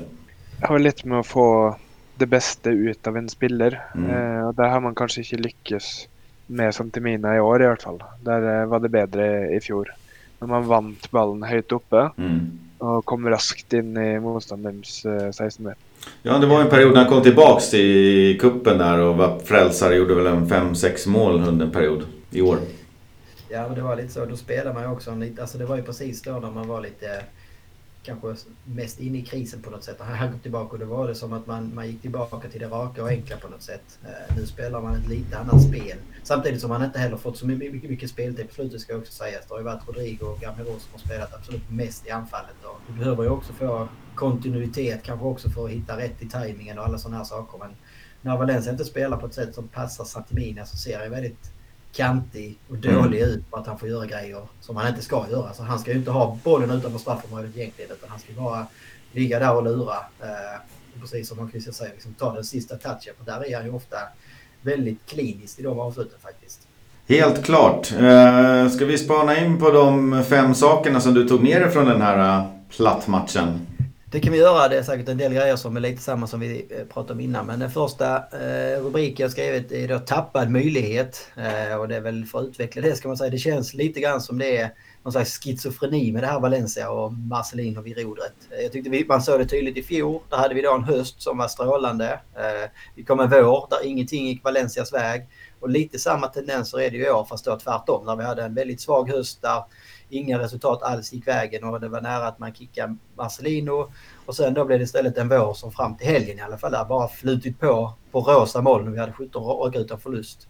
Det 0.61 0.67
har 0.67 0.79
lite 0.79 1.09
med 1.09 1.19
att 1.19 1.27
få 1.27 1.77
det 2.17 2.27
bästa 2.27 2.71
ut 2.71 3.07
av 3.07 3.17
en 3.17 3.29
spelare. 3.29 3.81
Mm. 3.95 4.11
Eh, 4.11 4.49
och 4.49 4.55
där 4.55 4.69
har 4.69 4.81
man 4.81 4.95
kanske 4.95 5.21
inte 5.21 5.37
lyckats 5.37 6.09
med 6.47 6.75
Santimina 6.75 7.37
i 7.37 7.41
år 7.41 7.63
i 7.63 7.67
alla 7.67 7.77
fall. 7.77 8.03
Där 8.21 8.61
eh, 8.61 8.67
var 8.67 8.81
det 8.81 8.89
bättre 8.89 9.55
i 9.55 9.61
fjol. 9.61 9.91
När 10.39 10.49
man 10.49 10.67
vann 10.67 10.97
bollen 11.11 11.43
högt 11.43 11.73
uppe 11.73 12.11
mm. 12.19 12.59
och 12.79 13.05
kom 13.05 13.29
raskt 13.29 13.73
in 13.73 13.97
i 13.97 14.21
motståndarens 14.21 15.05
eh, 15.05 15.31
16 15.31 15.65
meter. 15.67 15.79
Ja, 16.23 16.39
det 16.39 16.47
var 16.47 16.61
en 16.61 16.69
period 16.69 16.93
när 16.93 17.01
han 17.01 17.13
kom 17.13 17.23
tillbaks 17.23 17.75
i 17.75 18.39
kuppen 18.41 18.79
där 18.79 18.99
och 18.99 19.17
var 19.17 19.39
frälsare. 19.39 19.95
Gjorde 19.95 20.15
väl 20.15 20.27
en 20.27 20.47
5-6 20.47 21.09
mål 21.09 21.49
under 21.49 21.67
en 21.67 21.73
period 21.73 22.03
i 22.31 22.43
år. 22.43 22.59
Ja, 23.49 23.67
men 23.67 23.75
det 23.75 23.83
var 23.83 23.97
lite 23.97 24.09
så. 24.09 24.25
Då 24.25 24.37
spelade 24.37 24.75
man 24.75 24.83
ju 24.83 24.89
också 24.89 25.11
en 25.11 25.21
lite... 25.21 25.43
Alltså 25.43 25.59
det 25.59 25.67
var 25.67 25.77
ju 25.77 25.83
precis 25.83 26.23
då 26.23 26.33
när 26.33 26.51
man 26.51 26.69
var 26.69 26.81
lite 26.81 27.07
kanske 28.03 28.35
mest 28.65 29.01
inne 29.01 29.19
i 29.19 29.23
krisen 29.23 29.63
på 29.63 29.71
något 29.71 29.85
sätt. 29.85 29.97
Han 29.99 30.31
kom 30.31 30.41
tillbaka 30.41 30.73
och 30.73 30.79
då 30.79 30.87
var 30.87 31.09
det 31.09 31.15
som 31.15 31.33
att 31.33 31.47
man, 31.47 31.75
man 31.75 31.87
gick 31.87 32.03
tillbaka 32.03 32.49
till 32.49 32.61
det 32.61 32.69
raka 32.69 33.03
och 33.03 33.09
enkla 33.09 33.37
på 33.37 33.49
något 33.49 33.63
sätt. 33.63 33.99
Uh, 34.05 34.37
nu 34.37 34.47
spelar 34.47 34.81
man 34.81 34.95
ett 34.95 35.09
lite 35.09 35.39
annat 35.39 35.63
spel. 35.63 35.99
Samtidigt 36.23 36.61
som 36.61 36.71
han 36.71 36.85
inte 36.85 36.99
heller 36.99 37.17
fått 37.17 37.39
så 37.39 37.47
mycket, 37.47 37.91
mycket 37.91 38.11
speltid 38.11 38.49
på 38.49 38.55
slutet 38.55 38.81
ska 38.81 38.97
också 38.97 39.13
sägas. 39.13 39.47
Det 39.47 39.55
har 39.55 39.59
ju 39.59 39.65
varit 39.65 39.89
Rodrigo 39.89 40.25
och 40.25 40.41
Gamero 40.41 40.65
som 40.65 40.93
har 40.93 40.99
spelat 40.99 41.35
absolut 41.35 41.71
mest 41.71 42.07
i 42.07 42.11
anfallet. 42.11 42.65
Och 42.65 42.81
du 42.89 42.99
behöver 42.99 43.23
ju 43.23 43.29
också 43.29 43.53
få 43.53 43.89
kontinuitet, 44.15 45.03
kanske 45.03 45.27
också 45.27 45.51
för 45.51 45.65
att 45.65 45.71
hitta 45.71 45.97
rätt 45.97 46.23
i 46.23 46.29
tajmingen 46.29 46.79
och 46.79 46.85
alla 46.85 46.99
sådana 46.99 47.17
här 47.17 47.25
saker. 47.25 47.59
Men 47.59 47.77
när 48.23 48.37
Valencia 48.37 48.73
inte 48.73 48.85
spelar 48.85 49.17
på 49.17 49.27
ett 49.27 49.35
sätt 49.35 49.55
som 49.55 49.69
passar 49.69 50.05
Santimina 50.05 50.67
så 50.67 50.77
ser 50.77 51.03
jag 51.03 51.11
väldigt 51.11 51.53
kantig 51.93 52.59
och 52.69 52.77
dålig 52.77 53.21
mm. 53.21 53.31
ut 53.31 53.51
på 53.51 53.57
att 53.57 53.67
han 53.67 53.79
får 53.79 53.89
göra 53.89 54.07
grejer 54.07 54.43
som 54.61 54.77
han 54.77 54.89
inte 54.89 55.03
ska 55.03 55.27
göra. 55.31 55.55
Så 55.55 55.63
han 55.63 55.79
ska 55.79 55.91
ju 55.91 55.99
inte 55.99 56.11
ha 56.11 56.39
bollen 56.45 56.71
utanför 56.71 56.99
straffområdet 56.99 57.57
egentligen 57.57 57.91
utan 57.91 58.11
han 58.11 58.19
ska 58.19 58.33
bara 58.33 58.67
ligga 59.13 59.39
där 59.39 59.57
och 59.57 59.65
lura. 59.65 59.97
Eh, 60.21 60.61
precis 61.01 61.29
som 61.29 61.51
Christian 61.51 61.75
säger, 61.75 61.93
liksom, 61.93 62.15
ta 62.15 62.35
den 62.35 62.45
sista 62.45 62.77
touchen. 62.77 63.15
För 63.19 63.25
där 63.25 63.49
är 63.49 63.57
han 63.57 63.65
ju 63.65 63.73
ofta 63.73 63.97
väldigt 64.63 65.07
klinisk 65.07 65.59
i 65.59 65.63
de 65.63 65.81
avsluten 65.81 66.19
faktiskt. 66.23 66.67
Helt 67.09 67.45
klart. 67.45 67.93
Eh, 67.93 68.69
ska 68.69 68.85
vi 68.85 68.99
spana 68.99 69.39
in 69.39 69.59
på 69.59 69.71
de 69.71 70.25
fem 70.25 70.55
sakerna 70.55 71.01
som 71.01 71.15
du 71.15 71.29
tog 71.29 71.43
med 71.43 71.63
dig 71.63 71.71
från 71.71 71.85
den 71.85 72.03
här 72.03 72.39
uh, 72.39 72.47
plattmatchen? 72.77 73.67
Det 74.13 74.21
kan 74.21 74.33
vi 74.33 74.39
göra. 74.39 74.69
Det 74.69 74.79
är 74.79 74.83
säkert 74.83 75.09
en 75.09 75.19
del 75.19 75.35
grejer 75.35 75.57
som 75.57 75.77
är 75.77 75.81
lite 75.81 76.03
samma 76.03 76.27
som 76.27 76.41
vi 76.41 76.67
eh, 76.71 76.85
pratade 76.85 77.13
om 77.13 77.21
innan. 77.21 77.47
Men 77.47 77.61
den 77.61 77.71
första 77.71 78.17
eh, 78.17 78.83
rubriken 78.83 79.25
jag 79.25 79.31
skrivit 79.31 79.73
är 79.73 79.89
då 79.89 79.99
tappad 79.99 80.51
möjlighet. 80.51 81.31
Eh, 81.37 81.77
och 81.77 81.89
det 81.89 81.97
är 81.97 82.01
väl 82.01 82.25
för 82.25 82.39
att 82.39 82.45
utveckla 82.45 82.83
det 82.83 82.97
ska 82.97 83.09
man 83.09 83.17
säga. 83.17 83.31
Det 83.31 83.39
känns 83.39 83.75
lite 83.75 84.01
grann 84.01 84.21
som 84.21 84.39
det 84.39 84.57
är 84.57 84.75
någon 85.03 85.13
slags 85.13 85.41
schizofreni 85.41 86.13
med 86.13 86.23
det 86.23 86.27
här 86.27 86.41
Valencia 86.41 86.91
och 86.91 87.13
Marcelino 87.13 87.81
vid 87.81 87.99
rodret. 87.99 88.35
Jag 88.63 88.73
tyckte 88.73 88.91
vi, 88.91 89.05
man 89.05 89.23
såg 89.23 89.41
det 89.41 89.47
tydligt 89.47 89.77
i 89.77 89.83
fjol. 89.83 90.21
Där 90.29 90.37
hade 90.37 90.55
vi 90.55 90.63
då 90.63 90.75
en 90.75 90.85
höst 90.85 91.23
som 91.23 91.39
var 91.39 91.49
strålande. 91.49 92.21
Vi 92.95 93.05
kom 93.05 93.21
en 93.21 93.31
vår 93.31 93.67
där 93.71 93.87
ingenting 93.87 94.27
gick 94.27 94.45
Valencias 94.45 94.93
väg. 94.93 95.27
Och 95.61 95.69
lite 95.69 95.99
samma 95.99 96.27
tendenser 96.27 96.81
är 96.81 96.91
det 96.91 96.97
ju 96.97 97.07
i 97.07 97.11
år 97.11 97.25
fast 97.25 97.45
då 97.45 97.59
tvärtom. 97.59 98.07
Där 98.07 98.17
vi 98.17 98.25
hade 98.25 98.43
en 98.43 98.55
väldigt 98.55 98.81
svag 98.81 99.11
höst 99.11 99.43
där 99.43 99.63
inga 100.13 100.39
resultat 100.39 100.83
alls 100.83 101.13
gick 101.13 101.27
vägen 101.27 101.65
och 101.65 101.81
det 101.81 101.89
var 101.89 102.01
nära 102.01 102.27
att 102.27 102.39
man 102.39 102.55
kickade 102.55 102.97
Marcelino. 103.17 103.93
Och 104.27 104.37
sen 104.37 104.55
då 104.55 104.65
blev 104.65 104.79
det 104.79 104.85
istället 104.85 105.19
en 105.19 105.29
vår 105.29 105.55
som 105.55 105.73
fram 105.73 105.97
till 105.97 106.07
helgen 106.07 106.39
i 106.39 106.43
alla 106.43 106.59
fall 106.59 106.73
där 106.73 106.85
bara 106.85 107.09
flutit 107.09 107.61
på 107.61 107.95
på 108.13 108.21
rosa 108.21 108.63
moln. 108.63 108.93
Vi 108.93 108.99
hade 108.99 109.13
17 109.13 109.45
raka 109.45 109.79
utan 109.79 110.01
förlust. 110.01 110.49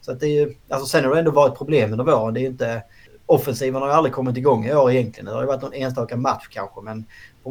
Så 0.00 0.12
att 0.12 0.20
det 0.20 0.26
är 0.26 0.46
ju, 0.46 0.54
alltså 0.68 0.86
sen 0.86 1.04
har 1.04 1.12
det 1.12 1.18
ändå 1.18 1.30
varit 1.30 1.58
problem 1.58 1.92
under 1.92 2.04
våren. 2.04 2.34
Det 2.34 2.40
är 2.40 2.46
inte, 2.46 2.82
offensiven 3.26 3.82
har 3.82 3.88
ju 3.88 3.94
aldrig 3.94 4.14
kommit 4.14 4.36
igång 4.36 4.66
i 4.66 4.74
år 4.74 4.90
egentligen. 4.90 5.26
Det 5.26 5.32
har 5.32 5.40
ju 5.40 5.46
varit 5.46 5.62
någon 5.62 5.72
enstaka 5.72 6.16
match 6.16 6.48
kanske 6.50 6.80
men 6.80 7.04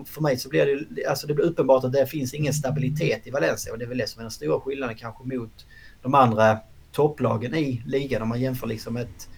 för 0.06 0.22
mig 0.22 0.38
så 0.38 0.50
blir 0.50 0.86
det, 0.90 1.06
alltså 1.06 1.28
det 1.28 1.34
blir 1.34 1.46
uppenbart 1.46 1.84
att 1.84 1.94
det 1.94 2.08
finns 2.08 2.34
ingen 2.34 2.54
stabilitet 2.54 3.28
i 3.28 3.32
Valencia 3.32 3.74
och 3.74 3.80
det 3.80 3.86
är 3.86 3.90
väl 3.90 3.98
det 3.98 4.10
som 4.10 4.20
är 4.20 4.24
den 4.24 4.32
stora 4.32 4.60
skillnaden 4.60 4.96
kanske 4.96 5.24
mot 5.24 5.66
de 6.02 6.16
andra 6.16 6.58
topplagen 6.92 7.56
i 7.56 7.84
ligan 7.86 8.22
om 8.22 8.30
man 8.30 8.42
jämför 8.42 8.68
liksom 8.68 8.98
ett 8.98 9.30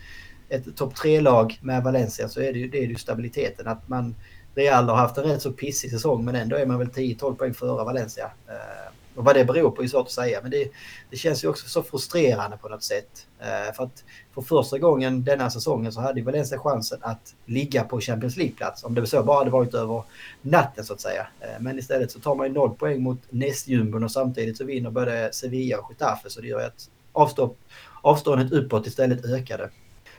ett 0.49 0.75
topp 0.75 0.95
tre-lag 0.95 1.60
med 1.62 1.83
Valencia 1.83 2.29
så 2.29 2.41
är 2.41 2.53
det 2.53 2.60
ju, 2.60 2.67
det 2.67 2.77
är 2.77 2.88
ju 2.88 2.95
stabiliteten. 2.95 3.67
Att 3.67 3.89
man, 3.89 4.15
Real 4.55 4.89
har 4.89 4.95
haft 4.95 5.17
en 5.17 5.23
rätt 5.23 5.41
så 5.41 5.51
pissig 5.51 5.91
säsong 5.91 6.25
men 6.25 6.36
ändå 6.36 6.55
är 6.55 6.65
man 6.65 6.77
väl 6.77 6.88
10-12 6.88 7.36
poäng 7.36 7.53
före 7.53 7.86
Valencia. 7.86 8.31
Eh, 8.47 8.93
och 9.15 9.25
vad 9.25 9.36
det 9.36 9.45
beror 9.45 9.71
på 9.71 9.83
är 9.83 9.88
svårt 9.88 10.05
att 10.05 10.12
säga 10.12 10.39
men 10.41 10.51
det, 10.51 10.71
det 11.10 11.17
känns 11.17 11.43
ju 11.43 11.47
också 11.47 11.69
så 11.69 11.83
frustrerande 11.83 12.57
på 12.57 12.69
något 12.69 12.83
sätt. 12.83 13.27
Eh, 13.39 13.75
för 13.75 13.83
att 13.83 14.03
för 14.33 14.41
första 14.41 14.77
gången 14.77 15.23
denna 15.23 15.49
säsongen 15.49 15.91
så 15.91 16.01
hade 16.01 16.21
Valencia 16.21 16.60
chansen 16.60 16.99
att 17.01 17.36
ligga 17.45 17.83
på 17.83 18.01
Champions 18.01 18.38
League-plats. 18.38 18.83
Om 18.83 18.95
det 18.95 19.07
så 19.07 19.23
bara 19.23 19.38
hade 19.38 19.51
varit 19.51 19.73
över 19.73 20.03
natten 20.41 20.86
så 20.86 20.93
att 20.93 21.01
säga. 21.01 21.27
Eh, 21.39 21.60
men 21.60 21.79
istället 21.79 22.12
så 22.12 22.19
tar 22.19 22.36
man 22.36 22.47
ju 22.47 22.53
noll 22.53 22.75
poäng 22.75 23.01
mot 23.01 23.19
nästjumbon 23.29 24.03
och 24.03 24.12
samtidigt 24.12 24.57
så 24.57 24.65
vinner 24.65 24.91
både 24.91 25.29
Sevilla 25.33 25.79
och 25.79 25.91
Getafe 25.91 26.29
så 26.29 26.41
det 26.41 26.47
gör 26.47 26.60
ju 26.60 26.65
att 26.65 26.89
avståndet 28.01 28.51
uppåt 28.51 28.88
istället 28.88 29.25
ökade. 29.25 29.69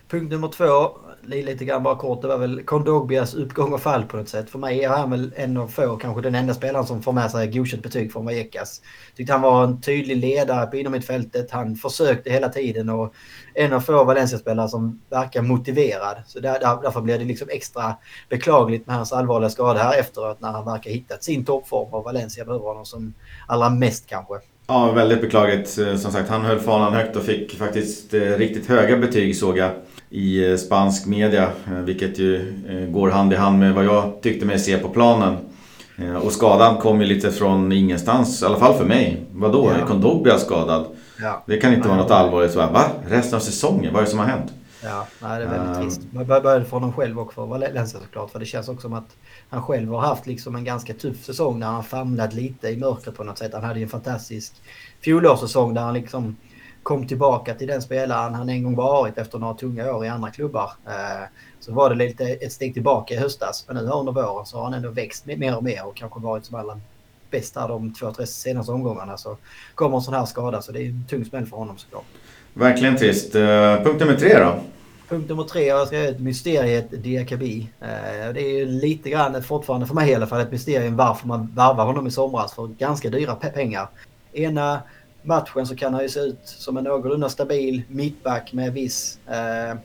Punkt 0.08 0.30
nummer 0.30 0.48
två, 0.48 0.98
lite 1.22 1.64
grann 1.64 1.82
bara 1.82 1.96
kort, 1.96 2.22
det 2.22 2.28
var 2.28 2.38
väl 2.38 2.62
Kondogbias 2.62 3.34
uppgång 3.34 3.72
och 3.72 3.80
fall 3.80 4.04
på 4.04 4.16
något 4.16 4.28
sätt. 4.28 4.50
För 4.50 4.58
mig 4.58 4.84
är 4.84 4.88
han 4.88 5.10
väl 5.10 5.32
en 5.36 5.56
av 5.56 5.68
få, 5.68 5.96
kanske 5.96 6.22
den 6.22 6.34
enda 6.34 6.54
spelaren 6.54 6.86
som 6.86 7.02
får 7.02 7.12
med 7.12 7.30
sig 7.30 7.48
godkänt 7.48 7.82
betyg 7.82 8.12
från 8.12 8.24
Vallecas. 8.24 8.82
Tyckte 9.16 9.32
han 9.32 9.42
var 9.42 9.64
en 9.64 9.80
tydlig 9.80 10.16
ledare 10.16 10.66
på 10.66 10.76
inom 10.76 11.02
fältet. 11.02 11.50
Han 11.50 11.76
försökte 11.76 12.30
hela 12.30 12.48
tiden 12.48 12.88
och 12.88 13.14
en 13.54 13.72
av 13.72 13.80
få 13.80 14.04
Valencia-spelare 14.04 14.68
som 14.68 15.00
verkar 15.10 15.42
motiverad. 15.42 16.16
Så 16.26 16.40
där, 16.40 16.60
därför 16.60 17.00
blir 17.00 17.18
det 17.18 17.24
liksom 17.24 17.48
extra 17.50 17.96
beklagligt 18.28 18.86
med 18.86 18.96
hans 18.96 19.12
allvarliga 19.12 19.50
skada 19.50 19.80
här 19.80 19.98
efteråt 19.98 20.40
när 20.40 20.52
han 20.52 20.64
verkar 20.64 20.90
hittat 20.90 21.24
sin 21.24 21.44
toppform 21.44 21.94
och 21.94 22.04
Valencia 22.04 22.44
behöver 22.44 22.64
honom 22.64 22.84
som 22.84 23.14
allra 23.46 23.70
mest 23.70 24.06
kanske. 24.06 24.34
Ja, 24.70 24.92
väldigt 24.92 25.20
beklagligt. 25.20 25.78
Eh, 25.78 25.96
som 25.96 26.12
sagt, 26.12 26.28
han 26.28 26.44
höll 26.44 26.60
fanan 26.60 26.92
högt 26.92 27.16
och 27.16 27.22
fick 27.22 27.58
faktiskt 27.58 28.14
eh, 28.14 28.20
riktigt 28.20 28.68
höga 28.68 28.96
betyg 28.96 29.36
såg 29.36 29.58
jag 29.58 29.70
i 30.10 30.50
eh, 30.50 30.56
spansk 30.56 31.06
media. 31.06 31.50
Eh, 31.66 31.72
vilket 31.72 32.18
ju 32.18 32.54
går 32.90 33.10
hand 33.10 33.32
i 33.32 33.36
hand 33.36 33.58
med 33.58 33.74
vad 33.74 33.84
jag 33.84 34.22
tyckte 34.22 34.46
mig 34.46 34.58
se 34.58 34.78
på 34.78 34.88
planen. 34.88 35.36
Och 36.22 36.32
skadan 36.32 36.76
kom 36.76 37.00
ju 37.00 37.06
lite 37.06 37.30
från 37.30 37.72
ingenstans, 37.72 38.42
i 38.42 38.44
alla 38.44 38.58
fall 38.58 38.74
för 38.74 38.84
mig. 38.84 39.26
Vadå? 39.32 39.70
Ja. 39.74 39.82
Är 39.82 39.86
Kondogbia 39.86 40.38
skadad? 40.38 40.86
Ja. 41.20 41.44
Det 41.46 41.56
kan 41.56 41.74
inte 41.74 41.88
vara 41.88 41.98
något 41.98 42.10
allvarligt. 42.10 42.52
Så 42.52 42.58
va? 42.58 42.84
Resten 43.08 43.36
av 43.36 43.40
säsongen? 43.40 43.92
Vad 43.92 44.02
är 44.02 44.04
det 44.04 44.10
som 44.10 44.18
har 44.18 44.26
hänt? 44.26 44.52
Ja, 44.82 45.06
nej, 45.22 45.38
det 45.38 45.44
är 45.44 45.50
väldigt 45.50 45.76
um, 45.76 45.82
trist. 45.82 46.00
Både 46.10 46.64
för 46.64 46.70
honom 46.70 46.92
själv 46.92 47.18
och 47.18 47.34
för 47.34 47.46
Valencia 47.46 48.00
såklart. 48.00 48.30
För 48.30 48.38
det 48.38 48.46
känns 48.46 48.68
också 48.68 48.82
som 48.82 48.92
att 48.92 49.16
han 49.48 49.62
själv 49.62 49.92
har 49.92 50.00
haft 50.00 50.26
liksom 50.26 50.56
en 50.56 50.64
ganska 50.64 50.94
tuff 50.94 51.24
säsong 51.24 51.58
när 51.58 51.66
han 51.66 51.84
famlat 51.84 52.34
lite 52.34 52.68
i 52.68 52.76
mörkret 52.76 53.16
på 53.16 53.24
något 53.24 53.38
sätt. 53.38 53.54
Han 53.54 53.64
hade 53.64 53.78
ju 53.78 53.82
en 53.82 53.88
fantastisk 53.88 54.52
fjolårssäsong 55.00 55.74
där 55.74 55.82
han 55.82 55.94
liksom 55.94 56.36
kom 56.88 57.06
tillbaka 57.06 57.54
till 57.54 57.66
den 57.66 57.82
spelaren 57.82 58.34
han 58.34 58.48
en 58.48 58.62
gång 58.62 58.74
varit 58.74 59.18
efter 59.18 59.38
några 59.38 59.54
tunga 59.54 59.92
år 59.92 60.04
i 60.04 60.08
andra 60.08 60.30
klubbar. 60.30 60.72
Eh, 60.86 61.26
så 61.60 61.72
var 61.72 61.90
det 61.90 61.96
lite 61.96 62.24
ett 62.24 62.52
steg 62.52 62.74
tillbaka 62.74 63.14
i 63.14 63.16
höstas. 63.16 63.64
Men 63.66 63.76
nu 63.76 63.82
under 63.90 64.12
våren 64.12 64.46
så 64.46 64.56
har 64.56 64.64
han 64.64 64.74
ändå 64.74 64.90
växt 64.90 65.26
mer 65.26 65.56
och 65.56 65.64
mer 65.64 65.86
och 65.86 65.96
kanske 65.96 66.20
varit 66.20 66.44
som 66.44 66.54
allra 66.54 66.80
bäst 67.30 67.56
här 67.56 67.68
de 67.68 67.94
två, 67.94 68.12
tre 68.12 68.26
senaste 68.26 68.72
omgångarna. 68.72 69.16
Så 69.16 69.36
kommer 69.74 69.96
en 69.96 70.02
sån 70.02 70.14
här 70.14 70.24
skada 70.24 70.62
så 70.62 70.72
det 70.72 70.82
är 70.82 70.86
en 70.86 71.04
tung 71.10 71.24
smäll 71.24 71.46
för 71.46 71.56
honom 71.56 71.78
såklart. 71.78 72.04
Verkligen 72.54 72.96
trist. 72.96 73.34
Eh, 73.34 73.42
punkt 73.82 74.00
nummer 74.00 74.14
tre 74.14 74.38
då? 74.38 74.54
Punkt 75.08 75.28
nummer 75.28 75.44
tre, 75.44 75.66
jag 75.66 75.86
ska 75.86 75.98
ett 75.98 76.20
mysteriet 76.20 77.02
Diakabi. 77.02 77.68
Eh, 77.80 78.32
det 78.34 78.40
är 78.40 78.58
ju 78.58 78.66
lite 78.66 79.10
grann, 79.10 79.42
fortfarande 79.42 79.86
för 79.86 79.94
mig 79.94 80.10
i 80.10 80.14
alla 80.14 80.26
fall, 80.26 80.40
ett 80.40 80.52
mysterium 80.52 80.96
varför 80.96 81.28
man 81.28 81.52
varvar 81.54 81.84
honom 81.84 82.06
i 82.06 82.10
somras 82.10 82.54
för 82.54 82.66
ganska 82.66 83.10
dyra 83.10 83.34
pengar. 83.34 83.88
Ena 84.32 84.80
matchen 85.22 85.66
så 85.66 85.76
kan 85.76 85.94
han 85.94 86.02
ju 86.02 86.08
se 86.08 86.20
ut 86.20 86.38
som 86.44 86.76
en 86.76 86.84
någorlunda 86.84 87.28
stabil 87.28 87.82
mittback 87.88 88.52
med 88.52 88.72
viss 88.72 89.18
eh, 89.26 89.78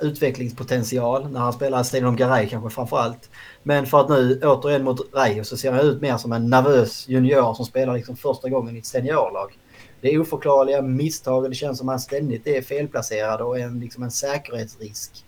utvecklingspotential 0.00 1.30
när 1.30 1.40
han 1.40 1.52
spelar 1.52 1.82
Stadium 1.82 2.16
Garay 2.16 2.48
kanske 2.48 2.70
framförallt. 2.70 3.30
Men 3.62 3.86
för 3.86 4.00
att 4.00 4.08
nu 4.08 4.40
återigen 4.42 4.84
mot 4.84 5.14
Rayo 5.14 5.44
så 5.44 5.56
ser 5.56 5.72
han 5.72 5.80
ut 5.80 6.00
mer 6.00 6.16
som 6.16 6.32
en 6.32 6.50
nervös 6.50 7.08
junior 7.08 7.54
som 7.54 7.64
spelar 7.64 7.94
liksom 7.94 8.16
första 8.16 8.48
gången 8.48 8.76
i 8.76 8.78
ett 8.78 8.86
seniorlag. 8.86 9.58
Det 10.00 10.08
är 10.08 10.20
oförklarliga 10.20 10.82
misstag 10.82 11.44
och 11.44 11.50
det 11.50 11.56
känns 11.56 11.78
som 11.78 11.88
att 11.88 11.92
han 11.92 12.00
ständigt 12.00 12.46
är 12.46 12.62
felplacerad 12.62 13.40
och 13.40 13.58
en, 13.58 13.80
liksom 13.80 14.02
en 14.02 14.10
säkerhetsrisk. 14.10 15.24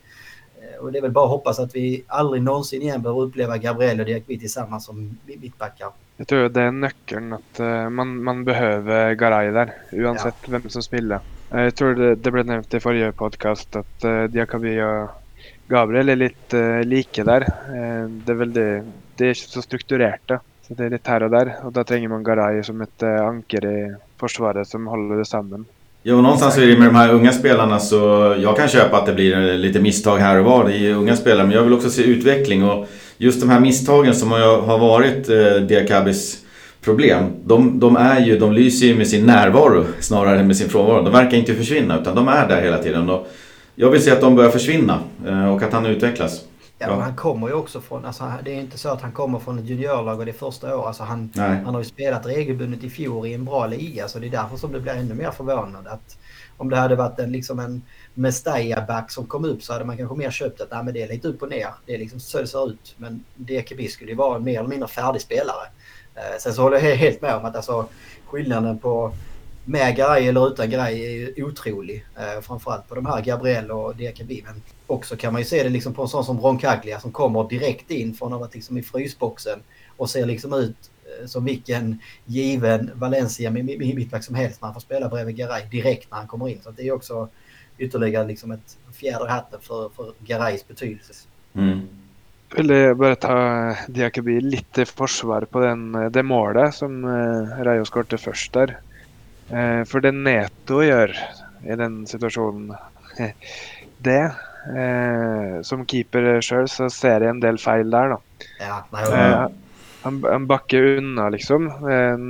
Eh, 0.61 0.83
och 0.83 0.91
det 0.91 0.97
är 0.97 1.01
väl 1.01 1.11
bara 1.11 1.25
att 1.25 1.31
hoppas 1.31 1.59
att 1.59 1.75
vi 1.75 2.03
aldrig 2.07 2.43
någonsin 2.43 2.81
igen 2.81 3.01
behöver 3.01 3.21
uppleva 3.21 3.57
Gabriel 3.57 3.99
och 3.99 4.05
Diakby 4.05 4.39
tillsammans 4.39 4.85
som 4.85 5.17
mittbackar. 5.25 5.89
Jag 6.17 6.27
tror 6.27 6.49
det 6.49 6.61
är 6.61 6.71
nyckeln 6.71 7.33
att 7.33 7.59
uh, 7.59 7.89
man, 7.89 8.23
man 8.23 8.43
behöver 8.43 9.13
Garay 9.13 9.51
där 9.51 9.73
oavsett 9.91 10.35
ja. 10.41 10.47
vem 10.51 10.69
som 10.69 10.83
spelar. 10.83 11.19
Uh, 11.53 11.61
jag 11.61 11.75
tror 11.75 11.95
det, 11.95 12.15
det 12.15 12.31
blev 12.31 12.45
nämnt 12.45 12.73
i 12.73 12.79
förra 12.79 13.11
podcast 13.11 13.75
att 13.75 14.01
Diakaby 14.29 14.81
och 14.81 15.09
Gabriel 15.67 16.09
är 16.09 16.15
lite 16.15 16.83
lika 16.83 17.23
där. 17.23 17.39
Det 18.07 18.31
är 18.31 18.35
väl 18.35 18.53
det, 18.53 18.85
det 19.15 19.25
är 19.25 19.33
så 19.33 19.61
strukturerat. 19.61 20.43
Så 20.61 20.73
det 20.73 20.85
är 20.85 20.89
lite 20.89 21.11
här 21.11 21.23
och 21.23 21.29
där 21.29 21.55
och 21.63 21.71
då 21.71 21.83
tränger 21.83 22.07
man 22.07 22.23
Garay 22.23 22.63
som 22.63 22.81
ett 22.81 23.03
anker 23.03 23.65
i 23.65 23.95
försvaret 24.17 24.67
som 24.67 24.87
håller 24.87 25.15
det 25.15 25.25
samman. 25.25 25.65
Jo, 26.03 26.21
någonstans 26.21 26.57
är 26.57 26.67
det 26.67 26.77
med 26.77 26.87
de 26.87 26.95
här 26.95 27.13
unga 27.13 27.31
spelarna 27.31 27.79
så 27.79 27.95
jag 28.39 28.57
kan 28.57 28.67
köpa 28.67 28.97
att 28.97 29.05
det 29.05 29.13
blir 29.13 29.57
lite 29.57 29.79
misstag 29.79 30.17
här 30.17 30.39
och 30.39 30.45
var. 30.45 30.67
Det 30.67 30.77
är 30.77 30.93
unga 30.93 31.15
spelare, 31.15 31.47
men 31.47 31.55
jag 31.55 31.63
vill 31.63 31.73
också 31.73 31.89
se 31.89 32.03
utveckling. 32.03 32.63
Och 32.63 32.87
just 33.17 33.41
de 33.41 33.49
här 33.49 33.59
misstagen 33.59 34.15
som 34.15 34.31
har 34.31 34.77
varit 34.77 35.29
eh, 35.29 35.61
Diakabis 35.67 36.37
problem. 36.83 37.25
De, 37.45 37.79
de, 37.79 37.95
är 37.95 38.19
ju, 38.19 38.39
de 38.39 38.53
lyser 38.53 38.87
ju 38.87 38.95
med 38.95 39.07
sin 39.07 39.25
närvaro 39.25 39.85
snarare 39.99 40.39
än 40.39 40.47
med 40.47 40.57
sin 40.57 40.69
frånvaro. 40.69 41.03
De 41.03 41.13
verkar 41.13 41.37
inte 41.37 41.55
försvinna 41.55 41.99
utan 42.01 42.15
de 42.15 42.27
är 42.27 42.47
där 42.47 42.61
hela 42.61 42.77
tiden. 42.77 43.09
Och 43.09 43.27
jag 43.75 43.89
vill 43.89 44.03
se 44.03 44.11
att 44.11 44.21
de 44.21 44.35
börjar 44.35 44.51
försvinna 44.51 44.99
eh, 45.27 45.53
och 45.53 45.63
att 45.63 45.73
han 45.73 45.85
utvecklas. 45.85 46.41
Ja, 46.81 46.95
men 46.95 47.01
han 47.01 47.15
kommer 47.15 47.47
ju 47.47 47.53
också 47.53 47.81
från, 47.81 48.05
alltså, 48.05 48.31
det 48.43 48.51
är 48.51 48.59
inte 48.59 48.77
så 48.77 48.89
att 48.89 49.01
han 49.01 49.11
kommer 49.11 49.39
från 49.39 49.59
ett 49.59 49.65
juniorlag 49.65 50.19
och 50.19 50.25
det 50.25 50.31
är 50.31 50.33
första 50.33 50.77
året. 50.77 50.87
Alltså, 50.87 51.03
han, 51.03 51.31
han 51.35 51.65
har 51.65 51.79
ju 51.79 51.85
spelat 51.85 52.25
regelbundet 52.25 52.83
i 52.83 52.89
fjol 52.89 53.27
i 53.27 53.33
en 53.33 53.45
bra 53.45 53.67
liga 53.67 54.07
så 54.07 54.19
det 54.19 54.27
är 54.27 54.31
därför 54.31 54.57
som 54.57 54.71
det 54.71 54.79
blir 54.79 54.93
ännu 54.93 55.13
mer 55.13 55.31
förvånande. 55.31 55.89
Att 55.89 56.17
om 56.57 56.69
det 56.69 56.77
hade 56.77 56.95
varit 56.95 57.19
en, 57.19 57.31
liksom 57.31 57.59
en 57.59 57.81
Mestalla-back 58.13 59.11
som 59.11 59.25
kom 59.25 59.45
upp 59.45 59.63
så 59.63 59.73
hade 59.73 59.85
man 59.85 59.97
kanske 59.97 60.15
mer 60.15 60.31
köpt 60.31 60.61
att 60.61 60.71
nej, 60.71 60.83
men 60.83 60.93
det 60.93 61.01
är 61.01 61.07
lite 61.07 61.27
upp 61.27 61.41
och 61.41 61.49
ner. 61.49 61.67
Det 61.85 61.93
är 61.93 61.97
liksom 61.97 62.19
så 62.19 62.37
det 62.37 62.47
ser 62.47 62.69
ut. 62.69 62.95
Men 62.97 63.23
DKB 63.35 63.87
skulle 63.87 64.11
ju 64.11 64.17
vara 64.17 64.35
en 64.35 64.43
mer 64.43 64.59
eller 64.59 64.69
mindre 64.69 64.87
färdig 64.87 65.21
spelare. 65.21 65.67
Eh, 66.15 66.39
sen 66.39 66.53
så 66.53 66.61
håller 66.61 66.79
jag 66.79 66.95
helt 66.95 67.21
med 67.21 67.35
om 67.35 67.45
att 67.45 67.55
alltså, 67.55 67.85
skillnaden 68.25 68.79
på 68.79 69.13
med 69.65 69.95
grej 69.95 70.27
eller 70.27 70.47
utan 70.47 70.69
grej 70.69 71.05
är 71.05 71.37
ju 71.37 71.43
otrolig. 71.43 72.05
Eh, 72.15 72.41
framförallt 72.41 72.89
på 72.89 72.95
de 72.95 73.05
här 73.05 73.21
Gabriel 73.21 73.71
och 73.71 73.95
DKB. 73.95 74.41
Men 74.45 74.61
också 74.87 75.15
kan 75.15 75.33
man 75.33 75.41
ju 75.41 75.45
se 75.45 75.63
det 75.63 75.69
liksom 75.69 75.93
på 75.93 76.01
en 76.01 76.07
sån 76.07 76.25
som 76.25 76.39
Roncaglia 76.39 76.99
som 76.99 77.11
kommer 77.11 77.49
direkt 77.49 77.91
in 77.91 78.13
från 78.13 78.27
att 78.27 78.33
ha 78.33 78.39
varit 78.39 78.55
liksom 78.55 78.77
i 78.77 78.83
frysboxen 78.83 79.59
och 79.97 80.09
ser 80.09 80.25
liksom 80.25 80.53
ut 80.53 80.91
eh, 81.05 81.27
som 81.27 81.45
vilken 81.45 81.99
given 82.25 82.91
Valencia 82.95 83.51
mittback 83.51 84.23
som 84.23 84.35
helst 84.35 84.61
när 84.61 84.67
han 84.67 84.73
får 84.73 84.81
spela 84.81 85.09
bredvid 85.09 85.35
Garay 85.35 85.65
direkt 85.71 86.11
när 86.11 86.17
han 86.17 86.27
kommer 86.27 86.49
in. 86.49 86.59
Så 86.63 86.71
det 86.71 86.87
är 86.87 86.91
också 86.91 87.29
ytterligare 87.77 88.27
liksom 88.27 88.51
ett 88.51 88.77
fjäder 88.93 89.25
i 89.25 89.29
hatten 89.29 89.59
för, 89.61 89.89
för 89.89 90.13
Garays 90.19 90.67
betydelse. 90.67 91.13
Mm. 91.53 91.87
Vill 92.55 92.95
bara 92.95 93.15
ta 93.15 93.75
Diakaby 93.87 94.41
lite 94.41 94.85
försvar 94.85 95.41
på 95.41 95.59
den, 95.59 96.11
det 96.11 96.23
målet 96.23 96.75
som 96.75 97.05
eh, 97.05 97.63
Rayo 97.63 97.85
skårte 97.85 98.17
först 98.17 98.53
där. 98.53 98.79
Eh, 99.51 99.85
för 99.85 99.99
det 99.99 100.11
Neto 100.11 100.83
gör 100.83 101.15
i 101.67 101.75
den 101.75 102.07
situationen, 102.07 102.75
det 103.97 104.31
eh, 104.77 105.61
som 105.61 105.85
keeper 105.85 106.41
själv 106.41 106.67
så 106.67 106.89
ser 106.89 107.21
jag 107.21 107.29
en 107.29 107.39
del 107.39 107.57
fel 107.57 107.89
där 107.89 108.09
då. 108.09 108.21
Ja, 108.59 108.85
nej, 108.91 109.13
eh, 109.13 109.47
han, 110.01 110.23
han 110.23 110.47
backer 110.47 110.83
unna 110.97 111.29
liksom 111.29 111.65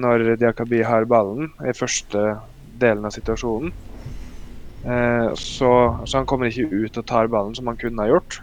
når 0.02 0.36
Diakaby 0.36 0.82
har 0.84 1.06
ballen 1.06 1.52
i 1.70 1.74
første 1.74 2.38
delen 2.80 3.06
av 3.06 3.10
situasjonen. 3.16 3.72
Så, 5.36 5.72
så, 6.06 6.18
han 6.18 6.26
kommer 6.26 6.50
ikke 6.50 6.68
ut 6.74 6.98
og 6.98 7.06
tar 7.08 7.30
ballen 7.32 7.56
som 7.56 7.70
han 7.70 7.78
kunne 7.80 8.02
ha 8.02 8.10
gjort. 8.10 8.42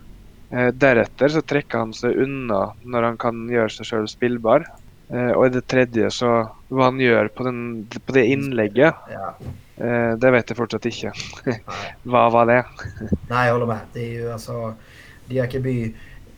Deretter 0.80 1.28
så 1.34 1.42
trekker 1.42 1.82
han 1.82 1.92
seg 1.92 2.16
unna 2.24 2.70
når 2.88 3.08
han 3.08 3.18
kan 3.20 3.42
gjøre 3.52 3.74
seg 3.74 3.90
sjøl 3.90 4.08
spillbar. 4.08 4.64
Eh, 5.08 5.30
og 5.32 5.46
i 5.46 5.52
det 5.54 5.64
tredje 5.64 6.10
så 6.12 6.30
Hva 6.68 6.90
han 6.90 6.98
gjør 7.00 7.30
på, 7.32 7.46
den, 7.46 7.60
på 7.88 8.12
det 8.12 8.26
innlegget, 8.28 9.06
ja. 9.08 9.28
eh, 9.80 10.12
det 10.20 10.32
vet 10.34 10.50
jeg 10.52 10.58
fortsatt 10.58 10.88
ikke. 10.90 11.12
hva 12.10 12.26
var 12.34 12.50
det? 12.50 12.58
Nei, 13.30 13.46
jeg 13.46 13.54
holder 13.54 13.70
med. 13.72 13.86
Det 13.94 14.04
er 14.04 14.14
jo 14.18 14.32
altså 14.34 14.58
Diakaby 15.30 15.76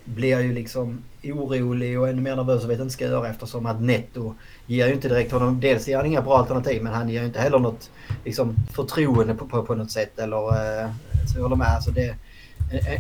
blir 0.05 0.41
ju 0.41 0.53
liksom 0.53 0.99
orolig 1.23 2.01
och 2.01 2.09
ännu 2.09 2.23
mer 2.23 2.37
nervös 2.37 2.64
och 2.64 2.71
vet 2.71 2.81
inte 2.81 2.93
ska 2.93 3.05
göra 3.05 3.29
eftersom 3.29 3.66
att 3.66 3.81
Netto 3.81 4.35
ger 4.66 4.87
ju 4.87 4.93
inte 4.93 5.09
direkt 5.09 5.33
honom. 5.33 5.61
Dels 5.61 5.89
ger 5.89 5.97
han 5.97 6.07
inga 6.07 6.23
bra 6.23 6.39
alternativ 6.39 6.83
men 6.83 6.95
han 6.95 7.09
ger 7.09 7.21
ju 7.21 7.27
inte 7.27 7.41
heller 7.41 7.59
något 7.59 7.91
liksom, 8.25 8.57
förtroende 8.73 9.35
på, 9.35 9.47
på, 9.47 9.62
på 9.62 9.75
något 9.75 9.91
sätt. 9.91 10.18
Eller, 10.18 10.37
eh, 10.37 10.91
så 11.27 11.39
jag 11.39 11.43
håller 11.43 11.57
med. 11.57 11.75
Alltså 11.75 11.91
det, 11.91 12.16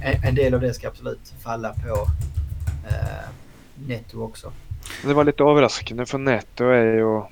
en, 0.02 0.24
en, 0.24 0.34
del 0.34 0.54
av 0.54 0.60
det 0.60 0.74
ska 0.74 0.88
absolut 0.88 1.32
falla 1.44 1.72
på 1.72 2.06
eh, 2.88 3.28
Netto 3.86 4.22
också. 4.22 4.52
Det 5.04 5.14
var 5.14 5.24
lite 5.24 5.44
överraskande 5.44 6.06
för 6.06 6.18
Netto 6.18 6.64
är 6.64 6.94
ju 6.94 7.22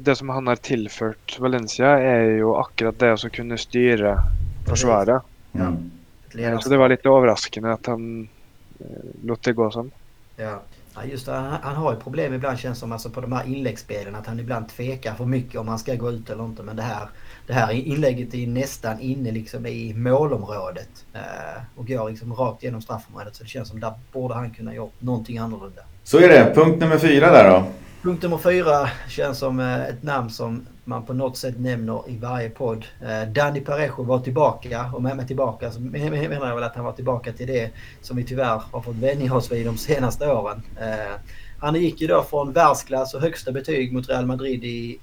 det 0.00 0.16
som 0.16 0.28
han 0.28 0.46
har 0.46 0.56
tillfört 0.56 1.38
Valencia 1.38 1.88
är 1.88 2.22
ju 2.22 2.54
akkurat 2.54 2.98
det 2.98 3.12
att 3.12 3.32
kunna 3.32 3.56
styra 3.56 4.18
försvaret. 4.68 5.22
Mm. 5.52 5.90
Så 6.60 6.68
det 6.68 6.76
var 6.76 6.88
lite 6.88 7.08
överraskande 7.08 7.70
att 7.70 7.86
han 7.86 8.28
låt 9.22 9.42
det 9.42 9.52
gå 9.52 9.70
som. 9.70 9.90
Ja. 10.36 10.62
Ja, 10.96 11.04
just 11.04 11.26
det. 11.26 11.32
Han, 11.32 11.58
han, 11.62 11.76
har 11.76 11.92
ju 11.92 12.00
problem 12.00 12.34
ibland 12.34 12.58
känns 12.58 12.78
som 12.78 12.92
alltså 12.92 13.10
på 13.10 13.20
de 13.20 13.32
här 13.32 13.46
inläggsspelen 13.46 14.14
att 14.14 14.26
han 14.26 14.40
ibland 14.40 14.68
tvekar 14.68 15.14
för 15.14 15.24
mycket 15.24 15.60
om 15.60 15.68
han 15.68 15.78
ska 15.78 15.94
gå 15.94 16.10
ut 16.10 16.30
eller 16.30 16.44
inte. 16.44 16.62
Men 16.62 16.76
det 16.76 16.82
här, 16.82 17.08
det 17.46 17.52
här 17.52 17.72
inlägget 17.72 18.34
är 18.34 18.46
nästan 18.46 19.00
inne 19.00 19.30
liksom 19.30 19.66
i 19.66 19.94
målområdet 19.94 21.04
eh, 21.12 21.62
och 21.76 21.86
går 21.88 22.10
liksom 22.10 22.34
rakt 22.34 22.62
genom 22.62 22.82
straffområdet. 22.82 23.36
Så 23.36 23.42
det 23.42 23.48
känns 23.48 23.68
som 23.68 23.80
där 23.80 23.92
borde 24.12 24.34
han 24.34 24.50
kunna 24.50 24.74
gjort 24.74 25.00
någonting 25.00 25.38
annorlunda. 25.38 25.82
Så 26.06 26.18
är 26.18 26.28
det. 26.28 26.52
Punkt 26.54 26.80
nummer 26.80 26.98
fyra 26.98 27.30
där 27.30 27.50
då? 27.50 27.64
Punkt 28.02 28.22
nummer 28.22 28.38
fyra 28.38 28.90
känns 29.08 29.38
som 29.38 29.60
eh, 29.60 29.84
ett 29.84 30.02
namn 30.02 30.30
som 30.30 30.66
man 30.84 31.06
på 31.06 31.12
något 31.12 31.36
sätt 31.36 31.58
nämner 31.58 32.02
i 32.08 32.18
varje 32.18 32.50
podd. 32.50 32.86
Eh, 33.02 33.28
Danny 33.28 33.60
Parejo 33.60 34.02
var 34.02 34.18
tillbaka 34.18 34.90
och 34.94 35.02
med 35.02 35.16
mig 35.16 35.26
tillbaka 35.26 35.70
så 35.70 35.80
menar 35.80 36.46
jag 36.46 36.54
väl 36.54 36.62
att 36.62 36.76
han 36.76 36.84
var 36.84 36.92
tillbaka 36.92 37.32
till 37.32 37.46
det 37.46 37.70
som 38.02 38.16
vi 38.16 38.24
tyvärr 38.24 38.62
har 38.72 38.80
fått 38.82 38.96
vänja 38.96 39.34
oss 39.34 39.52
vid 39.52 39.66
de 39.66 39.76
senaste 39.76 40.32
åren. 40.32 40.62
Eh, 40.80 41.14
han 41.60 41.74
gick 41.74 42.00
ju 42.00 42.06
då 42.06 42.22
från 42.22 42.52
världsklass 42.52 43.14
och 43.14 43.20
högsta 43.20 43.52
betyg 43.52 43.92
mot 43.92 44.08
Real 44.08 44.26
Madrid 44.26 44.64
i 44.64 44.98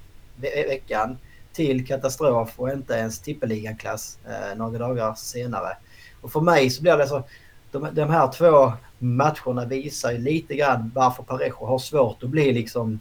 veckan 0.68 1.18
till 1.52 1.86
katastrof 1.86 2.52
och 2.56 2.70
inte 2.70 2.94
ens 2.94 3.18
tippeligaklass 3.18 4.18
några 4.56 4.78
dagar 4.78 5.14
senare. 5.14 5.76
Och 6.20 6.32
för 6.32 6.40
mig 6.40 6.70
så 6.70 6.82
blir 6.82 6.96
det 6.96 7.06
så 7.06 7.24
de, 7.70 7.88
de 7.92 8.10
här 8.10 8.32
två 8.32 8.72
matcherna 9.04 9.64
visar 9.64 10.12
ju 10.12 10.18
lite 10.18 10.54
grann 10.54 10.92
varför 10.94 11.22
Parejo 11.22 11.66
har 11.66 11.78
svårt 11.78 12.22
att 12.22 12.30
bli 12.30 12.52
liksom 12.52 13.00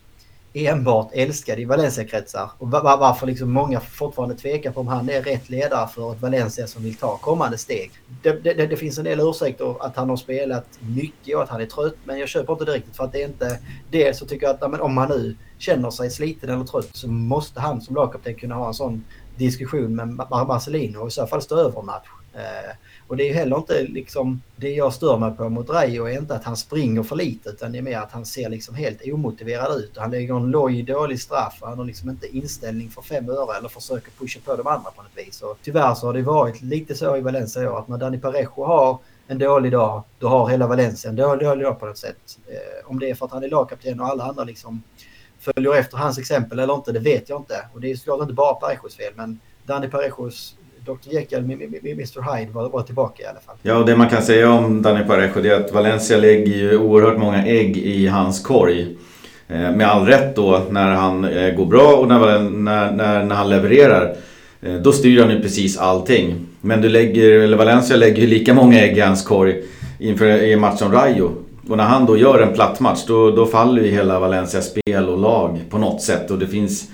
enbart 0.54 1.10
älskad 1.14 1.60
i 1.60 1.66
Valencia-kretsar. 1.66 2.52
Och 2.58 2.72
varför 2.72 3.28
liksom 3.28 3.52
många 3.52 3.80
fortfarande 3.80 4.36
tvekar 4.36 4.72
på 4.72 4.80
om 4.80 4.88
han 4.88 5.10
är 5.10 5.22
rätt 5.22 5.50
ledare 5.50 5.88
för 5.88 6.14
ett 6.14 6.22
Valencia 6.22 6.68
som 6.68 6.84
vill 6.84 6.96
ta 6.96 7.18
kommande 7.18 7.58
steg. 7.58 7.92
Det, 8.22 8.44
det, 8.44 8.54
det 8.54 8.78
finns 8.78 8.98
en 8.98 9.04
del 9.04 9.20
ursäkter 9.20 9.86
att 9.86 9.96
han 9.96 10.10
har 10.10 10.18
spelat 10.18 10.66
mycket 10.80 11.36
och 11.36 11.44
att 11.44 11.50
han 11.50 11.62
är 11.62 11.66
trött. 11.66 11.96
Men 12.04 12.20
jag 12.20 12.30
köper 12.30 12.54
inte 12.54 12.66
det 12.66 12.72
riktigt 12.72 12.96
för 12.96 13.04
att 13.04 13.12
det 13.12 13.24
är 13.24 13.28
inte... 13.28 13.60
Dels 13.92 14.18
så 14.18 14.26
tycker 14.26 14.48
jag 14.48 14.56
att 14.56 14.72
men 14.72 14.82
om 14.82 14.98
han 14.98 15.10
nu 15.10 15.36
känner 15.58 15.90
sig 15.90 16.10
sliten 16.10 16.50
eller 16.50 16.66
trött 16.66 16.90
så 16.92 17.08
måste 17.08 17.60
han 17.60 17.82
som 17.82 17.96
lagkapten 17.96 18.36
kunna 18.36 18.56
ha 18.56 18.68
en 18.68 18.74
sån 18.74 19.06
diskussion 19.38 19.96
med 19.96 20.08
Marcelino 20.30 21.00
och 21.00 21.08
i 21.08 21.12
så 21.12 21.28
fall 21.28 21.42
stå 21.42 21.58
över 21.58 21.82
match. 21.82 22.08
Eh, 22.34 22.76
och 23.08 23.18
det 23.18 23.30
är 23.30 23.34
heller 23.34 23.58
inte 23.58 23.84
liksom 23.84 24.42
det 24.56 24.70
jag 24.70 24.94
stör 24.94 25.18
mig 25.18 25.32
på 25.32 25.50
mot 25.50 25.70
Reijo 25.70 26.06
är 26.06 26.18
inte 26.18 26.36
att 26.36 26.44
han 26.44 26.58
springer 26.58 27.04
för 27.04 27.16
lite 27.16 27.50
utan 27.50 27.72
det 27.72 27.78
är 27.78 27.82
mer 27.82 27.98
att 27.98 28.12
han 28.12 28.26
ser 28.26 28.50
liksom 28.50 28.76
helt 28.76 29.02
omotiverad 29.14 29.80
ut. 29.80 29.98
Han 29.98 30.12
lägger 30.12 30.36
en 30.36 30.52
loj 30.52 30.84
dålig 30.84 31.22
straff 31.22 31.58
och 31.62 31.70
han 31.70 31.78
har 31.78 31.86
liksom 31.86 32.10
inte 32.10 32.38
inställning 32.38 32.90
för 32.90 33.02
fem 33.02 33.30
öre 33.30 33.58
eller 33.58 33.70
försöker 33.70 34.12
pusha 34.12 34.40
på 34.46 34.56
de 34.56 34.68
andra 34.68 34.92
på 34.92 35.02
något 35.02 35.28
vis. 35.28 35.42
Och 35.42 35.58
tyvärr 35.62 35.96
så 35.96 36.08
har 36.08 36.14
det 36.14 36.22
varit 36.22 36.62
lite 36.62 36.96
så 36.96 37.18
i 37.18 37.22
Valencia 37.22 37.64
i 37.64 37.68
år 37.68 37.80
att 37.80 37.88
när 37.88 37.98
Dani 37.98 38.18
Parejo 38.18 38.66
har 38.66 38.98
en 39.28 39.38
dålig 39.38 39.72
dag, 39.72 40.04
då 40.20 40.28
har 40.28 40.50
hela 40.50 40.68
Valencia 40.68 41.10
en 41.10 41.16
dålig, 41.16 41.48
dålig 41.48 41.66
dag 41.66 41.80
på 41.80 41.86
något 41.86 41.98
sätt. 41.98 42.40
Eh, 42.48 42.90
om 42.90 43.00
det 43.00 43.10
är 43.10 43.16
för 43.16 43.26
att 43.26 43.32
han 43.32 43.44
är 43.44 43.50
lagkapten 43.50 44.00
och 44.00 44.08
alla 44.08 44.24
andra 44.24 44.44
liksom 44.44 44.84
följer 45.40 45.76
efter 45.76 45.98
hans 45.98 46.18
exempel 46.18 46.60
eller 46.60 46.74
inte, 46.74 46.92
det 46.92 47.00
vet 47.00 47.30
jag 47.30 47.42
inte. 47.42 47.66
Och 47.74 47.82
det 47.82 47.92
är 47.92 47.96
såklart 47.96 48.22
inte 48.22 48.34
bara 48.34 48.54
Parejos 48.54 48.96
fel, 48.96 49.14
men 49.16 49.40
Dani 49.66 49.88
Parejos 49.88 50.56
Dr 50.86 51.14
Jekyll, 51.14 51.40
Mr 51.40 52.36
Hyde 52.38 52.52
var, 52.52 52.70
var 52.70 52.82
tillbaka 52.82 53.24
i 53.24 53.26
alla 53.26 53.40
fall. 53.40 53.56
Ja, 53.62 53.78
och 53.78 53.86
det 53.86 53.96
man 53.96 54.10
kan 54.10 54.22
säga 54.22 54.52
om 54.52 54.82
Dani 54.82 55.04
Parejo 55.04 55.46
är 55.46 55.54
att 55.54 55.74
Valencia 55.74 56.18
lägger 56.18 56.54
ju 56.54 56.78
oerhört 56.78 57.18
många 57.18 57.46
ägg 57.46 57.78
i 57.78 58.08
hans 58.08 58.44
korg. 58.44 58.98
Eh, 59.48 59.72
med 59.72 59.88
all 59.88 60.06
rätt 60.06 60.36
då 60.36 60.62
när 60.70 60.92
han 60.92 61.26
eh, 61.26 61.56
går 61.56 61.66
bra 61.66 61.96
och 61.96 62.08
när, 62.08 62.40
när, 62.50 62.92
när, 62.92 63.24
när 63.24 63.36
han 63.36 63.50
levererar. 63.50 64.16
Eh, 64.62 64.74
då 64.74 64.92
styr 64.92 65.22
han 65.22 65.32
ju 65.32 65.42
precis 65.42 65.78
allting. 65.78 66.48
Men 66.62 66.82
du 66.82 66.90
lägger, 66.90 67.32
eller 67.40 67.58
Valencia 67.58 67.96
lägger 67.96 68.22
ju 68.22 68.28
lika 68.28 68.54
många 68.54 68.82
ägg 68.82 68.98
i 68.98 69.02
hans 69.02 69.26
korg 69.26 69.64
inför 70.00 70.26
en 70.26 70.60
match 70.60 70.80
som 70.80 70.92
Rayo. 70.92 71.32
Och 71.70 71.78
när 71.78 71.84
han 71.84 72.06
då 72.06 72.18
gör 72.18 72.40
en 72.40 72.54
platt 72.54 72.80
match 72.80 73.04
då, 73.08 73.32
då 73.32 73.46
faller 73.46 73.82
ju 73.82 73.92
hela 73.92 74.20
Valencias 74.20 74.70
spel 74.70 75.10
och 75.10 75.18
lag 75.18 75.60
på 75.70 75.78
något 75.78 76.02
sätt. 76.02 76.32
Och 76.32 76.40
det 76.40 76.48
finns 76.48 76.88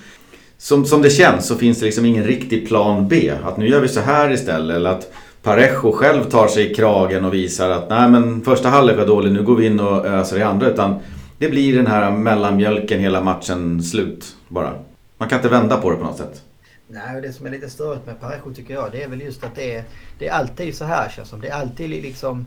som, 0.61 0.85
som 0.85 1.01
det 1.01 1.09
känns 1.09 1.47
så 1.47 1.55
finns 1.55 1.79
det 1.79 1.85
liksom 1.85 2.05
ingen 2.05 2.23
riktig 2.23 2.67
plan 2.67 3.07
B. 3.07 3.31
Att 3.43 3.57
nu 3.57 3.67
gör 3.67 3.81
vi 3.81 3.87
så 3.87 3.99
här 3.99 4.31
istället. 4.31 4.75
Eller 4.75 4.89
att 4.89 5.11
Parejo 5.43 5.91
själv 5.91 6.23
tar 6.23 6.47
sig 6.47 6.71
i 6.71 6.75
kragen 6.75 7.25
och 7.25 7.33
visar 7.33 7.69
att 7.69 7.89
nej 7.89 8.09
men 8.09 8.41
första 8.41 8.69
halvlek 8.69 8.97
var 8.97 9.05
dålig, 9.05 9.31
nu 9.31 9.43
går 9.43 9.55
vi 9.55 9.65
in 9.65 9.79
och 9.79 10.05
öser 10.05 10.37
i 10.37 10.41
andra. 10.41 10.69
Utan 10.69 10.99
det 11.37 11.49
blir 11.49 11.75
den 11.75 11.87
här 11.87 12.11
mellanmjölken 12.11 12.99
hela 12.99 13.21
matchen 13.21 13.83
slut 13.83 14.35
bara. 14.47 14.73
Man 15.17 15.29
kan 15.29 15.37
inte 15.37 15.49
vända 15.49 15.77
på 15.77 15.91
det 15.91 15.97
på 15.97 16.03
något 16.03 16.17
sätt. 16.17 16.41
Nej, 16.87 17.15
och 17.15 17.21
det 17.21 17.33
som 17.33 17.45
är 17.45 17.49
lite 17.49 17.69
störigt 17.69 18.05
med 18.05 18.19
Parejo 18.19 18.53
tycker 18.55 18.73
jag 18.73 18.91
det 18.91 19.03
är 19.03 19.07
väl 19.07 19.21
just 19.21 19.43
att 19.43 19.55
det 19.55 19.75
är, 19.75 19.83
det 20.19 20.27
är 20.27 20.31
alltid 20.31 20.75
så 20.75 20.85
här 20.85 21.09
känns 21.09 21.29
som. 21.29 21.41
Det 21.41 21.47
är 21.47 21.53
alltid 21.53 21.89
liksom 21.89 22.45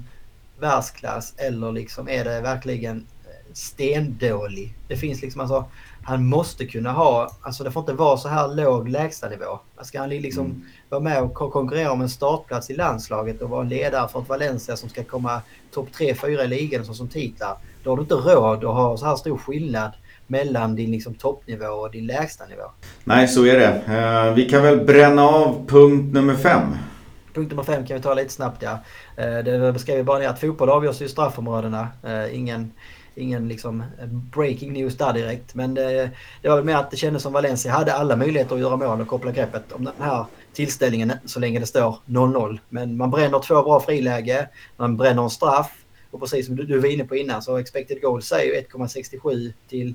världsklass 0.60 1.34
eller 1.36 1.72
liksom 1.72 2.08
är 2.08 2.24
det 2.24 2.40
verkligen 2.40 2.96
eh, 2.96 3.52
stendålig. 3.52 4.74
Det 4.88 4.96
finns 4.96 5.22
liksom 5.22 5.40
alltså 5.40 5.64
han 6.04 6.26
måste 6.26 6.66
kunna 6.66 6.92
ha, 6.92 7.30
alltså 7.42 7.64
det 7.64 7.70
får 7.70 7.80
inte 7.80 7.92
vara 7.92 8.16
så 8.16 8.28
här 8.28 8.48
låg 8.48 8.88
lägstanivå. 8.88 9.58
Ska 9.82 10.00
han 10.00 10.08
liksom 10.08 10.46
mm. 10.46 10.62
vara 10.88 11.00
med 11.00 11.22
och 11.22 11.34
konkurrera 11.34 11.92
om 11.92 12.00
en 12.00 12.08
startplats 12.08 12.70
i 12.70 12.74
landslaget 12.74 13.42
och 13.42 13.50
vara 13.50 13.62
en 13.62 13.68
ledare 13.68 14.08
för 14.08 14.20
ett 14.20 14.28
Valencia 14.28 14.76
som 14.76 14.88
ska 14.88 15.04
komma 15.04 15.42
topp 15.74 15.88
3-4 15.98 16.44
i 16.44 16.48
ligan 16.48 16.84
som, 16.84 16.94
som 16.94 17.08
titlar. 17.08 17.56
Då 17.82 17.90
har 17.90 17.96
du 17.96 18.02
inte 18.02 18.14
råd 18.14 18.64
att 18.64 18.74
ha 18.74 18.96
så 18.96 19.06
här 19.06 19.16
stor 19.16 19.38
skillnad 19.38 19.92
mellan 20.26 20.76
din 20.76 20.90
liksom 20.90 21.14
toppnivå 21.14 21.66
och 21.66 21.90
din 21.90 22.06
lägstanivå. 22.06 22.62
Nej, 23.04 23.28
så 23.28 23.46
är 23.46 23.58
det. 23.58 23.82
Uh, 24.28 24.34
vi 24.34 24.48
kan 24.48 24.62
väl 24.62 24.84
bränna 24.84 25.22
av 25.22 25.66
punkt 25.66 26.14
nummer 26.14 26.34
fem. 26.34 26.76
Punkt 27.34 27.50
nummer 27.50 27.62
fem 27.62 27.86
kan 27.86 27.96
vi 27.96 28.02
ta 28.02 28.14
lite 28.14 28.32
snabbt 28.32 28.62
ja. 28.62 28.72
Uh, 29.18 29.44
det 29.44 29.72
beskrev 29.72 30.04
bara 30.04 30.18
ner 30.18 30.28
att 30.28 30.40
fotboll 30.40 30.70
avgörs 30.70 31.02
i 31.02 31.08
straffområdena. 31.08 31.88
Uh, 32.04 32.36
ingen 32.36 32.72
ingen 33.14 33.48
liksom 33.48 33.84
breaking 34.34 34.72
news 34.72 34.96
där 34.96 35.12
direkt. 35.12 35.54
Men 35.54 35.74
det, 35.74 36.10
det 36.42 36.48
var 36.48 36.56
väl 36.56 36.64
mer 36.64 36.76
att 36.76 36.90
det 36.90 36.96
kändes 36.96 37.22
som 37.22 37.32
Valencia 37.32 37.72
hade 37.72 37.94
alla 37.94 38.16
möjligheter 38.16 38.54
att 38.54 38.60
göra 38.60 38.76
mål 38.76 39.00
och 39.00 39.08
koppla 39.08 39.32
greppet 39.32 39.72
om 39.72 39.84
den 39.84 39.94
här 39.98 40.24
tillställningen 40.52 41.12
så 41.24 41.40
länge 41.40 41.60
det 41.60 41.66
står 41.66 41.96
0-0. 42.06 42.58
Men 42.68 42.96
man 42.96 43.10
bränner 43.10 43.38
två 43.38 43.62
bra 43.62 43.80
friläge, 43.80 44.48
man 44.76 44.96
bränner 44.96 45.22
en 45.22 45.30
straff 45.30 45.72
och 46.10 46.20
precis 46.20 46.46
som 46.46 46.56
du 46.56 46.78
var 46.78 46.88
inne 46.88 47.04
på 47.04 47.16
innan 47.16 47.42
så 47.42 47.56
expected 47.56 48.02
goal 48.02 48.22
säger 48.22 48.62
1,67 48.62 49.52
till 49.68 49.94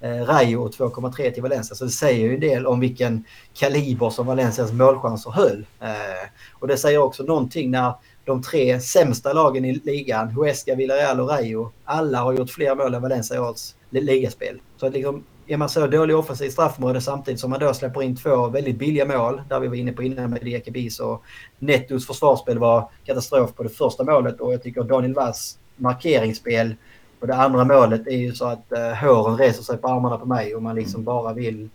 eh, 0.00 0.24
Rayo 0.24 0.56
och 0.56 0.70
2,3 0.70 1.30
till 1.30 1.42
Valencia. 1.42 1.76
Så 1.76 1.84
det 1.84 1.90
säger 1.90 2.26
ju 2.26 2.34
en 2.34 2.40
del 2.40 2.66
om 2.66 2.80
vilken 2.80 3.24
kaliber 3.54 4.10
som 4.10 4.26
Valencias 4.26 4.72
målchanser 4.72 5.30
höll. 5.30 5.66
Eh, 5.80 6.28
och 6.52 6.68
det 6.68 6.76
säger 6.76 6.98
också 6.98 7.22
någonting 7.22 7.70
när 7.70 7.92
de 8.28 8.42
tre 8.42 8.80
sämsta 8.80 9.32
lagen 9.32 9.64
i 9.64 9.74
ligan, 9.74 10.28
Huesca, 10.28 10.74
Villarreal 10.74 11.20
och 11.20 11.28
Rayo, 11.28 11.72
alla 11.84 12.18
har 12.18 12.32
gjort 12.32 12.50
fler 12.50 12.74
mål 12.74 12.94
än 12.94 13.02
Valencia 13.02 13.36
i 13.36 13.40
årets 13.40 13.76
ligaspel. 13.90 14.60
Så 14.76 14.86
att 14.86 14.92
liksom, 14.92 15.24
är 15.46 15.56
man 15.56 15.68
så 15.68 15.86
dålig 15.86 16.16
offensiv 16.16 16.50
straffområde 16.50 17.00
samtidigt 17.00 17.40
som 17.40 17.50
man 17.50 17.60
då 17.60 17.74
släpper 17.74 18.02
in 18.02 18.16
två 18.16 18.46
väldigt 18.46 18.78
billiga 18.78 19.04
mål, 19.04 19.42
där 19.48 19.60
vi 19.60 19.68
var 19.68 19.74
inne 19.74 19.92
på 19.92 20.02
innan 20.02 20.30
med 20.30 20.42
Diakabis 20.42 21.00
och 21.00 21.22
Nettos 21.58 22.06
försvarsspel 22.06 22.58
var 22.58 22.90
katastrof 23.04 23.54
på 23.54 23.62
det 23.62 23.68
första 23.68 24.04
målet. 24.04 24.40
Och 24.40 24.52
jag 24.52 24.62
tycker 24.62 24.82
Daniel 24.82 25.14
Vass 25.14 25.58
markeringsspel 25.76 26.74
på 27.20 27.26
det 27.26 27.34
andra 27.34 27.64
målet 27.64 28.06
är 28.06 28.16
ju 28.16 28.34
så 28.34 28.44
att 28.46 28.72
uh, 28.72 29.08
håren 29.08 29.38
reser 29.38 29.62
sig 29.62 29.76
på 29.76 29.88
armarna 29.88 30.18
på 30.18 30.26
mig 30.26 30.54
och 30.54 30.62
man 30.62 30.76
liksom 30.76 31.04
bara 31.04 31.32
vill... 31.32 31.68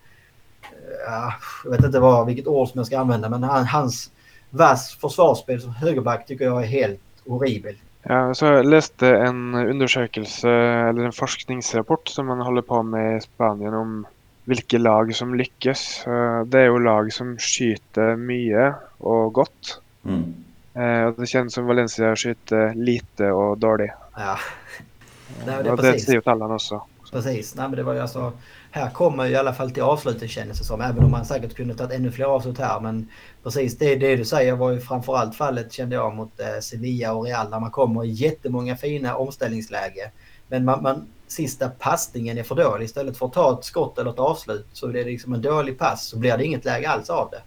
Uh, 1.08 1.34
jag 1.64 1.72
vet 1.72 1.86
inte 1.86 2.00
vad, 2.00 2.26
vilket 2.26 2.48
ord 2.48 2.70
som 2.70 2.80
jag 2.80 2.88
ska 2.88 3.00
använda 3.00 3.30
men 3.30 3.44
han, 3.44 3.66
hans 3.66 4.12
Vass 4.56 4.98
försvarsspel 5.02 5.62
som 5.62 5.72
högerback 5.72 6.28
tycker 6.28 6.46
jag 6.46 6.64
är 6.64 6.68
helt 6.68 7.00
horribelt. 7.28 7.78
Ja, 8.04 8.34
så 8.34 8.46
jag 8.46 8.66
läste 8.66 9.08
en 9.08 9.56
undersökelse 9.56 10.50
eller 10.50 11.04
en 11.04 11.12
forskningsrapport 11.12 12.08
som 12.08 12.26
man 12.26 12.42
håller 12.42 12.62
på 12.62 12.84
med 12.84 13.18
i 13.18 13.22
Spanien 13.22 13.74
om 13.74 14.08
vilka 14.44 14.78
lag 14.78 15.16
som 15.16 15.36
lyckas. 15.36 16.04
Det 16.46 16.60
är 16.60 16.64
ju 16.64 16.80
lag 16.80 17.14
som 17.14 17.38
skjuter 17.38 18.16
mycket 18.16 18.76
och 18.98 19.34
gott. 19.34 19.82
Mm. 20.06 20.34
Eh, 20.74 21.14
det 21.18 21.28
känns 21.28 21.54
som 21.54 21.66
Valencia 21.66 22.16
skjuter 22.16 22.74
lite 22.74 23.32
och 23.32 23.58
dåligt. 23.58 23.92
Ja. 24.16 24.38
Nej, 25.46 25.64
det, 25.64 25.72
och 25.72 25.78
det 25.78 26.00
säger 26.00 26.14
ju 26.14 26.22
tallarna 26.22 26.54
också. 26.54 26.82
Precis. 27.12 27.56
Nej, 27.56 27.70
men 27.70 27.78
det 27.78 27.84
var 27.84 27.94
ju 27.94 28.00
alltså, 28.00 28.34
här 28.76 28.90
kommer 28.90 29.26
i 29.26 29.36
alla 29.36 29.54
fall 29.54 29.72
till 29.72 29.84
avsluten 29.84 30.28
kändes 30.28 30.60
det 30.60 30.66
som. 30.66 30.82
Även 30.82 31.04
om 31.04 31.12
man 31.12 31.26
säkert 31.26 31.56
kunde 31.56 31.76
tagit 31.76 31.94
ännu 31.94 32.12
fler 32.12 32.26
avslut 32.26 32.58
här. 32.58 32.80
Men 32.80 33.10
precis 33.44 33.78
det, 33.78 33.96
det 33.96 34.16
du 34.16 34.26
säger 34.26 34.56
var 34.56 34.72
ju 34.72 34.80
framförallt 34.80 35.36
fallet 35.36 35.74
kände 35.74 35.96
jag 35.96 36.16
mot 36.16 36.40
eh, 36.40 36.60
Sevilla 36.62 37.14
och 37.14 37.26
Real. 37.26 37.52
Där 37.52 37.60
man 37.60 37.72
kommer 37.72 38.06
i 38.06 38.10
jättemånga 38.10 38.78
fina 38.78 39.16
omställningsläge. 39.16 40.12
Men 40.48 40.66
man, 40.66 40.84
man, 40.84 41.08
sista 41.28 41.70
passningen 41.70 42.38
är 42.38 42.44
för 42.44 42.56
dålig. 42.56 42.86
Istället 42.86 43.18
för 43.18 43.26
att 43.26 43.34
ta 43.34 43.60
ett 43.60 43.66
skott 43.66 43.98
eller 44.00 44.12
ett 44.12 44.20
avslut 44.20 44.68
så 44.74 44.88
är 44.88 44.94
det 44.94 45.04
liksom 45.04 45.34
en 45.34 45.42
dålig 45.42 45.80
pass 45.80 46.06
så 46.06 46.18
blir 46.18 46.38
det 46.38 46.46
inget 46.46 46.66
läge 46.66 46.90
alls 46.90 47.10
av 47.10 47.30
det. 47.32 47.42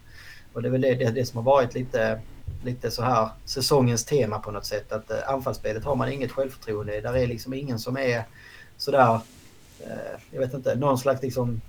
Och 0.53 0.63
det 0.63 0.69
är 0.69 0.73
väl 0.73 0.81
det, 0.81 0.95
det, 0.95 1.11
det 1.11 1.27
som 1.27 1.37
har 1.37 1.45
varit 1.45 1.75
lite, 1.75 2.21
lite 2.65 2.91
så 2.91 3.03
här 3.03 3.29
säsongens 3.45 4.05
tema 4.05 4.39
på 4.39 4.51
något 4.51 4.67
sätt. 4.67 4.93
Att 4.93 5.11
eh, 5.11 5.17
anfallsspelet 5.29 5.85
har 5.85 5.97
man 5.97 6.13
inget 6.13 6.33
självförtroende. 6.33 6.97
i. 6.97 7.01
Där 7.01 7.17
är 7.17 7.27
liksom 7.27 7.55
ingen 7.55 7.79
som 7.79 7.97
är 7.97 8.25
sådär 8.77 9.21
jag 10.31 10.41
vet 10.41 10.55
inte, 10.55 10.75
någon 10.75 10.99
slags 10.99 11.23
liksom 11.23 11.61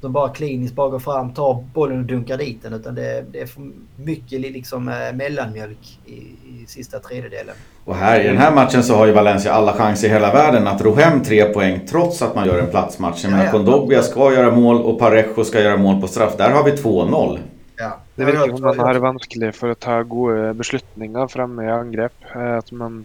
de 0.00 0.12
bara 0.12 0.28
kliniskt 0.28 0.74
bara 0.74 0.88
går 0.88 0.98
fram, 0.98 1.34
tar 1.34 1.64
bollen 1.74 1.98
och 1.98 2.04
dunkar 2.04 2.36
dit 2.36 2.62
den. 2.62 2.72
Utan 2.72 2.94
det, 2.94 3.24
det 3.32 3.40
är 3.40 3.46
för 3.46 3.62
mycket 3.96 4.40
liksom 4.40 4.88
eh, 4.88 4.94
mellanmjölk 5.14 5.98
i, 6.06 6.12
i 6.12 6.64
sista 6.66 6.98
tredjedelen. 6.98 7.54
Och 7.84 7.96
här 7.96 8.20
i 8.20 8.26
den 8.26 8.36
här 8.36 8.54
matchen 8.54 8.82
så 8.82 8.94
har 8.94 9.06
ju 9.06 9.12
Valencia 9.12 9.52
alla 9.52 9.72
chanser 9.72 10.08
i 10.08 10.10
hela 10.10 10.32
världen 10.32 10.66
att 10.66 10.82
ro 10.82 10.94
hem 10.94 11.22
tre 11.22 11.44
poäng 11.44 11.80
trots 11.90 12.22
att 12.22 12.34
man 12.34 12.46
gör 12.46 12.58
en 12.58 12.70
platsmatch. 12.70 13.24
Jag 13.24 13.32
menar, 13.32 13.50
Kondogbia 13.50 14.02
ska 14.02 14.32
göra 14.32 14.50
mål 14.50 14.82
och 14.82 14.98
Parejo 14.98 15.44
ska 15.44 15.60
göra 15.60 15.76
mål 15.76 16.00
på 16.00 16.08
straff. 16.08 16.36
Där 16.36 16.50
har 16.50 16.64
vi 16.64 16.70
2-0. 16.70 17.38
Ja. 17.76 17.98
Det 18.14 18.24
verkar 18.24 18.56
som 18.56 18.64
att 18.64 18.76
man 18.76 18.86
har 18.86 18.94
vanskelig 18.94 19.54
för 19.54 19.68
att 19.68 19.80
ta 19.80 20.02
goda 20.02 20.54
beslutningar 20.54 21.28
framme 21.28 21.64
i 21.64 21.70
angrepp. 21.70 22.14
Eh, 22.34 22.56
att 22.56 22.72
man 22.72 23.04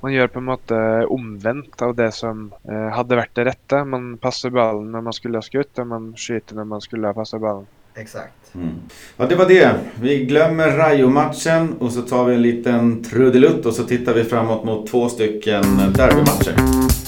man 0.00 0.12
gör 0.12 0.26
på 0.26 0.38
en 0.38 0.44
måte 0.44 1.06
omvänt 1.08 1.82
av 1.82 1.94
det 1.94 2.12
som 2.12 2.52
eh, 2.68 2.88
hade 2.88 3.16
varit 3.16 3.34
det 3.34 3.44
rätta. 3.44 3.84
Man 3.84 4.18
passar 4.18 4.50
bollen 4.50 4.92
när 4.92 5.00
man 5.00 5.12
skulle 5.12 5.36
ha 5.36 5.42
skutt 5.42 5.78
och 5.78 5.86
man 5.86 6.14
skjuter 6.16 6.54
när 6.54 6.64
man 6.64 6.80
skulle 6.80 7.06
ha 7.06 7.14
passat 7.14 7.40
bollen. 7.40 7.66
Exakt. 7.94 8.54
Mm. 8.54 8.74
Ja, 9.16 9.26
det 9.26 9.34
var 9.34 9.48
det. 9.48 9.74
Vi 10.00 10.24
glömmer 10.24 10.68
Rayo-matchen 10.68 11.74
och 11.78 11.92
så 11.92 12.02
tar 12.02 12.24
vi 12.24 12.34
en 12.34 12.42
liten 12.42 13.04
trudelutt 13.04 13.66
och 13.66 13.74
så 13.74 13.84
tittar 13.84 14.14
vi 14.14 14.24
framåt 14.24 14.64
mot 14.64 14.86
två 14.86 15.08
stycken 15.08 15.62
derbymatcher. 15.96 16.99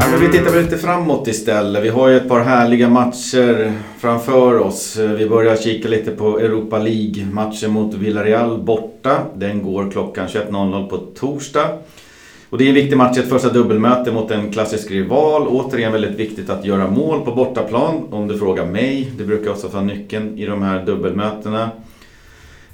Ja, 0.00 0.06
men 0.10 0.20
vi 0.20 0.28
tittar 0.38 0.52
väl 0.52 0.64
lite 0.64 0.78
framåt 0.78 1.28
istället. 1.28 1.84
Vi 1.84 1.88
har 1.88 2.08
ju 2.08 2.16
ett 2.16 2.28
par 2.28 2.40
härliga 2.40 2.88
matcher 2.88 3.72
framför 3.98 4.58
oss. 4.58 4.96
Vi 4.96 5.28
börjar 5.28 5.56
kika 5.56 5.88
lite 5.88 6.10
på 6.10 6.38
Europa 6.38 6.78
League-matchen 6.78 7.70
mot 7.70 7.94
Villarreal 7.94 8.58
borta. 8.58 9.18
Den 9.34 9.62
går 9.62 9.90
klockan 9.90 10.26
21.00 10.26 10.88
på 10.88 10.96
torsdag. 10.96 11.68
Och 12.50 12.58
det 12.58 12.64
är 12.64 12.68
en 12.68 12.74
viktig 12.74 12.96
match, 12.96 13.18
ett 13.18 13.28
första 13.28 13.48
dubbelmöte 13.48 14.12
mot 14.12 14.30
en 14.30 14.52
klassisk 14.52 14.90
rival. 14.90 15.46
Återigen 15.48 15.92
väldigt 15.92 16.18
viktigt 16.18 16.50
att 16.50 16.64
göra 16.64 16.90
mål 16.90 17.20
på 17.20 17.32
bortaplan, 17.32 17.94
om 18.10 18.28
du 18.28 18.38
frågar 18.38 18.66
mig. 18.66 19.12
Det 19.18 19.24
brukar 19.24 19.50
också 19.50 19.68
vara 19.68 19.84
nyckeln 19.84 20.38
i 20.38 20.46
de 20.46 20.62
här 20.62 20.86
dubbelmötena. 20.86 21.70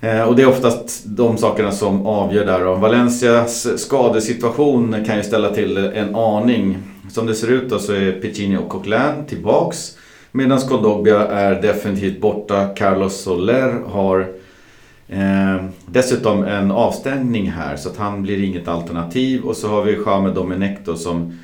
Eh, 0.01 0.23
och 0.23 0.37
det 0.37 0.43
är 0.43 0.49
oftast 0.49 1.05
de 1.07 1.39
sakerna 1.39 1.73
som 1.73 2.07
avgör 2.07 2.47
där. 2.47 2.77
Valencias 2.77 3.81
skadesituation 3.81 5.05
kan 5.07 5.17
ju 5.17 5.23
ställa 5.23 5.51
till 5.51 5.77
en 5.77 6.15
aning. 6.15 6.79
Som 7.11 7.27
det 7.27 7.35
ser 7.35 7.51
ut 7.51 7.71
då 7.71 7.79
så 7.79 7.93
är 7.93 8.13
Piccini 8.13 8.57
och 8.57 8.69
Coquelin 8.69 9.25
tillbaks. 9.29 9.97
Medan 10.33 10.59
Kondogbia 10.59 11.27
är 11.27 11.63
definitivt 11.63 12.21
borta. 12.21 12.69
Carlos 12.77 13.21
Soler 13.21 13.75
har 13.87 14.21
eh, 15.09 15.65
dessutom 15.87 16.45
en 16.45 16.71
avstängning 16.71 17.51
här 17.51 17.77
så 17.77 17.89
att 17.89 17.97
han 17.97 18.23
blir 18.23 18.45
inget 18.45 18.69
alternativ. 18.69 19.43
Och 19.43 19.57
så 19.57 19.69
har 19.69 19.85
vi 19.85 19.99
Jaume 20.07 20.31
Domenech 20.31 20.79
då 20.85 20.97
som 20.97 21.39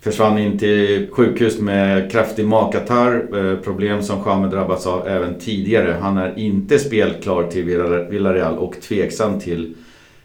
försvann 0.00 0.38
in 0.38 0.58
till 0.58 1.08
sjukhus 1.12 1.60
med 1.60 2.12
kraftig 2.12 2.46
magkatarr. 2.46 3.36
Eh, 3.36 3.58
problem 3.58 4.02
som 4.02 4.22
Jaume 4.26 4.48
drabbats 4.48 4.86
av 4.86 5.08
även 5.08 5.38
tidigare. 5.38 5.96
Han 6.00 6.18
är 6.18 6.38
inte 6.38 6.78
spelklar 6.78 7.50
till 7.50 7.64
Villarreal 8.10 8.58
och 8.58 8.80
tveksam 8.80 9.40
till 9.40 9.74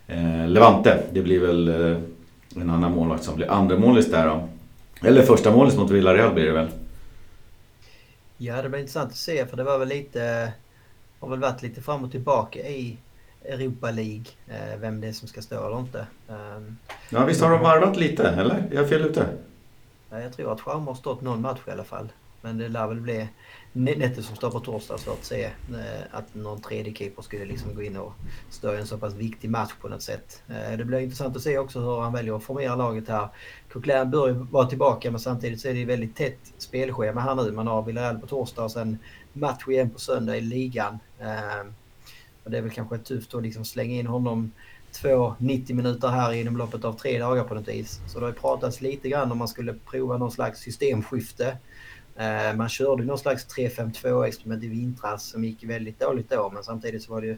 eh, 0.07 0.47
Levante. 0.47 0.97
Det 1.13 1.21
blir 1.21 1.39
väl 1.39 1.67
eh, 1.67 1.97
en 2.61 2.69
annan 2.69 2.91
målvakt 2.91 3.23
som 3.23 3.35
blir 3.35 3.51
andremålis 3.51 4.11
där 4.11 4.27
då. 4.27 4.47
Eller 5.05 5.23
första 5.23 5.51
målet 5.51 5.77
mot 5.77 5.91
Villarreal 5.91 6.33
blir 6.33 6.45
det 6.45 6.51
väl? 6.51 6.67
Ja, 8.37 8.61
det 8.61 8.69
blir 8.69 8.79
intressant 8.79 9.11
att 9.11 9.17
se 9.17 9.45
för 9.45 9.57
det 9.57 9.63
var 9.63 9.79
väl 9.79 9.87
lite... 9.87 10.53
Har 11.19 11.29
väl 11.29 11.39
varit 11.39 11.61
lite 11.61 11.81
fram 11.81 12.03
och 12.03 12.11
tillbaka 12.11 12.59
i 12.59 12.97
Europa 13.45 13.91
League. 13.91 14.25
Eh, 14.47 14.79
vem 14.79 15.01
det 15.01 15.07
är 15.07 15.11
som 15.11 15.27
ska 15.27 15.41
stå 15.41 15.67
eller 15.67 15.79
inte. 15.79 16.07
Um, 16.27 16.77
ja, 17.09 17.25
visst 17.25 17.41
har 17.41 17.51
de 17.51 17.61
varvat 17.61 17.97
lite, 17.97 18.27
eller? 18.27 18.55
Är 18.55 18.75
jag 18.75 18.89
fel 18.89 19.01
ute? 19.01 19.27
Jag 20.09 20.33
tror 20.33 20.53
att 20.53 20.61
Schaume 20.61 20.85
har 20.85 20.95
stått 20.95 21.21
någon 21.21 21.41
match 21.41 21.59
i 21.67 21.71
alla 21.71 21.83
fall. 21.83 22.09
Men 22.41 22.57
det 22.57 22.69
lär 22.69 22.87
väl 22.87 22.99
bli 23.01 23.27
Netto 23.75 24.21
som 24.21 24.35
står 24.35 24.51
på 24.51 24.59
torsdag 24.59 24.97
så 24.97 25.11
att 25.11 25.25
se 25.25 25.43
eh, 25.43 26.03
att 26.11 26.35
någon 26.35 26.61
tredje 26.61 26.93
keeper 26.93 27.21
skulle 27.21 27.45
liksom 27.45 27.75
gå 27.75 27.83
in 27.83 27.97
och 27.97 28.13
stå 28.49 28.73
i 28.73 28.77
en 28.77 28.87
så 28.87 28.97
pass 28.97 29.13
viktig 29.13 29.49
match 29.49 29.71
på 29.81 29.87
något 29.87 30.01
sätt. 30.01 30.43
Eh, 30.49 30.77
det 30.77 30.85
blir 30.85 30.99
intressant 30.99 31.35
att 31.35 31.41
se 31.41 31.57
också 31.57 31.79
hur 31.79 32.01
han 32.01 32.13
väljer 32.13 32.35
att 32.35 32.43
formera 32.43 32.75
laget 32.75 33.07
här. 33.07 33.27
Coquelin 33.71 34.11
bör 34.11 34.27
ju 34.27 34.33
vara 34.33 34.65
tillbaka 34.65 35.11
men 35.11 35.19
samtidigt 35.19 35.61
så 35.61 35.67
är 35.67 35.73
det 35.73 35.85
väldigt 35.85 36.15
tätt 36.15 36.53
spelschema 36.57 37.21
här 37.21 37.35
nu. 37.35 37.51
Man 37.51 37.67
har 37.67 37.83
Villarreal 37.83 38.19
på 38.19 38.27
torsdag 38.27 38.63
och 38.63 38.71
sen 38.71 38.97
match 39.33 39.67
igen 39.67 39.89
på 39.89 39.99
söndag 39.99 40.37
i 40.37 40.41
ligan. 40.41 40.99
Ehm, 41.19 41.73
och 42.43 42.51
det 42.51 42.57
är 42.57 42.61
väl 42.61 42.71
kanske 42.71 42.97
tufft 42.97 43.35
att 43.35 43.43
liksom 43.43 43.65
slänga 43.65 43.95
in 43.95 44.07
honom 44.07 44.51
två 44.91 45.35
90 45.37 45.75
minuter 45.75 46.07
här 46.07 46.33
inom 46.33 46.57
loppet 46.57 46.85
av 46.85 46.93
tre 46.93 47.19
dagar 47.19 47.43
på 47.43 47.55
något 47.55 47.67
vis. 47.67 48.01
Så 48.07 48.19
det 48.19 48.25
har 48.25 48.31
ju 48.31 48.39
pratats 48.39 48.81
lite 48.81 49.09
grann 49.09 49.31
om 49.31 49.37
man 49.37 49.47
skulle 49.47 49.73
prova 49.73 50.17
någon 50.17 50.31
slags 50.31 50.59
systemskifte. 50.59 51.57
Eh, 52.15 52.55
man 52.55 52.69
körde 52.69 53.03
någon 53.03 53.17
slags 53.17 53.47
3-5-2 53.57 54.25
experiment 54.25 54.63
i 54.63 54.67
vintras 54.67 55.29
som 55.29 55.43
gick 55.43 55.63
väldigt 55.63 55.99
dåligt 55.99 56.29
då 56.29 56.51
men 56.53 56.63
samtidigt 56.63 57.03
så 57.03 57.13
var 57.13 57.21
det 57.21 57.27
ju 57.27 57.37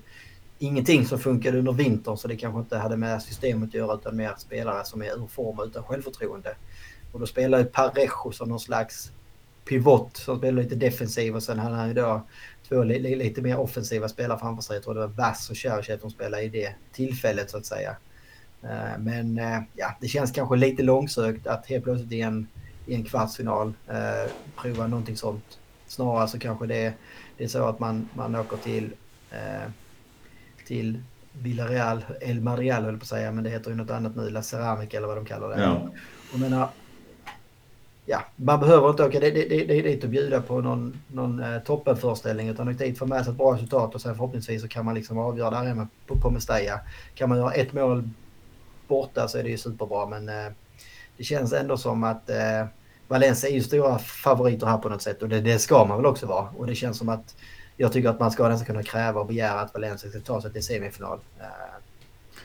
ingenting 0.60 1.06
som 1.06 1.20
funkade 1.20 1.60
under 1.60 1.72
vintern 1.72 2.18
så 2.18 2.28
det 2.28 2.36
kanske 2.36 2.60
inte 2.60 2.78
hade 2.78 2.98
med 2.98 3.22
systemet 3.22 3.70
att 3.70 3.74
göra 3.74 3.96
utan 3.96 4.16
mer 4.16 4.34
spelare 4.38 4.86
som 4.86 5.02
är 5.02 5.24
ur 5.24 5.28
form 5.28 5.60
utan 5.68 5.84
självförtroende. 5.84 6.56
Och 7.12 7.20
då 7.20 7.26
spelar 7.26 7.58
ju 7.58 7.66
Parejo 7.66 8.32
som 8.32 8.50
någon 8.50 8.60
slags 8.60 9.12
pivot 9.66 10.18
som 10.18 10.38
spelar 10.38 10.64
lite 10.64 10.76
defensiv 10.76 11.36
och 11.36 11.44
sen 11.44 11.60
hade 11.60 11.76
han 11.76 11.88
ju 11.88 11.94
då 11.94 12.22
två 12.70 12.84
li 12.84 13.16
lite 13.16 13.42
mer 13.42 13.60
offensiva 13.60 14.10
spelare 14.10 14.40
framför 14.40 14.64
sig. 14.64 14.76
Jag 14.76 14.84
tror 14.84 14.94
det 14.94 15.00
var 15.00 15.08
Vass 15.08 15.50
och 15.50 15.58
Cherchev 15.58 16.00
som 16.00 16.10
spelade 16.12 16.44
i 16.44 16.50
det 16.50 16.76
tillfället 16.92 17.50
så 17.50 17.58
att 17.58 17.66
säga. 17.66 17.96
Eh, 18.64 19.00
men 19.00 19.38
eh, 19.38 19.60
ja, 19.76 19.98
det 20.02 20.08
känns 20.08 20.32
kanske 20.32 20.56
lite 20.56 20.84
långsökt 20.84 21.48
att 21.48 21.68
helt 21.68 21.84
plötsligt 21.84 22.12
i 22.12 22.22
en 22.22 22.48
i 22.86 22.96
en 22.96 23.04
kvartsfinal. 23.04 23.74
Eh, 23.88 24.32
prova 24.56 24.88
någonting 24.88 25.18
sånt. 25.18 25.60
Snarare 25.88 26.28
så 26.28 26.40
kanske 26.40 26.66
det, 26.66 26.94
det 27.38 27.44
är 27.44 27.48
så 27.48 27.66
att 27.66 27.80
man, 27.80 28.10
man 28.14 28.36
åker 28.36 28.58
till, 28.58 28.94
eh, 29.32 29.70
till 30.68 31.00
Villarreal, 31.32 32.06
El 32.22 32.42
Marial 32.42 32.84
höll 32.84 32.98
på 32.98 33.04
att 33.04 33.08
säga, 33.08 33.32
men 33.32 33.44
det 33.44 33.50
heter 33.50 33.72
ju 33.72 33.78
något 33.78 33.92
annat 33.92 34.16
nu, 34.16 34.30
La 34.30 34.42
Ceramica 34.42 34.98
eller 34.98 35.08
vad 35.08 35.18
de 35.18 35.26
kallar 35.26 35.50
det. 35.50 35.62
Ja. 35.62 35.90
Jag 36.32 36.40
menar, 36.40 36.70
ja, 38.06 38.22
man 38.36 38.60
behöver 38.60 38.90
inte 38.90 39.04
åka 39.04 39.20
dit, 39.20 39.50
dit, 39.50 39.68
dit 39.68 40.04
och 40.04 40.10
bjuda 40.10 40.42
på 40.42 40.62
någon, 40.62 41.00
någon 41.08 41.44
eh, 41.44 41.60
toppenföreställning 41.60 42.50
utan 42.50 42.68
åka 42.68 42.84
dit 42.84 42.98
för 42.98 43.06
med 43.06 43.24
sig 43.24 43.32
ett 43.32 43.38
bra 43.38 43.54
resultat 43.54 43.96
och 43.96 44.02
sen 44.02 44.16
förhoppningsvis 44.16 44.62
så 44.62 44.68
kan 44.68 44.86
man 44.86 44.96
liksom 44.96 45.18
avgöra 45.18 45.50
där 45.50 45.64
hemma 45.64 45.88
på, 46.08 46.16
på 46.16 46.30
Mestalla. 46.30 46.80
Kan 47.16 47.30
man 47.30 47.38
göra 47.38 47.52
ett 47.52 47.74
mål 47.74 48.10
borta 48.88 49.28
så 49.28 49.38
är 49.38 49.44
det 49.44 49.50
ju 49.50 49.58
superbra 49.58 50.06
men 50.06 50.30
eh, 50.30 50.52
det 51.18 51.24
känns 51.24 51.54
ändå 51.54 51.78
som 51.78 52.04
att 52.04 52.30
eh, 52.30 52.66
Valencia 53.08 53.50
är 53.50 53.54
ju 53.54 53.64
stora 53.64 54.00
favoriter 54.00 54.68
här 54.68 54.78
på 54.78 54.90
något 54.90 55.02
sätt 55.02 55.22
och 55.22 55.30
det, 55.30 55.42
det, 55.42 55.60
ska 55.60 55.86
man 55.86 55.98
väl 55.98 56.06
också 56.06 56.26
vara. 56.26 56.50
Och 56.58 56.68
det 56.68 56.76
känns 56.76 56.98
som 56.98 57.10
att 57.10 57.36
jag 57.78 57.92
tycker 57.92 58.10
att 58.10 58.20
man 58.20 58.32
ska 58.32 58.50
nästan 58.50 58.66
kunna 58.66 58.84
kräva 58.84 59.20
och 59.20 59.28
begära 59.28 59.60
att 59.60 59.74
Valencia 59.74 60.10
ska 60.10 60.20
ta 60.20 60.42
sig 60.42 60.54
till 60.54 60.64
semifinal. 60.64 61.20
Eh, 61.40 61.46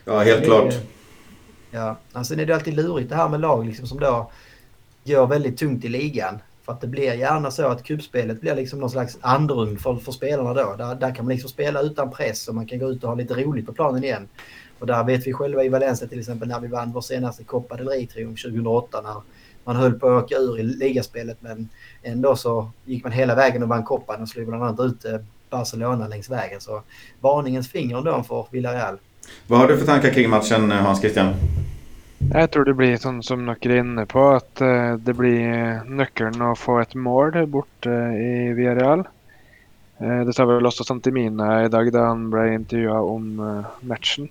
ja, 0.05 0.19
helt 0.19 0.43
klart. 0.43 0.73
Ja, 1.71 1.97
alltså 2.11 2.35
det 2.35 2.43
är 2.43 2.51
alltid 2.51 2.73
lurigt 2.73 3.09
det 3.09 3.15
här 3.15 3.29
med 3.29 3.39
lag 3.39 3.65
liksom 3.65 3.87
som 3.87 3.99
då 3.99 4.31
gör 5.03 5.25
väldigt 5.25 5.57
tungt 5.57 5.85
i 5.85 5.89
ligan. 5.89 6.39
För 6.65 6.71
att 6.71 6.81
det 6.81 6.87
blir 6.87 7.13
gärna 7.13 7.51
så 7.51 7.67
att 7.67 7.83
kuppspelet 7.83 8.41
blir 8.41 8.55
liksom 8.55 8.79
någon 8.79 8.89
slags 8.89 9.17
andrum 9.21 9.77
för, 9.77 9.95
för 9.95 10.11
spelarna 10.11 10.53
då. 10.53 10.75
Där, 10.77 10.95
där 10.95 11.15
kan 11.15 11.25
man 11.25 11.33
liksom 11.33 11.49
spela 11.49 11.81
utan 11.81 12.11
press 12.11 12.47
och 12.47 12.55
man 12.55 12.65
kan 12.65 12.79
gå 12.79 12.89
ut 12.89 13.03
och 13.03 13.09
ha 13.09 13.15
lite 13.15 13.33
roligt 13.33 13.65
på 13.65 13.73
planen 13.73 14.03
igen. 14.03 14.27
Och 14.81 14.87
där 14.87 15.03
vet 15.03 15.27
vi 15.27 15.33
själva 15.33 15.63
i 15.63 15.69
Valencia 15.69 16.07
till 16.07 16.19
exempel 16.19 16.47
när 16.47 16.59
vi 16.59 16.67
vann 16.67 16.91
vår 16.91 17.01
senaste 17.01 17.43
Copa 17.43 17.75
del 17.75 17.87
Rey-triumf 17.87 18.41
2008 18.41 19.01
när 19.01 19.15
man 19.63 19.75
höll 19.75 19.99
på 19.99 20.09
att 20.09 20.23
åka 20.23 20.35
ur 20.35 20.59
i 20.59 20.63
ligaspelet 20.63 21.37
men 21.39 21.69
ändå 22.03 22.35
så 22.35 22.69
gick 22.85 23.03
man 23.03 23.11
hela 23.11 23.35
vägen 23.35 23.63
och 23.63 23.69
vann 23.69 23.83
Copan 23.83 24.21
och 24.21 24.29
slog 24.29 24.47
bland 24.47 24.63
annat 24.63 24.79
ut 24.79 25.05
eh, 25.05 25.17
Barcelona 25.49 26.07
längs 26.07 26.29
vägen. 26.29 26.61
Så 26.61 26.81
varningens 27.19 27.71
finger 27.71 27.97
ändå 27.97 28.23
för 28.23 28.45
Villarreal. 28.51 28.97
Vad 29.47 29.59
har 29.59 29.67
du 29.67 29.77
för 29.77 29.85
tankar 29.85 30.09
kring 30.09 30.29
matchen 30.29 30.71
Hans 30.71 30.99
Christian? 30.99 31.33
Jag 32.33 32.51
tror 32.51 32.65
det 32.65 32.73
blir 32.73 32.97
sånn 32.97 33.23
som 33.23 33.45
dere 33.45 33.73
är 33.73 33.77
inne 33.77 34.05
på, 34.05 34.29
att 34.29 34.55
det 34.99 35.13
blir 35.13 35.83
nyckeln 35.89 36.41
att 36.41 36.59
få 36.59 36.79
ett 36.79 36.93
mål 36.93 37.47
borta 37.47 38.13
i 38.13 38.53
Villarreal. 38.53 39.07
Det 40.25 40.33
sa 40.33 40.45
väl 40.45 40.65
också 40.65 40.83
Santimina 40.83 41.65
idag 41.65 41.93
då 41.93 41.99
han 41.99 42.29
blev 42.29 42.53
intervjuad 42.53 43.01
om 43.01 43.63
matchen. 43.79 44.29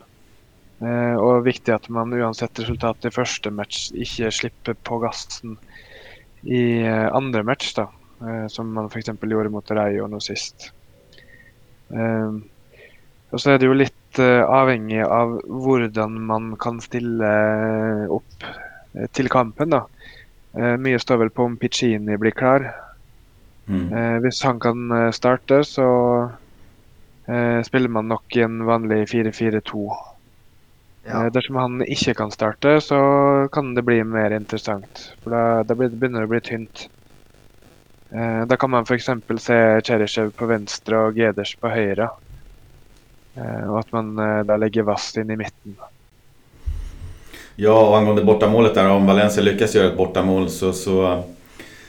Och 1.20 1.46
viktigt 1.46 1.74
att 1.74 1.88
man 1.88 2.12
oavsett 2.12 2.58
resultat 2.58 3.04
i 3.04 3.10
första 3.10 3.50
match 3.50 3.90
inte 3.94 4.30
slipper 4.30 4.74
på 4.74 4.98
gassen 4.98 5.58
i 6.42 6.86
andra 6.88 7.42
match 7.42 7.74
då. 7.74 7.90
Som 8.48 8.72
man 8.72 8.90
för 8.90 8.98
exempel 8.98 9.30
gjorde 9.30 9.48
mot 9.48 9.70
Rayo 9.70 10.06
nu 10.06 10.20
sist. 10.20 10.72
Och 13.30 13.40
så 13.40 13.50
är 13.50 13.58
det 13.58 13.64
ju 13.64 13.74
lite 13.74 14.00
Eh, 14.18 14.42
avhengig 14.42 15.02
av 15.02 15.42
hur 15.46 16.08
man 16.08 16.56
kan 16.56 16.80
ställa 16.80 18.06
upp 18.06 18.44
eh, 18.92 19.06
till 19.06 19.28
kampen. 19.28 19.70
da. 19.70 19.86
Eh, 20.52 20.76
mye 20.76 20.98
står 20.98 21.16
väl 21.16 21.30
på 21.30 21.44
om 21.44 21.56
Piccini 21.56 22.16
blir 22.16 22.30
klar. 22.30 22.74
Mm. 23.68 23.92
Om 24.24 24.30
han 24.42 24.60
kan 24.60 25.12
starta 25.12 25.64
så 25.64 26.30
spelar 27.64 27.88
man 27.88 28.08
nog 28.08 28.20
i 28.28 28.40
en 28.40 28.64
vanlig 28.64 29.08
4-4-2. 29.08 29.92
Ja. 31.04 31.30
Dersom 31.30 31.56
han 31.56 31.84
inte 31.84 32.14
kan 32.14 32.30
starta 32.30 32.80
så 32.80 32.98
kan 33.52 33.74
det 33.74 33.82
bli 33.82 34.04
mer 34.04 34.30
intressant. 34.30 35.12
For 35.22 35.30
da, 35.30 35.62
da 35.64 35.74
begynner 35.74 36.20
det 36.20 36.28
å 36.28 36.32
bli 36.34 36.40
tynt. 36.40 36.88
Da 38.46 38.56
kan 38.56 38.70
man 38.70 38.82
f.eks. 38.82 39.06
se 39.38 39.80
Cherishev 39.80 40.30
på 40.30 40.46
vänster 40.46 40.94
och 40.94 41.14
Geders 41.16 41.56
på 41.56 41.68
höger. 41.68 42.08
Eh, 43.34 43.70
och 43.70 43.78
att 43.78 43.92
man 43.92 44.18
eh, 44.18 44.44
där 44.44 44.58
lägger 44.58 44.82
Vast 44.82 45.16
in 45.16 45.30
i 45.30 45.36
mitten. 45.36 45.76
Ja, 47.56 47.88
och 47.88 47.98
angående 47.98 48.24
bortamålet 48.24 48.74
där, 48.74 48.90
om 48.90 49.06
Valencia 49.06 49.42
lyckas 49.42 49.74
göra 49.74 49.86
ett 49.86 49.96
bortamål 49.96 50.48
så, 50.48 50.72
så 50.72 51.22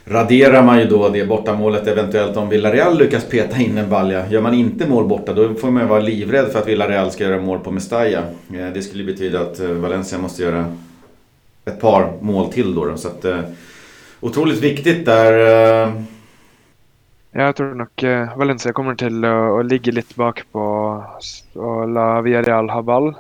raderar 0.06 0.64
man 0.64 0.80
ju 0.80 0.86
då 0.86 1.10
det 1.10 1.26
bortamålet 1.26 1.88
eventuellt 1.88 2.38
om 2.38 2.50
Villarreal 2.50 2.98
lyckas 2.98 3.26
peta 3.26 3.58
in 3.58 3.78
en 3.78 3.90
balja. 3.90 4.30
Gör 4.30 4.42
man 4.42 4.54
inte 4.54 4.88
mål 4.88 5.08
borta 5.08 5.34
då 5.34 5.54
får 5.54 5.72
man 5.72 5.84
ju 5.84 5.90
vara 5.90 6.00
livrädd 6.00 6.52
för 6.52 6.60
att 6.60 6.68
Villarreal 6.68 7.12
ska 7.12 7.24
göra 7.24 7.42
mål 7.42 7.60
på 7.60 7.72
Mestalla. 7.72 8.20
Eh, 8.54 8.68
det 8.74 8.82
skulle 8.82 9.04
betyda 9.04 9.42
att 9.42 9.60
eh, 9.60 9.70
Valencia 9.70 10.20
måste 10.20 10.44
göra 10.44 10.78
ett 11.66 11.82
par 11.82 12.14
mål 12.22 12.52
till 12.52 12.76
då. 12.76 12.98
Så 12.98 13.08
att, 13.08 13.26
eh, 13.26 13.40
otroligt 14.20 14.60
viktigt 14.60 15.06
där. 15.06 15.34
Jag 17.32 17.56
tror 17.56 17.76
nog 17.76 17.88
Valencia 18.38 18.74
kommer 18.74 18.96
till 18.96 19.26
att 19.26 19.66
ligga 19.66 19.92
lite 19.92 20.14
bak 20.16 20.44
på 20.52 20.60
och 21.54 21.90
la 21.90 22.22
Villarreal 22.22 22.70
ha 22.70 22.82
ball 22.82 23.16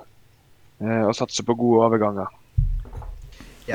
och 1.08 1.16
satsa 1.16 1.44
på 1.44 1.54
goda 1.54 1.86
övergångar. 1.86 2.28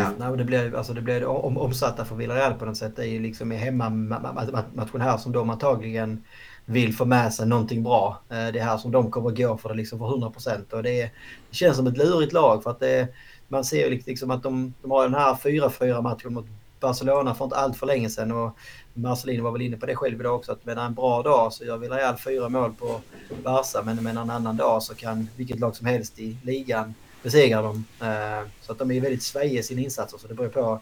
Ja, 0.03 0.11
nej, 0.19 0.37
det 0.37 0.45
blir, 0.45 0.77
alltså 0.77 0.93
det 0.93 1.01
blir 1.01 1.27
om, 1.27 1.59
omsatta 1.59 2.05
för 2.05 2.15
Villarreal 2.15 2.55
på 2.55 2.65
något 2.65 2.77
sätt. 2.77 2.97
Det 2.97 3.03
är 3.03 3.09
ju 3.09 3.21
liksom 3.21 3.53
i 3.53 3.57
hemmamatchen 3.57 5.01
här 5.01 5.17
som 5.17 5.33
de 5.33 5.51
antagligen 5.51 6.25
vill 6.65 6.95
få 6.95 7.05
med 7.05 7.35
sig 7.35 7.47
någonting 7.47 7.83
bra. 7.83 8.23
Eh, 8.29 8.37
det 8.37 8.59
är 8.59 8.65
här 8.65 8.79
som 8.79 8.93
de 8.93 9.11
kommer 9.11 9.31
gå 9.31 9.59
för 9.59 9.69
det 9.69 9.75
liksom 9.75 9.99
för 9.99 10.07
100 10.07 10.31
procent. 10.31 10.73
Och 10.73 10.83
det, 10.83 11.03
det, 11.51 11.57
känns 11.57 11.77
som 11.77 11.87
ett 11.87 11.97
lurigt 11.97 12.33
lag 12.33 12.63
för 12.63 12.71
att 12.71 12.81
det, 12.81 13.09
man 13.49 13.65
ser 13.65 13.91
ju 13.91 14.03
liksom 14.07 14.31
att 14.31 14.43
de, 14.43 14.75
de 14.83 14.91
har 14.91 15.03
den 15.03 15.15
här 15.15 15.35
4-4 15.35 16.03
matchen 16.03 16.35
mot 16.35 16.47
Barcelona 16.81 17.35
för 17.35 17.45
inte 17.45 17.57
allt 17.57 17.77
för 17.77 17.87
länge 17.87 18.11
sedan. 18.11 18.33
Och 18.33 18.59
Marcelino 18.95 19.43
var 19.45 19.53
väl 19.53 19.63
inne 19.63 19.77
på 19.77 19.87
det 19.87 19.97
själv 19.97 20.21
idag 20.21 20.35
också. 20.35 20.53
Att 20.53 20.65
med 20.65 20.79
en 20.79 20.95
bra 20.95 21.23
dag 21.23 21.53
så 21.53 21.65
gör 21.65 21.77
Villarreal 21.77 22.17
fyra 22.17 22.49
mål 22.49 22.73
på 22.79 23.01
Barca. 23.45 23.83
Men 23.83 23.97
med 23.97 24.17
en 24.17 24.31
annan 24.31 24.57
dag 24.57 24.83
så 24.83 24.95
kan 24.95 25.29
vilket 25.37 25.61
lag 25.61 25.77
som 25.77 25.87
helst 25.87 26.19
i 26.19 26.37
ligan 26.43 26.95
besegra 27.27 27.63
dem. 27.63 27.85
Eh, 28.01 28.43
så 28.61 28.73
att 28.73 28.79
de 28.79 28.91
är 28.91 29.01
väldigt 29.01 29.23
svajiga 29.23 29.61
i 29.61 29.63
sina 29.63 29.81
insatser. 29.81 30.19
Så 30.19 30.29
det 30.29 30.35
beror 30.35 30.49
på 30.49 30.81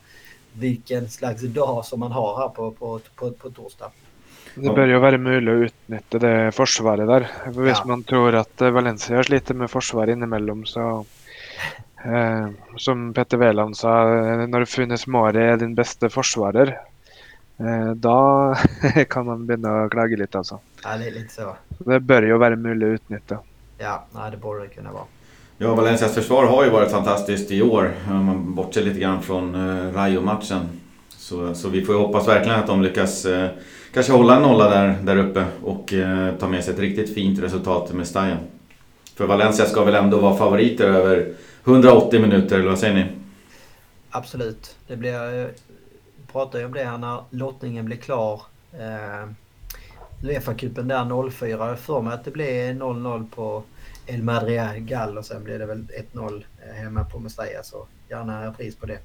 vilken 0.52 1.08
slags 1.08 1.42
dag 1.42 1.84
som 1.84 2.00
man 2.00 2.12
har 2.12 2.38
här 2.38 2.48
på, 2.48 2.70
på, 2.70 3.00
på, 3.14 3.30
på 3.30 3.50
torsdag. 3.50 3.90
Det 4.54 4.70
bör 4.70 4.86
ju 4.86 4.98
vara 4.98 5.18
möjligt 5.18 5.54
att 5.54 5.72
utnyttja 5.72 6.18
det 6.18 6.52
försvaret 6.52 7.06
där. 7.08 7.30
Om 7.46 7.66
ja. 7.66 7.84
man 7.86 8.02
tror 8.02 8.34
att 8.34 8.60
Valencia 8.60 9.24
sliter 9.24 9.54
med 9.54 9.70
försvar 9.70 10.10
inemellan 10.10 10.66
så 10.66 11.04
Eh, 12.04 12.48
som 12.76 13.14
Petter 13.14 13.36
Wæland 13.36 13.76
sa, 13.76 14.16
eh, 14.16 14.46
när 14.46 14.64
Funes 14.64 15.06
Mari 15.06 15.38
är 15.38 15.56
din 15.56 15.74
bästa 15.74 16.08
försvarare, 16.08 16.78
eh, 17.58 17.90
då 17.90 18.54
kan 19.10 19.26
man 19.26 19.46
börja 19.46 19.88
klaga 19.88 20.16
lite 20.16 20.38
alltså. 20.38 20.60
Ja, 20.82 20.96
det 20.96 21.06
är 21.06 21.10
lite 21.10 21.34
så. 21.34 21.56
Det 21.78 22.00
bör 22.00 22.22
ju 22.22 22.38
vara 22.38 22.56
möjligt 22.56 22.88
att 22.88 22.94
utnyttja. 22.94 23.38
Ja, 23.78 24.04
nej, 24.14 24.30
det 24.30 24.36
borde 24.36 24.60
det 24.60 24.68
kunna 24.68 24.92
vara. 24.92 25.04
Ja, 25.58 25.74
Valencias 25.74 26.14
försvar 26.14 26.46
har 26.46 26.64
ju 26.64 26.70
varit 26.70 26.90
fantastiskt 26.90 27.50
i 27.50 27.62
år. 27.62 27.94
Om 28.08 28.24
man 28.24 28.54
bortser 28.54 28.82
lite 28.82 29.00
grann 29.00 29.22
från 29.22 29.54
uh, 29.54 29.94
Rayo-matchen. 29.94 30.68
Så, 31.08 31.54
så 31.54 31.68
vi 31.68 31.84
får 31.84 31.94
ju 31.94 32.00
hoppas 32.00 32.28
verkligen 32.28 32.60
att 32.60 32.66
de 32.66 32.82
lyckas 32.82 33.24
eh, 33.24 33.50
kanske 33.94 34.12
hålla 34.12 34.36
en 34.36 34.42
nolla 34.42 34.70
där, 34.70 34.98
där 35.02 35.16
uppe 35.16 35.44
och 35.62 35.92
eh, 35.92 36.34
ta 36.34 36.48
med 36.48 36.64
sig 36.64 36.74
ett 36.74 36.80
riktigt 36.80 37.14
fint 37.14 37.42
resultat 37.42 37.92
med 37.92 38.06
Stajan. 38.06 38.38
För 39.14 39.26
Valencia 39.26 39.66
ska 39.66 39.84
väl 39.84 39.94
ändå 39.94 40.18
vara 40.18 40.36
favoriter 40.36 40.88
över 40.88 41.34
180 41.64 42.20
minuter, 42.20 42.58
eller 42.58 42.68
vad 42.68 42.78
säger 42.78 42.94
ni? 42.94 43.06
Absolut. 44.10 44.76
Det 44.86 44.96
blir, 44.96 45.14
eh, 45.14 45.34
jag 45.34 45.50
pratade 46.32 46.58
ju 46.58 46.66
om 46.66 46.72
det 46.72 46.84
här 46.84 46.98
när 46.98 47.22
lottningen 47.30 47.84
blev 47.84 47.96
klar. 47.96 48.42
Eh, 48.72 49.28
Uefa-cupen 50.22 50.88
där 50.88 51.30
04. 51.30 51.68
Jag 51.68 51.78
för 51.78 52.00
mig 52.00 52.14
att 52.14 52.24
det 52.24 52.30
blev 52.30 52.76
0-0 52.76 53.26
på 53.34 53.62
El 54.06 54.22
Madrigal 54.22 55.18
och 55.18 55.24
sen 55.24 55.44
blev 55.44 55.58
det 55.58 55.66
väl 55.66 55.86
1-0 56.12 56.44
eh, 56.66 56.74
hemma 56.74 57.04
på 57.04 57.18
Mestalla. 57.18 57.62
Så 57.62 57.86
gärna 58.08 58.52
pris 58.52 58.76
på 58.76 58.86
det. 58.86 58.98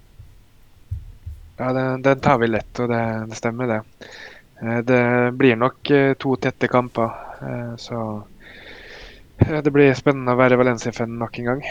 Ja, 1.57 1.73
den, 1.73 2.01
den 2.01 2.19
tar 2.19 2.37
vi 2.37 2.47
lätt 2.47 2.79
och 2.79 2.87
det, 2.87 3.25
det 3.29 3.35
stämmer 3.35 3.67
det. 3.67 3.83
Eh, 4.61 4.77
det 4.77 5.31
blir 5.31 5.55
nog 5.55 5.91
eh, 5.91 6.13
två 6.13 6.35
täta 6.35 6.67
kamper. 6.67 7.11
Så 7.77 8.23
det 9.63 9.71
blir 9.71 9.93
spännande 9.93 10.31
att 10.31 10.37
vara 10.37 10.55
Valencia-fan 10.55 11.19
nog 11.19 11.39
en 11.39 11.45
gång. 11.45 11.63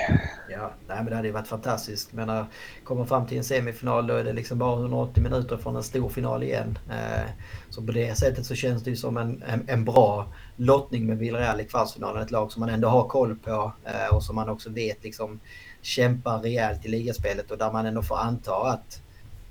Ja, 0.59 0.71
nej, 0.89 0.97
men 0.97 1.07
det 1.07 1.17
hade 1.17 1.29
ju 1.29 1.35
varit 1.35 1.49
fantastiskt. 1.49 2.13
Men 2.13 2.45
kommer 2.85 3.05
fram 3.05 3.27
till 3.27 3.39
en 3.39 3.45
semifinal 3.45 4.07
då 4.07 4.15
är 4.15 4.25
det 4.25 4.33
liksom 4.33 4.59
bara 4.59 4.81
180 4.81 5.23
minuter 5.23 5.57
från 5.57 5.77
en 5.77 5.83
stor 5.83 6.09
final 6.09 6.43
igen. 6.43 6.79
Eh, 6.91 7.31
så 7.71 7.83
på 7.83 7.93
det 7.93 8.19
sättet 8.19 8.47
så 8.47 8.55
känns 8.55 8.83
det 8.83 8.91
ju 8.91 8.97
som 8.97 9.17
en, 9.17 9.43
en, 9.47 9.65
en 9.69 9.85
bra 9.85 10.27
lottning 10.57 11.07
med 11.07 11.19
Villarreal 11.19 11.61
i 11.61 11.65
kvartsfinalen. 11.65 12.23
Ett 12.23 12.31
lag 12.31 12.53
som 12.53 12.61
man 12.61 12.69
ändå 12.69 12.89
har 12.89 13.09
koll 13.09 13.37
på 13.37 13.73
eh, 13.85 14.15
och 14.15 14.23
som 14.23 14.37
man 14.37 14.49
också 14.49 14.71
vet 14.71 15.05
liksom 15.05 15.41
kämpar 15.83 16.39
rejält 16.39 16.87
i 16.87 16.89
ligaspelet 16.89 17.51
och 17.51 17.59
där 17.59 17.73
man 17.73 17.87
ändå 17.87 18.03
får 18.03 18.19
anta 18.19 18.55
att 18.55 19.03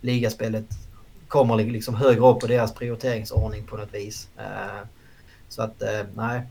ligaspelet 0.02 0.66
kommer 1.28 1.58
liksom 1.58 1.96
högre 1.96 2.28
upp 2.28 2.40
på 2.40 2.48
deras 2.48 2.74
prioriteringsordning 2.74 3.64
på 3.64 3.78
något 3.78 3.94
vis. 3.94 4.30
Eh, 4.38 4.88
så 5.50 5.62
att 5.62 5.84
nej, 6.16 6.42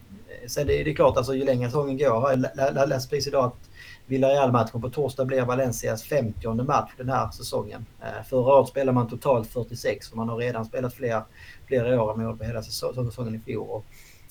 sen 0.47 0.71
är 0.71 0.85
det 0.85 0.95
klart 0.95 1.17
alltså 1.17 1.35
ju 1.35 1.45
längre 1.45 1.69
säsongen 1.69 1.99
går 1.99 2.47
jag 2.57 2.89
läste 2.89 3.11
precis 3.11 3.27
idag 3.27 3.45
att 3.45 3.66
Villarreal-matchen 4.07 4.81
på 4.81 4.91
torsdag 4.91 5.25
blir 5.25 5.43
Valencias 5.43 6.03
50 6.03 6.55
match 6.55 6.91
den 6.97 7.09
här 7.09 7.31
säsongen. 7.31 7.87
Eh, 8.01 8.25
förra 8.29 8.55
året 8.55 8.69
spelade 8.69 8.93
man 8.93 9.09
totalt 9.09 9.49
46 9.49 10.11
och 10.11 10.17
man 10.17 10.29
har 10.29 10.37
redan 10.37 10.65
spelat 10.65 10.95
fler, 10.95 11.23
flera 11.67 12.03
år 12.03 12.11
än 12.11 12.17
man 12.17 12.27
gjorde 12.27 12.39
på 12.39 12.45
hela 12.45 12.63
säsongen 12.63 13.35
i 13.35 13.39
fjol. 13.39 13.69
Och 13.71 13.85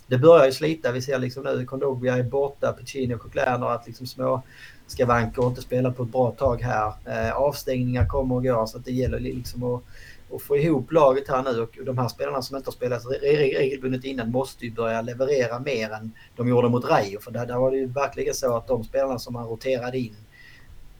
det 0.07 0.17
börjar 0.17 0.45
ju 0.45 0.51
slita. 0.51 0.91
Vi 0.91 1.01
ser 1.01 1.19
liksom 1.19 1.43
nu 1.43 1.65
Kondogbia 1.65 2.17
är 2.17 2.23
borta, 2.23 2.73
Puccini 2.73 3.15
och 3.15 3.19
Coquelin 3.19 3.63
att 3.63 3.87
liksom 3.87 4.07
små 4.07 4.41
skavanker 4.87 5.41
och 5.41 5.49
inte 5.49 5.61
spelar 5.61 5.91
på 5.91 6.03
ett 6.03 6.11
bra 6.11 6.31
tag 6.31 6.61
här. 6.61 6.93
Eh, 7.05 7.35
avstängningar 7.35 8.07
kommer 8.07 8.35
och 8.35 8.43
går 8.43 8.65
så 8.65 8.77
att 8.77 8.85
det 8.85 8.91
gäller 8.91 9.19
liksom 9.19 9.63
att 9.63 9.83
och 10.29 10.41
få 10.41 10.57
ihop 10.57 10.91
laget 10.91 11.27
här 11.27 11.43
nu 11.43 11.61
och 11.61 11.85
de 11.85 11.97
här 11.97 12.07
spelarna 12.07 12.41
som 12.41 12.57
inte 12.57 12.67
har 12.67 12.73
spelat 12.73 13.05
regelbundet 13.21 14.03
innan 14.03 14.31
måste 14.31 14.65
ju 14.65 14.71
börja 14.71 15.01
leverera 15.01 15.59
mer 15.59 15.91
än 15.91 16.11
de 16.35 16.47
gjorde 16.47 16.69
mot 16.69 16.85
Rayo. 16.85 17.19
För 17.19 17.31
där, 17.31 17.45
där 17.45 17.57
var 17.57 17.71
det 17.71 17.77
ju 17.77 17.87
verkligen 17.87 18.33
så 18.33 18.57
att 18.57 18.67
de 18.67 18.83
spelarna 18.83 19.19
som 19.19 19.33
man 19.33 19.47
roterade 19.47 19.97
in 19.97 20.15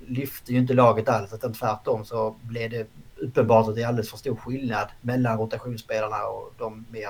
lyfte 0.08 0.54
ju 0.54 0.60
inte 0.60 0.74
laget 0.74 1.10
alls. 1.10 1.34
Utan 1.34 1.54
tvärtom 1.54 2.06
så 2.06 2.36
blev 2.42 2.70
det 2.70 2.88
uppenbart 3.18 3.68
att 3.68 3.76
det 3.76 3.82
är 3.82 3.88
alldeles 3.88 4.10
för 4.10 4.18
stor 4.18 4.36
skillnad 4.36 4.88
mellan 5.02 5.38
rotationsspelarna 5.38 6.24
och 6.24 6.54
de 6.58 6.86
mer 6.92 7.10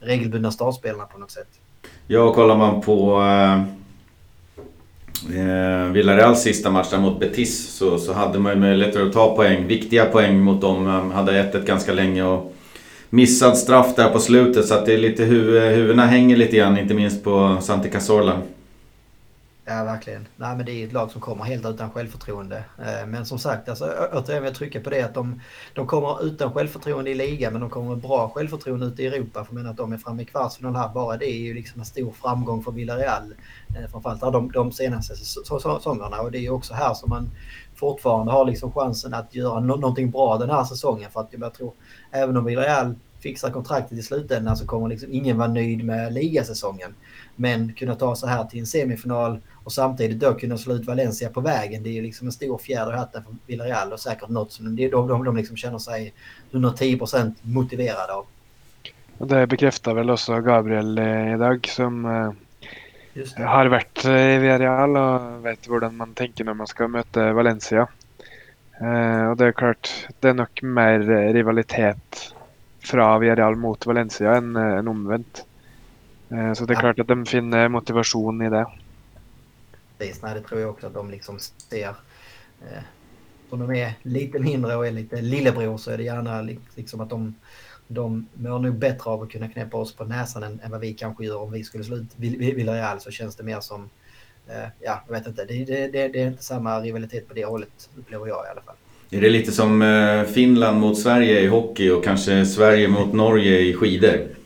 regelbundna 0.00 0.50
startspelarna 0.50 1.04
på 1.06 1.18
något 1.18 1.30
sätt. 1.30 1.48
Ja, 2.06 2.34
kollar 2.34 2.56
man 2.56 2.80
på 2.80 3.22
eh, 3.22 3.62
eh, 5.36 5.92
Villareals 5.92 6.42
sista 6.42 6.70
match 6.70 6.90
där 6.90 6.98
mot 6.98 7.20
Betis 7.20 7.68
så, 7.68 7.98
så 7.98 8.12
hade 8.12 8.38
man 8.38 8.52
ju 8.52 8.58
möjligheter 8.58 9.06
att 9.06 9.12
ta 9.12 9.36
poäng, 9.36 9.66
viktiga 9.66 10.04
poäng 10.04 10.40
mot 10.40 10.60
dem. 10.60 10.84
Man 10.84 11.10
hade 11.10 11.32
1-1 11.32 11.66
ganska 11.66 11.92
länge 11.92 12.22
och 12.22 12.54
missad 13.10 13.58
straff 13.58 13.96
där 13.96 14.08
på 14.08 14.18
slutet 14.18 14.66
så 14.66 14.74
att 14.74 14.86
det 14.86 14.94
är 14.94 14.98
lite 14.98 15.22
eh, 15.22 15.28
huvudena 15.28 16.06
hänger 16.06 16.36
lite 16.36 16.56
grann, 16.56 16.78
inte 16.78 16.94
minst 16.94 17.24
på 17.24 17.58
Santi 17.60 17.90
Cazorla. 17.90 18.32
Ja, 19.70 19.84
verkligen. 19.84 20.28
Nej, 20.36 20.56
men 20.56 20.66
det 20.66 20.72
är 20.72 20.86
ett 20.86 20.92
lag 20.92 21.10
som 21.10 21.20
kommer 21.20 21.44
helt 21.44 21.66
utan 21.66 21.90
självförtroende. 21.90 22.64
Eh, 22.78 23.06
men 23.06 23.26
som 23.26 23.38
sagt, 23.38 23.68
alltså, 23.68 23.84
återigen 24.12 24.42
vill 24.42 24.50
jag 24.50 24.54
trycka 24.54 24.80
på 24.80 24.90
det 24.90 25.02
att 25.02 25.14
de, 25.14 25.40
de 25.74 25.86
kommer 25.86 26.24
utan 26.24 26.52
självförtroende 26.52 27.10
i 27.10 27.14
ligan 27.14 27.52
men 27.52 27.60
de 27.60 27.70
kommer 27.70 27.88
med 27.88 27.98
bra 27.98 28.28
självförtroende 28.28 28.86
ute 28.86 29.02
i 29.02 29.06
Europa. 29.06 29.44
För 29.44 29.68
att 29.68 29.76
de 29.76 29.92
är 29.92 29.98
framme 29.98 30.22
i 30.22 30.24
kvartsfinal 30.24 30.76
här, 30.76 30.88
bara 30.88 31.16
det 31.16 31.26
är 31.26 31.38
ju 31.38 31.54
liksom 31.54 31.80
en 31.80 31.86
stor 31.86 32.12
framgång 32.12 32.62
för 32.62 32.72
Villarreal. 32.72 33.34
Eh, 33.68 33.90
framförallt 33.90 34.20
de, 34.20 34.52
de 34.52 34.72
senaste 34.72 35.16
säsongerna 35.16 36.20
och 36.20 36.30
det 36.30 36.38
är 36.38 36.42
ju 36.42 36.50
också 36.50 36.74
här 36.74 36.94
som 36.94 37.10
man 37.10 37.30
fortfarande 37.74 38.32
har 38.32 38.44
liksom 38.44 38.72
chansen 38.72 39.14
att 39.14 39.34
göra 39.34 39.60
no 39.60 39.76
någonting 39.76 40.10
bra 40.10 40.38
den 40.38 40.50
här 40.50 40.64
säsongen. 40.64 41.10
För 41.10 41.20
att 41.20 41.28
jag 41.30 41.54
tror, 41.54 41.72
även 42.10 42.36
om 42.36 42.44
Villarreal 42.44 42.94
fixar 43.20 43.50
kontraktet 43.50 43.98
i 43.98 44.02
slutändan 44.02 44.56
så 44.56 44.66
kommer 44.66 44.88
liksom 44.88 45.12
ingen 45.12 45.38
vara 45.38 45.48
nöjd 45.48 45.84
med 45.84 46.12
ligasäsongen. 46.12 46.94
Men 47.40 47.72
kunna 47.72 47.94
ta 47.94 48.16
sig 48.16 48.28
här 48.28 48.44
till 48.44 48.60
en 48.60 48.66
semifinal 48.66 49.40
och 49.64 49.72
samtidigt 49.72 50.20
då 50.20 50.34
kunna 50.34 50.58
slå 50.58 50.74
ut 50.74 50.86
Valencia 50.86 51.28
på 51.28 51.40
vägen. 51.40 51.82
Det 51.82 51.88
är 51.88 51.92
ju 51.92 52.02
liksom 52.02 52.26
en 52.26 52.32
stor 52.32 52.58
fjäder 52.58 52.92
i 52.92 52.96
hatten 52.96 53.22
för 53.24 53.34
Villarreal 53.46 53.92
och 53.92 54.00
säkert 54.00 54.28
något 54.28 54.52
som 54.52 54.76
de, 54.76 54.88
de, 54.88 55.24
de 55.24 55.36
liksom 55.36 55.56
känner 55.56 55.78
sig 55.78 56.14
110% 56.52 57.34
motiverade 57.42 58.12
av. 58.12 58.26
Det 59.18 59.46
bekräftar 59.46 59.94
väl 59.94 60.10
också 60.10 60.40
Gabriel 60.40 60.98
eh, 60.98 61.34
idag 61.34 61.68
som 61.68 62.04
eh, 62.04 63.46
har 63.46 63.66
varit 63.66 64.04
i 64.04 64.38
Villarreal 64.38 64.96
och 64.96 65.46
vet 65.46 65.68
hur 65.68 65.90
man 65.90 66.14
tänker 66.14 66.44
när 66.44 66.54
man 66.54 66.66
ska 66.66 66.88
möta 66.88 67.32
Valencia. 67.32 67.88
Eh, 68.80 69.30
och 69.30 69.36
det 69.36 69.46
är 69.46 69.52
klart, 69.52 70.06
det 70.20 70.28
är 70.28 70.34
nog 70.34 70.62
mer 70.62 70.98
rivalitet 71.32 72.34
från 72.80 73.20
Villarreal 73.20 73.56
mot 73.56 73.86
Valencia 73.86 74.36
än, 74.36 74.56
än 74.56 74.88
omvänt. 74.88 75.44
Eh, 76.30 76.52
så 76.52 76.64
det 76.64 76.72
är 76.72 76.74
ja. 76.74 76.80
klart 76.80 76.98
att 76.98 77.08
de 77.08 77.26
finner 77.26 77.68
motivation 77.68 78.42
i 78.42 78.50
det. 78.50 78.66
Precis, 79.98 80.22
nej, 80.22 80.34
det 80.34 80.40
tror 80.40 80.60
jag 80.60 80.70
också 80.70 80.86
att 80.86 80.94
de 80.94 81.10
liksom 81.10 81.38
ser. 81.70 81.88
Eh, 82.60 82.82
om 83.50 83.58
de 83.60 83.74
är 83.74 83.92
lite 84.02 84.38
mindre 84.38 84.76
och 84.76 84.86
är 84.86 84.90
lite 84.90 85.20
lillebror 85.20 85.78
så 85.78 85.90
är 85.90 85.96
det 85.96 86.02
gärna 86.02 86.48
liksom 86.74 87.00
att 87.00 87.10
de, 87.10 87.34
de 87.88 88.26
mår 88.34 88.58
nog 88.58 88.74
bättre 88.74 89.10
av 89.10 89.22
att 89.22 89.30
kunna 89.30 89.48
knäppa 89.48 89.76
oss 89.76 89.96
på 89.96 90.04
näsan 90.04 90.42
än, 90.42 90.60
än 90.64 90.70
vad 90.70 90.80
vi 90.80 90.94
kanske 90.94 91.24
gör 91.24 91.40
om 91.40 91.52
vi 91.52 91.64
skulle 91.64 91.84
slå 91.84 91.96
ut 91.96 92.10
Villarreal 92.16 93.00
så 93.00 93.10
känns 93.10 93.36
det 93.36 93.42
mer 93.42 93.60
som, 93.60 93.90
eh, 94.48 94.68
ja, 94.80 95.02
jag 95.06 95.14
vet 95.14 95.26
inte, 95.26 95.44
det, 95.44 95.64
det, 95.64 95.86
det, 95.86 96.08
det, 96.08 96.22
är 96.22 96.26
inte 96.26 96.44
samma 96.44 96.80
rivalitet 96.80 97.28
på 97.28 97.34
det 97.34 97.44
hållet 97.44 97.90
upplever 97.98 98.26
jag 98.26 98.46
i 98.46 98.50
alla 98.50 98.60
fall. 98.60 98.76
Är 99.10 99.20
det 99.20 99.30
lite 99.30 99.52
som 99.52 99.82
eh, 99.82 100.22
Finland 100.22 100.80
mot 100.80 100.98
Sverige 100.98 101.40
i 101.40 101.46
hockey 101.46 101.90
och 101.90 102.04
kanske 102.04 102.46
Sverige 102.46 102.88
mot 102.88 103.12
Norge 103.12 103.60
i 103.60 103.74
skidor? 103.74 104.37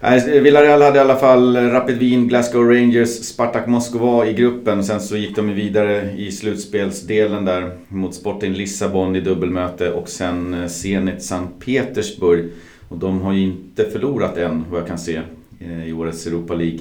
Villarreal 0.00 0.82
hade 0.82 0.98
i 0.98 1.00
alla 1.00 1.16
fall 1.16 1.56
eh, 1.56 1.62
Rapid 1.62 1.98
Wien, 1.98 2.28
Glasgow 2.28 2.64
Rangers, 2.70 3.08
Spartak 3.08 3.66
Moskva 3.66 4.26
i 4.26 4.32
gruppen. 4.32 4.84
Sen 4.84 5.00
så 5.00 5.16
gick 5.16 5.36
de 5.36 5.54
vidare 5.54 6.10
i 6.10 6.32
slutspelsdelen 6.32 7.44
där 7.44 7.76
mot 7.88 8.14
Sporting 8.14 8.52
Lissabon 8.52 9.16
i 9.16 9.20
dubbelmöte 9.20 9.92
och 9.92 10.08
sen 10.08 10.54
eh, 10.54 10.68
Zenit 10.68 11.22
Sankt 11.22 11.64
Petersburg. 11.64 12.52
Och 12.88 12.98
de 12.98 13.20
har 13.20 13.32
ju 13.32 13.42
inte 13.42 13.84
förlorat 13.84 14.36
än 14.36 14.64
vad 14.70 14.80
jag 14.80 14.88
kan 14.88 14.98
se 14.98 15.22
eh, 15.60 15.88
i 15.88 15.92
årets 15.92 16.26
Europa 16.26 16.54
League. 16.54 16.80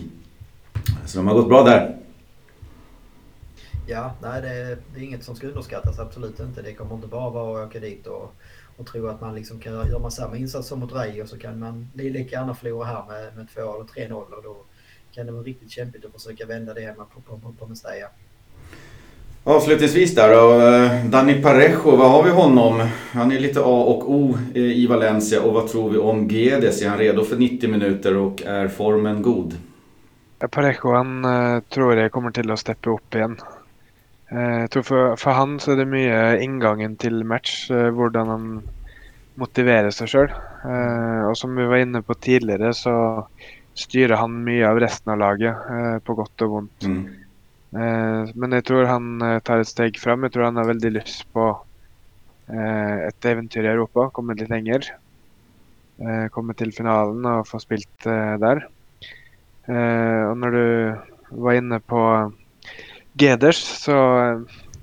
Så 1.06 1.18
de 1.18 1.28
har 1.28 1.36
gått 1.36 1.50
bra 1.50 1.64
där. 1.64 1.96
Ja, 3.88 4.16
nej 4.22 4.42
det 4.42 4.50
är, 4.50 4.78
det 4.94 5.00
är 5.00 5.04
inget 5.04 5.24
som 5.24 5.36
ska 5.36 5.48
underskattas, 5.48 6.00
absolut 6.00 6.40
inte. 6.40 6.62
Det 6.62 6.74
kommer 6.74 6.96
inte 6.96 7.08
bara 7.08 7.30
vara 7.30 7.64
att 7.64 7.70
åka 7.70 7.80
dit 7.80 8.08
och 8.08 8.36
och 8.78 8.86
tro 8.86 9.08
att 9.08 9.22
man 9.22 9.36
liksom 9.36 9.60
kan 9.60 9.74
göra 9.74 10.00
man 10.00 10.12
samma 10.12 10.38
insats 10.38 10.68
som 10.68 10.80
mot 10.80 10.96
Rej 10.96 11.28
så 11.28 11.38
kan 11.38 11.60
man 11.60 11.88
lika 11.94 12.36
gärna 12.36 12.56
förlora 12.56 12.86
här 12.86 13.04
med, 13.08 13.38
med 13.38 13.48
2 13.56 13.62
eller 13.62 14.10
3-0 14.10 14.14
och 14.14 14.44
då 14.44 14.58
kan 15.12 15.26
det 15.26 15.32
vara 15.32 15.44
riktigt 15.44 15.72
kämpigt 15.72 16.06
att 16.06 16.12
försöka 16.12 16.46
vända 16.46 16.74
det 16.74 16.82
hemma 16.82 17.06
på, 17.14 17.22
på, 17.22 17.38
på, 17.38 17.54
på 17.60 17.68
Mestalla. 17.68 18.08
Avslutningsvis 19.44 20.16
där 20.16 20.30
då, 20.30 20.62
eh, 20.62 21.06
Dani 21.06 21.42
Parejo, 21.42 21.96
vad 21.96 22.12
har 22.12 22.24
vi 22.24 22.30
honom? 22.30 22.88
Han 23.12 23.32
är 23.32 23.40
lite 23.40 23.60
A 23.60 23.84
och 23.84 24.12
O 24.12 24.38
i 24.54 24.88
Valencia 24.88 25.42
och 25.42 25.54
vad 25.54 25.68
tror 25.68 25.90
vi 25.90 25.98
om 25.98 26.28
Guedes? 26.28 26.82
Är 26.82 26.90
han 26.90 26.98
redo 26.98 27.24
för 27.24 27.36
90 27.36 27.70
minuter 27.70 28.18
och 28.18 28.42
är 28.42 28.68
formen 28.68 29.22
god? 29.22 29.54
Parejo 30.52 30.94
han 30.94 31.26
uh, 31.26 31.60
tror 31.60 31.96
jag 31.96 32.12
kommer 32.12 32.32
till 32.32 32.52
att 32.52 32.60
steppa 32.60 32.90
upp 32.90 33.16
igen. 33.16 33.38
Eh, 34.34 34.62
jeg 34.64 34.72
tror 34.74 34.86
for, 34.88 35.18
for, 35.22 35.38
han 35.38 35.60
så 35.62 35.74
er 35.74 35.84
det 35.84 35.92
mye 35.92 36.18
inngangen 36.42 36.96
til 37.02 37.22
match, 37.28 37.68
eh, 37.74 37.92
hvordan 37.94 38.32
han 38.32 38.48
motiverer 39.40 39.94
seg 39.94 40.10
sjøl. 40.10 40.32
Eh, 40.66 41.22
og 41.30 41.36
som 41.38 41.54
vi 41.58 41.68
var 41.70 41.84
inne 41.84 42.02
på 42.06 42.18
tidligere, 42.18 42.72
så 42.74 42.96
styrer 43.78 44.18
han 44.18 44.40
mye 44.46 44.66
av 44.66 44.80
resten 44.82 45.12
av 45.12 45.20
laget, 45.20 46.02
på 46.08 46.16
godt 46.16 46.44
og 46.46 46.52
vondt. 46.54 46.86
Mm. 46.88 47.02
Men 48.40 48.56
jeg 48.56 48.64
tror 48.70 48.86
han 48.88 49.20
tar 49.44 49.60
et 49.60 49.68
steg 49.68 49.98
fram. 50.00 50.24
Jeg 50.24 50.32
tror 50.32 50.46
han 50.48 50.62
har 50.62 50.70
veldig 50.70 50.94
lyst 50.96 51.26
på 51.36 51.50
et 52.48 53.28
eventyr 53.28 53.68
i 53.68 53.74
Europa, 53.74 54.06
komme 54.16 54.38
litt 54.40 54.48
lenger. 54.48 54.88
Komme 56.32 56.56
til 56.56 56.72
finalen 56.72 57.28
og 57.28 57.50
få 57.50 57.60
spilt 57.60 58.08
der. 58.08 58.64
Og 59.68 60.40
når 60.40 60.56
du 60.56 60.64
var 61.44 61.60
inne 61.60 61.82
på 61.84 62.00
Geders, 63.18 63.58
så 63.58 63.96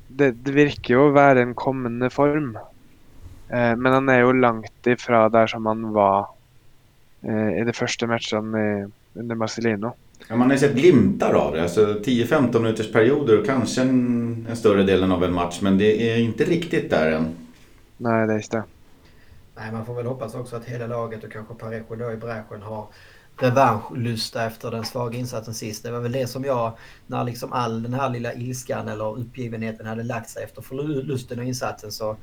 det, 0.08 0.30
det, 0.30 0.52
virker 0.52 0.94
jo 0.94 1.08
å 1.08 1.16
være 1.16 1.42
en 1.44 1.56
kommende 1.56 2.08
form. 2.12 2.54
Eh, 3.48 3.74
men 3.76 3.92
han 3.92 4.08
er 4.08 4.22
jo 4.22 4.32
langt 4.32 4.88
ifra 4.88 5.26
der 5.32 5.50
som 5.52 5.68
han 5.68 5.90
var 5.92 6.30
eh, 7.20 7.60
i 7.60 7.66
de 7.68 7.74
første 7.76 8.08
matchene 8.08 8.62
under 9.12 9.36
Marcelino. 9.36 9.92
Ja, 10.28 10.36
man 10.36 10.50
har 10.50 10.56
sett 10.56 10.74
glimtar 10.74 11.34
av 11.34 11.52
det. 11.52 11.62
Alltså 11.62 11.86
10-15 12.04 12.58
minuters 12.58 12.92
perioder 12.92 13.40
och 13.40 13.46
kanske 13.46 13.82
en, 13.82 14.46
en, 14.50 14.56
större 14.56 14.82
delen 14.82 15.12
av 15.12 15.24
en 15.24 15.34
match. 15.34 15.60
Men 15.60 15.78
det 15.78 16.12
är 16.12 16.18
inte 16.18 16.44
riktigt 16.44 16.90
där 16.90 17.12
än. 17.12 17.34
Nej, 17.96 18.26
det 18.26 18.32
är 18.32 18.36
inte. 18.36 18.62
Nej, 19.56 19.72
man 19.72 19.86
får 19.86 19.94
väl 19.94 20.06
hoppas 20.06 20.34
också 20.34 20.56
att 20.56 20.64
hela 20.64 20.86
laget 20.86 21.24
och 21.24 21.32
kanske 21.32 21.54
Parejo 21.54 21.96
då 21.96 22.12
i 22.12 22.16
bräschen 22.16 22.62
har 22.62 22.86
revanschlusta 23.38 24.44
efter 24.44 24.70
den 24.70 24.84
svaga 24.84 25.18
insatsen 25.18 25.54
sist. 25.54 25.82
Det 25.82 25.90
var 25.90 26.00
väl 26.00 26.12
det 26.12 26.26
som 26.26 26.44
jag, 26.44 26.72
när 27.06 27.24
liksom 27.24 27.52
all 27.52 27.82
den 27.82 27.94
här 27.94 28.10
lilla 28.10 28.34
ilskan 28.34 28.88
eller 28.88 29.18
uppgivenheten 29.18 29.86
hade 29.86 30.02
lagt 30.02 30.30
sig 30.30 30.44
efter 30.44 30.62
förlusten 30.62 31.38
och 31.38 31.44
insatsen 31.44 31.92
så 31.92 32.16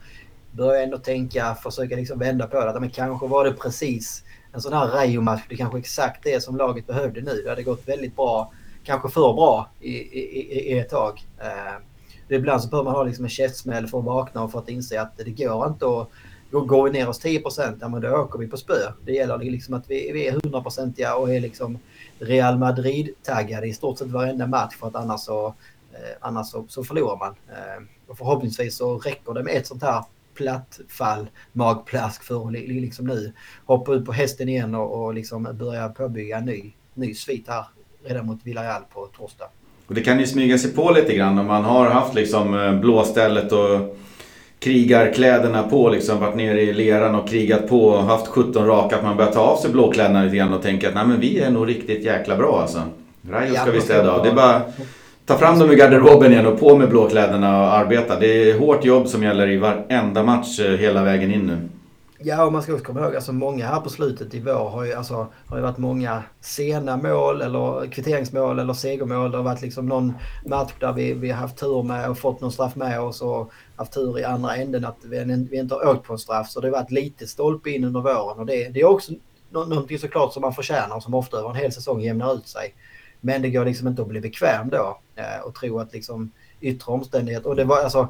började 0.51 0.75
jag 0.75 0.83
ändå 0.83 0.97
tänka, 0.97 1.55
försöka 1.55 1.95
liksom 1.95 2.19
vända 2.19 2.47
på 2.47 2.65
det. 2.65 2.79
Men 2.79 2.89
kanske 2.89 3.27
var 3.27 3.45
det 3.45 3.53
precis 3.53 4.23
en 4.51 4.61
sån 4.61 4.73
här 4.73 4.87
Rayo-match. 4.87 5.41
Det 5.49 5.55
kanske 5.55 5.79
exakt 5.79 6.23
det 6.23 6.43
som 6.43 6.57
laget 6.57 6.87
behövde 6.87 7.21
nu. 7.21 7.41
Det 7.43 7.49
hade 7.49 7.63
gått 7.63 7.87
väldigt 7.87 8.15
bra, 8.15 8.51
kanske 8.83 9.09
för 9.09 9.33
bra 9.33 9.69
i, 9.79 9.91
i, 9.91 10.73
i 10.73 10.79
ett 10.79 10.89
tag. 10.89 11.25
Eh, 11.39 12.35
ibland 12.37 12.61
så 12.61 12.69
behöver 12.69 12.85
man 12.85 12.95
ha 12.95 13.03
liksom 13.03 13.25
en 13.25 13.29
käftsmäll 13.29 13.87
för 13.87 13.99
att 13.99 14.05
vakna 14.05 14.43
och 14.43 14.51
för 14.51 14.59
att 14.59 14.69
inse 14.69 15.01
att 15.01 15.17
det 15.17 15.31
går 15.31 15.67
inte 15.67 15.85
att 15.85 16.09
Går 16.51 16.83
vi 16.83 16.91
ner 16.91 17.09
oss 17.09 17.19
10 17.19 17.41
ja 17.79 17.89
men 17.89 18.01
då 18.01 18.09
åker 18.09 18.39
vi 18.39 18.47
på 18.47 18.57
spö. 18.57 18.73
Det 19.05 19.11
gäller 19.11 19.37
liksom 19.37 19.73
att 19.73 19.89
vi, 19.89 20.11
vi 20.13 20.27
är 20.27 20.31
hundraprocentiga 20.31 21.15
och 21.15 21.33
är 21.33 21.39
liksom 21.39 21.79
Real 22.19 22.57
Madrid-taggade 22.57 23.67
i 23.67 23.73
stort 23.73 23.97
sett 23.97 24.07
varenda 24.07 24.47
match 24.47 24.75
för 24.75 24.87
att 24.87 24.95
annars 24.95 25.21
så, 25.21 25.47
eh, 25.93 26.17
annars 26.19 26.47
så, 26.47 26.65
så 26.69 26.83
förlorar 26.83 27.17
man. 27.17 27.35
Eh, 27.49 27.83
och 28.07 28.17
förhoppningsvis 28.17 28.77
så 28.77 28.97
räcker 28.97 29.33
det 29.33 29.43
med 29.43 29.55
ett 29.55 29.67
sånt 29.67 29.83
här 29.83 30.03
plattfall, 30.33 31.27
magplask 31.51 32.23
för 32.23 32.47
att 32.47 32.53
liksom 32.53 33.07
nu 33.07 33.33
hoppa 33.65 33.93
ut 33.93 34.05
på 34.05 34.11
hästen 34.11 34.49
igen 34.49 34.75
och, 34.75 35.05
och 35.05 35.13
liksom 35.13 35.47
börja 35.53 35.89
påbygga 35.89 36.37
en 36.37 36.45
ny, 36.45 36.71
ny 36.93 37.13
svit 37.13 37.47
här 37.47 37.65
redan 38.03 38.25
mot 38.25 38.39
Villarreal 38.43 38.81
på 38.93 39.05
torsdag. 39.05 39.49
Och 39.87 39.95
det 39.95 40.01
kan 40.01 40.19
ju 40.19 40.27
smyga 40.27 40.57
sig 40.57 40.73
på 40.73 40.91
lite 40.91 41.15
grann 41.15 41.37
om 41.39 41.45
man 41.45 41.63
har 41.63 41.89
haft 41.89 42.13
liksom 42.13 42.59
eh, 42.59 42.79
blåstället 42.79 43.51
och 43.51 43.97
krigarkläderna 44.59 45.63
på 45.63 45.89
liksom, 45.89 46.19
varit 46.19 46.35
nere 46.35 46.61
i 46.61 46.73
leran 46.73 47.15
och 47.15 47.29
krigat 47.29 47.67
på 47.67 47.85
och 47.85 48.03
haft 48.03 48.27
17 48.27 48.65
raka. 48.67 48.95
Att 48.95 49.03
man 49.03 49.17
börjar 49.17 49.31
ta 49.31 49.39
av 49.39 49.57
sig 49.57 49.71
blåkläderna 49.71 50.23
lite 50.23 50.35
grann 50.35 50.53
och 50.53 50.61
tänka 50.61 50.89
att 50.89 50.95
nej 50.95 51.05
men 51.07 51.19
vi 51.19 51.39
är 51.39 51.49
nog 51.49 51.69
riktigt 51.69 52.03
jäkla 52.03 52.35
bra 52.35 52.61
alltså. 52.61 52.81
Rayo 53.29 53.55
ska 53.55 53.71
vi 53.71 53.81
städa 53.81 54.11
av. 54.11 54.23
Det 54.23 54.29
är 54.29 54.35
bara 54.35 54.61
ta 55.25 55.37
fram 55.37 55.59
dem 55.59 55.71
i 55.71 55.75
garderoben 55.75 56.31
igen 56.31 56.45
och 56.45 56.59
på 56.59 56.77
med 56.77 56.89
blåkläderna 56.89 57.61
och 57.61 57.73
arbeta. 57.73 58.19
Det 58.19 58.49
är 58.49 58.59
hårt 58.59 58.85
jobb 58.85 59.07
som 59.07 59.23
gäller 59.23 59.49
i 59.49 59.57
varenda 59.57 60.23
match 60.23 60.59
eh, 60.59 60.77
hela 60.77 61.03
vägen 61.03 61.33
in 61.33 61.47
nu. 61.47 61.57
Ja, 62.21 62.45
och 62.45 62.53
man 62.53 62.63
ska 62.63 62.73
också 62.73 62.85
komma 62.85 62.99
ihåg, 62.99 63.15
alltså 63.15 63.33
många 63.33 63.67
här 63.67 63.81
på 63.81 63.89
slutet 63.89 64.33
i 64.33 64.39
vår 64.39 64.69
har 64.69 64.83
ju, 64.83 64.93
alltså, 64.93 65.27
har 65.47 65.57
ju 65.57 65.63
varit 65.63 65.77
många 65.77 66.23
sena 66.41 66.97
mål 66.97 67.41
eller 67.41 67.91
kvitteringsmål 67.91 68.59
eller 68.59 68.73
segermål. 68.73 69.31
Det 69.31 69.37
har 69.37 69.43
varit 69.43 69.61
liksom 69.61 69.85
någon 69.85 70.13
match 70.45 70.73
där 70.79 70.93
vi, 70.93 71.13
vi 71.13 71.31
har 71.31 71.37
haft 71.37 71.57
tur 71.57 71.83
med 71.83 72.09
och 72.09 72.17
fått 72.17 72.41
någon 72.41 72.51
straff 72.51 72.75
med 72.75 73.01
oss 73.01 73.21
och 73.21 73.51
haft 73.75 73.93
tur 73.93 74.19
i 74.19 74.23
andra 74.23 74.55
änden 74.55 74.85
att 74.85 74.97
vi, 75.03 75.47
vi 75.51 75.59
inte 75.59 75.75
har 75.75 75.87
åkt 75.87 76.07
på 76.07 76.13
en 76.13 76.19
straff. 76.19 76.49
Så 76.49 76.59
det 76.59 76.67
har 76.67 76.71
varit 76.71 76.91
lite 76.91 77.27
stolpe 77.27 77.69
in 77.69 77.83
under 77.83 78.01
våren 78.01 78.39
och 78.39 78.45
det, 78.45 78.69
det 78.69 78.79
är 78.79 78.85
också 78.85 79.13
någonting 79.49 79.99
såklart 79.99 80.33
som 80.33 80.41
man 80.41 80.53
förtjänar 80.53 80.95
och 80.95 81.03
som 81.03 81.13
ofta 81.13 81.37
över 81.37 81.49
en 81.49 81.55
hel 81.55 81.71
säsong 81.71 82.01
jämnar 82.01 82.33
ut 82.33 82.47
sig. 82.47 82.75
Men 83.21 83.41
det 83.41 83.49
går 83.49 83.65
liksom 83.65 83.87
inte 83.87 84.01
att 84.01 84.07
bli 84.07 84.21
bekväm 84.21 84.69
då 84.69 84.99
eh, 85.15 85.45
och 85.45 85.55
tro 85.55 85.79
att 85.79 85.93
liksom 85.93 86.31
yttre 86.61 86.91
omständigheter. 86.91 87.49
Och 87.49 87.55
det 87.55 87.63
var 87.63 87.83
alltså 87.83 88.09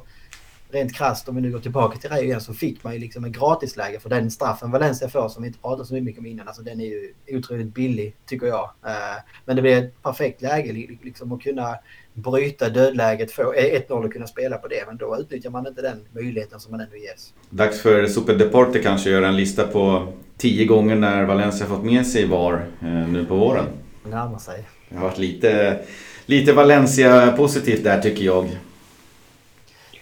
rent 0.71 0.95
krasst 0.95 1.29
om 1.29 1.35
vi 1.35 1.41
nu 1.41 1.51
går 1.51 1.59
tillbaka 1.59 1.97
till 1.97 2.09
Rayo 2.09 2.23
igen 2.23 2.41
så 2.41 2.53
fick 2.53 2.83
man 2.83 2.93
ju 2.93 2.99
liksom 2.99 3.23
en 3.23 3.31
gratisläge 3.31 3.99
för 3.99 4.09
den 4.09 4.31
straffen 4.31 4.71
Valencia 4.71 5.09
får 5.09 5.29
som 5.29 5.43
vi 5.43 5.47
inte 5.47 5.59
pratat 5.59 5.87
så 5.87 5.93
mycket 5.93 6.19
om 6.19 6.25
innan. 6.25 6.47
Alltså 6.47 6.63
den 6.63 6.81
är 6.81 6.85
ju 6.85 7.13
otroligt 7.37 7.73
billig 7.73 8.15
tycker 8.25 8.47
jag. 8.47 8.69
Eh, 8.85 9.21
men 9.45 9.55
det 9.55 9.61
blir 9.61 9.77
ett 9.77 10.03
perfekt 10.03 10.41
läge 10.41 10.73
liksom 11.03 11.31
att 11.31 11.41
kunna 11.41 11.75
bryta 12.13 12.69
dödläget, 12.69 13.31
få 13.31 13.53
1-0 13.53 14.05
och 14.05 14.13
kunna 14.13 14.27
spela 14.27 14.57
på 14.57 14.67
det. 14.67 14.83
Men 14.87 14.97
då 14.97 15.17
utnyttjar 15.19 15.49
man 15.49 15.67
inte 15.67 15.81
den 15.81 16.05
möjligheten 16.11 16.59
som 16.59 16.71
man 16.71 16.79
ändå 16.79 16.95
ges. 16.95 17.33
Dags 17.49 17.81
för 17.81 18.05
Super 18.05 18.35
Deporte 18.35 18.79
kanske 18.79 19.09
att 19.09 19.13
göra 19.13 19.27
en 19.27 19.35
lista 19.37 19.67
på 19.67 20.13
tio 20.37 20.65
gånger 20.65 20.95
när 20.95 21.25
Valencia 21.25 21.67
fått 21.67 21.83
med 21.83 22.07
sig 22.07 22.25
VAR 22.25 22.67
eh, 22.81 22.87
nu 22.87 23.25
på 23.25 23.35
våren. 23.35 23.65
Närmar 24.03 24.39
sig. 24.39 24.67
Det 24.89 24.95
har 24.95 25.03
varit 25.03 25.17
lite, 25.17 25.79
lite 26.25 26.53
Valencia 26.53 27.31
positivt 27.31 27.83
där 27.83 28.01
tycker 28.01 28.25
jag. 28.25 28.49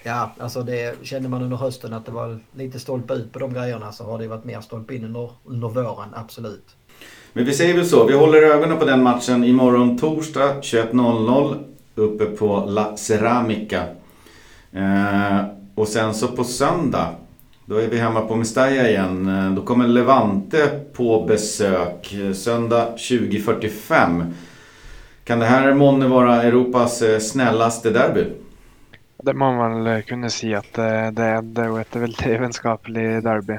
Ja, 0.07 0.31
alltså 0.39 0.63
det 0.63 1.05
kände 1.05 1.29
man 1.29 1.41
under 1.41 1.57
hösten 1.57 1.93
att 1.93 2.05
det 2.05 2.11
var 2.11 2.39
lite 2.55 2.79
stolpe 2.79 3.13
ut 3.13 3.33
på 3.33 3.39
de 3.39 3.53
grejerna 3.53 3.91
så 3.91 4.03
har 4.03 4.19
det 4.19 4.27
varit 4.27 4.45
mer 4.45 4.61
stolpe 4.61 4.95
in 4.95 5.05
under, 5.05 5.31
under 5.45 5.67
våren, 5.67 6.09
absolut. 6.13 6.75
Men 7.33 7.45
vi 7.45 7.53
säger 7.53 7.73
väl 7.73 7.85
så, 7.85 8.07
vi 8.07 8.13
håller 8.13 8.41
ögonen 8.41 8.77
på 8.77 8.85
den 8.85 9.03
matchen 9.03 9.43
imorgon 9.43 9.97
torsdag 9.97 10.61
21.00 10.61 11.55
uppe 11.95 12.25
på 12.25 12.65
La 12.67 12.97
Ceramica. 12.97 13.83
Eh, 14.71 15.45
och 15.75 15.87
sen 15.87 16.13
så 16.13 16.27
på 16.27 16.43
söndag, 16.43 17.15
då 17.65 17.75
är 17.75 17.87
vi 17.87 17.97
hemma 17.97 18.21
på 18.21 18.35
Mestalla 18.35 18.89
igen. 18.89 19.27
Eh, 19.27 19.51
då 19.51 19.61
kommer 19.61 19.87
Levante 19.87 20.79
på 20.93 21.25
besök 21.25 22.13
eh, 22.13 22.33
söndag 22.33 22.87
20.45. 22.97 24.31
Kan 25.23 25.39
det 25.39 25.45
här 25.45 25.73
månne 25.73 26.07
vara 26.07 26.43
Europas 26.43 27.01
eh, 27.01 27.19
snällaste 27.19 27.89
derby? 27.89 28.25
Det 29.27 29.33
må 29.33 29.49
man 29.51 29.73
vel 29.83 30.03
kunne 30.07 30.29
si 30.31 30.53
at 30.55 30.77
eh, 30.79 31.09
det 31.11 31.23
är, 31.23 31.41
Det 31.41 31.63
er 31.63 31.67
jo 31.67 31.79
et 31.81 31.95
veldig 31.99 32.35
vennskapelig 32.45 33.07
derby. 33.25 33.57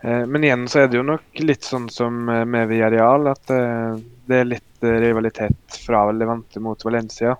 Eh, 0.00 0.22
men 0.24 0.44
igjen 0.46 0.62
så 0.72 0.80
er 0.80 0.86
det 0.88 0.96
jo 0.96 1.02
nok 1.04 1.42
litt 1.42 1.66
sånn 1.68 1.90
som 1.92 2.22
eh, 2.32 2.46
med 2.48 2.70
Villarreal, 2.70 3.28
at 3.28 3.52
det 3.52 4.38
er 4.38 4.48
litt 4.48 4.64
rivalitet 4.80 5.76
fra 5.84 6.06
Levante 6.14 6.62
mot 6.64 6.84
Valencia. 6.86 7.34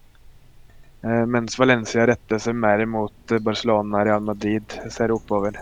Mens 1.00 1.54
Valencia 1.54 2.04
retter 2.10 2.40
seg 2.42 2.56
mer 2.58 2.82
mot 2.90 3.32
Barcelona, 3.46 4.00
Real 4.04 4.24
Madrid, 4.26 4.74
ser 4.90 5.12
oppover. 5.14 5.60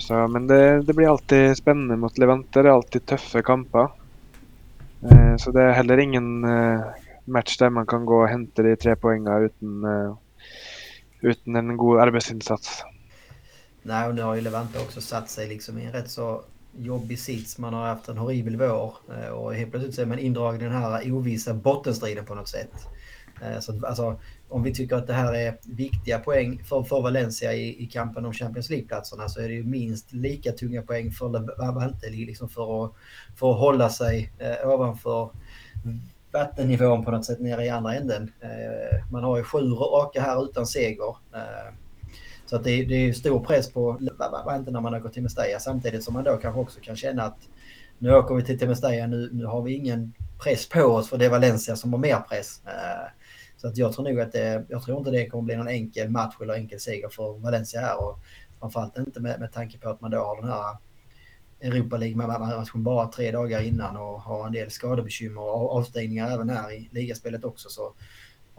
Så, 0.00 0.22
men 0.32 0.46
det, 0.48 0.62
det, 0.88 0.96
blir 0.96 1.10
alltid 1.10 1.58
spennende 1.58 1.98
mot 2.00 2.16
Levante. 2.18 2.62
Det 2.62 2.70
er 2.70 2.72
alltid 2.72 3.04
tøffe 3.12 3.42
kamper. 3.44 3.92
Så 5.44 5.52
det 5.52 5.66
er 5.66 5.76
heller 5.76 6.00
ingen 6.00 6.30
match 7.32 7.56
där 7.56 7.70
man 7.70 7.86
kan 7.86 8.06
gå 8.06 8.22
och 8.22 8.28
hämta 8.28 8.62
de 8.62 8.76
tre 8.76 8.96
poängen 8.96 9.42
utan, 9.42 9.84
uh, 9.84 10.06
eh, 10.06 10.16
utan 11.20 11.56
en 11.56 11.76
god 11.76 12.00
arbetsinsats. 12.00 12.84
Nej, 13.82 14.08
och 14.08 14.14
nu 14.14 14.22
har 14.22 14.34
ju 14.34 14.40
Levante 14.40 14.78
också 14.78 15.00
satt 15.00 15.30
sig 15.30 15.48
liksom 15.48 15.78
i 15.78 15.84
en 15.84 15.92
rätt 15.92 16.10
så 16.10 16.44
jobbig 16.78 17.18
sits. 17.18 17.58
Man 17.58 17.74
har 17.74 17.86
haft 17.86 18.08
en 18.08 18.18
horribel 18.18 18.56
vår 18.56 18.94
eh, 19.08 19.28
och 19.28 19.54
helt 19.54 19.70
plötsligt 19.70 19.94
så 19.94 20.02
är 20.02 20.06
man 20.06 20.18
indragen 20.18 20.60
i 20.60 20.64
den 20.64 20.72
här 20.72 21.12
ovissa 21.12 21.54
bottenstriden 21.54 22.24
på 22.24 22.34
något 22.34 22.48
sätt. 22.48 22.72
Eh, 23.42 23.60
så 23.60 23.86
alltså, 23.86 24.20
om 24.48 24.62
vi 24.62 24.74
tycker 24.74 24.96
att 24.96 25.06
det 25.06 25.12
här 25.12 25.34
är 25.34 25.58
viktiga 25.62 26.18
poäng 26.18 26.62
för, 26.64 26.82
för 26.82 27.02
Valencia 27.02 27.54
i, 27.54 27.82
i 27.82 27.86
kampen 27.86 28.26
om 28.26 28.32
Champions 28.32 28.70
League-platserna 28.70 29.28
så 29.28 29.40
är 29.40 29.48
det 29.48 29.54
ju 29.54 29.64
minst 29.64 30.12
lika 30.12 30.52
tunga 30.52 30.82
poäng 30.82 31.10
för 31.10 31.28
Levante 31.28 32.10
liksom 32.10 32.48
för, 32.48 32.84
att, 32.84 32.92
för 33.36 33.50
att 33.50 33.58
hålla 33.58 33.88
sig 33.88 34.32
eh, 34.38 34.68
ovanför 34.68 35.30
vattennivån 36.32 37.04
på 37.04 37.10
något 37.10 37.24
sätt 37.24 37.40
nere 37.40 37.64
i 37.64 37.68
andra 37.68 37.94
änden. 37.94 38.32
Eh, 38.40 39.10
man 39.10 39.24
har 39.24 39.36
ju 39.36 39.44
sju 39.44 39.58
raka 39.58 40.20
här 40.20 40.44
utan 40.44 40.66
seger. 40.66 41.16
Eh, 41.34 41.74
så 42.46 42.56
att 42.56 42.64
det, 42.64 42.70
är, 42.70 42.86
det 42.86 42.94
är 42.94 43.12
stor 43.12 43.44
press 43.44 43.72
på 43.72 43.98
inte 44.56 44.70
när 44.70 44.80
man 44.80 44.94
åker 44.94 45.08
till 45.08 45.22
Mestalla 45.22 45.58
samtidigt 45.58 46.04
som 46.04 46.14
man 46.14 46.24
då 46.24 46.36
kanske 46.36 46.60
också 46.60 46.80
kan 46.80 46.96
känna 46.96 47.22
att 47.22 47.38
nu 47.98 48.14
åker 48.14 48.34
vi 48.34 48.58
till 48.58 48.68
Mestalla, 48.68 49.06
nu, 49.06 49.28
nu 49.32 49.44
har 49.44 49.62
vi 49.62 49.74
ingen 49.74 50.12
press 50.38 50.68
på 50.68 50.82
oss 50.82 51.08
för 51.08 51.18
det 51.18 51.24
är 51.24 51.30
Valencia 51.30 51.76
som 51.76 51.92
har 51.92 52.00
mer 52.00 52.20
press. 52.28 52.62
Eh, 52.66 53.10
så 53.56 53.68
att 53.68 53.76
jag 53.76 53.92
tror 53.92 54.04
nog 54.04 54.20
att 54.20 54.32
det, 54.32 54.64
jag 54.68 54.82
tror 54.82 54.98
inte 54.98 55.10
det 55.10 55.26
kommer 55.26 55.42
bli 55.42 55.56
någon 55.56 55.68
enkel 55.68 56.10
match 56.10 56.34
eller 56.42 56.54
enkel 56.54 56.80
seger 56.80 57.08
för 57.08 57.38
Valencia 57.38 57.80
här 57.80 58.04
och 58.04 58.18
framförallt 58.60 58.98
inte 58.98 59.20
med, 59.20 59.40
med 59.40 59.52
tanke 59.52 59.78
på 59.78 59.88
att 59.88 60.00
man 60.00 60.10
då 60.10 60.18
har 60.18 60.40
den 60.40 60.50
här 60.50 60.76
Europa 61.60 61.96
League 61.96 62.16
med 62.16 62.28
matchen 62.28 62.82
bara 62.82 63.06
tre 63.06 63.30
dagar 63.30 63.62
innan 63.62 63.96
och 63.96 64.20
har 64.20 64.46
en 64.46 64.52
del 64.52 64.70
skadebekymmer 64.70 65.42
och 65.42 65.76
avstängningar 65.76 66.30
även 66.30 66.50
här 66.50 66.72
i 66.72 66.88
ligaspelet 66.92 67.44
också. 67.44 67.68
Så 67.68 67.92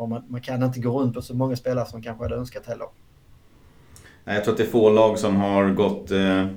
man, 0.07 0.23
man 0.27 0.41
kan 0.41 0.63
inte 0.63 0.79
gå 0.79 0.99
runt 1.01 1.13
på 1.13 1.21
så 1.21 1.35
många 1.35 1.55
spelare 1.55 1.85
som 1.85 1.97
man 1.97 2.03
kanske 2.03 2.23
hade 2.23 2.35
önskat 2.35 2.65
heller. 2.65 2.87
Jag 4.25 4.43
tror 4.43 4.53
att 4.53 4.57
det 4.57 4.63
är 4.63 4.67
få 4.67 4.89
lag 4.89 5.19
som 5.19 5.35
har 5.35 5.69
gått 5.69 6.11
eh, 6.11 6.47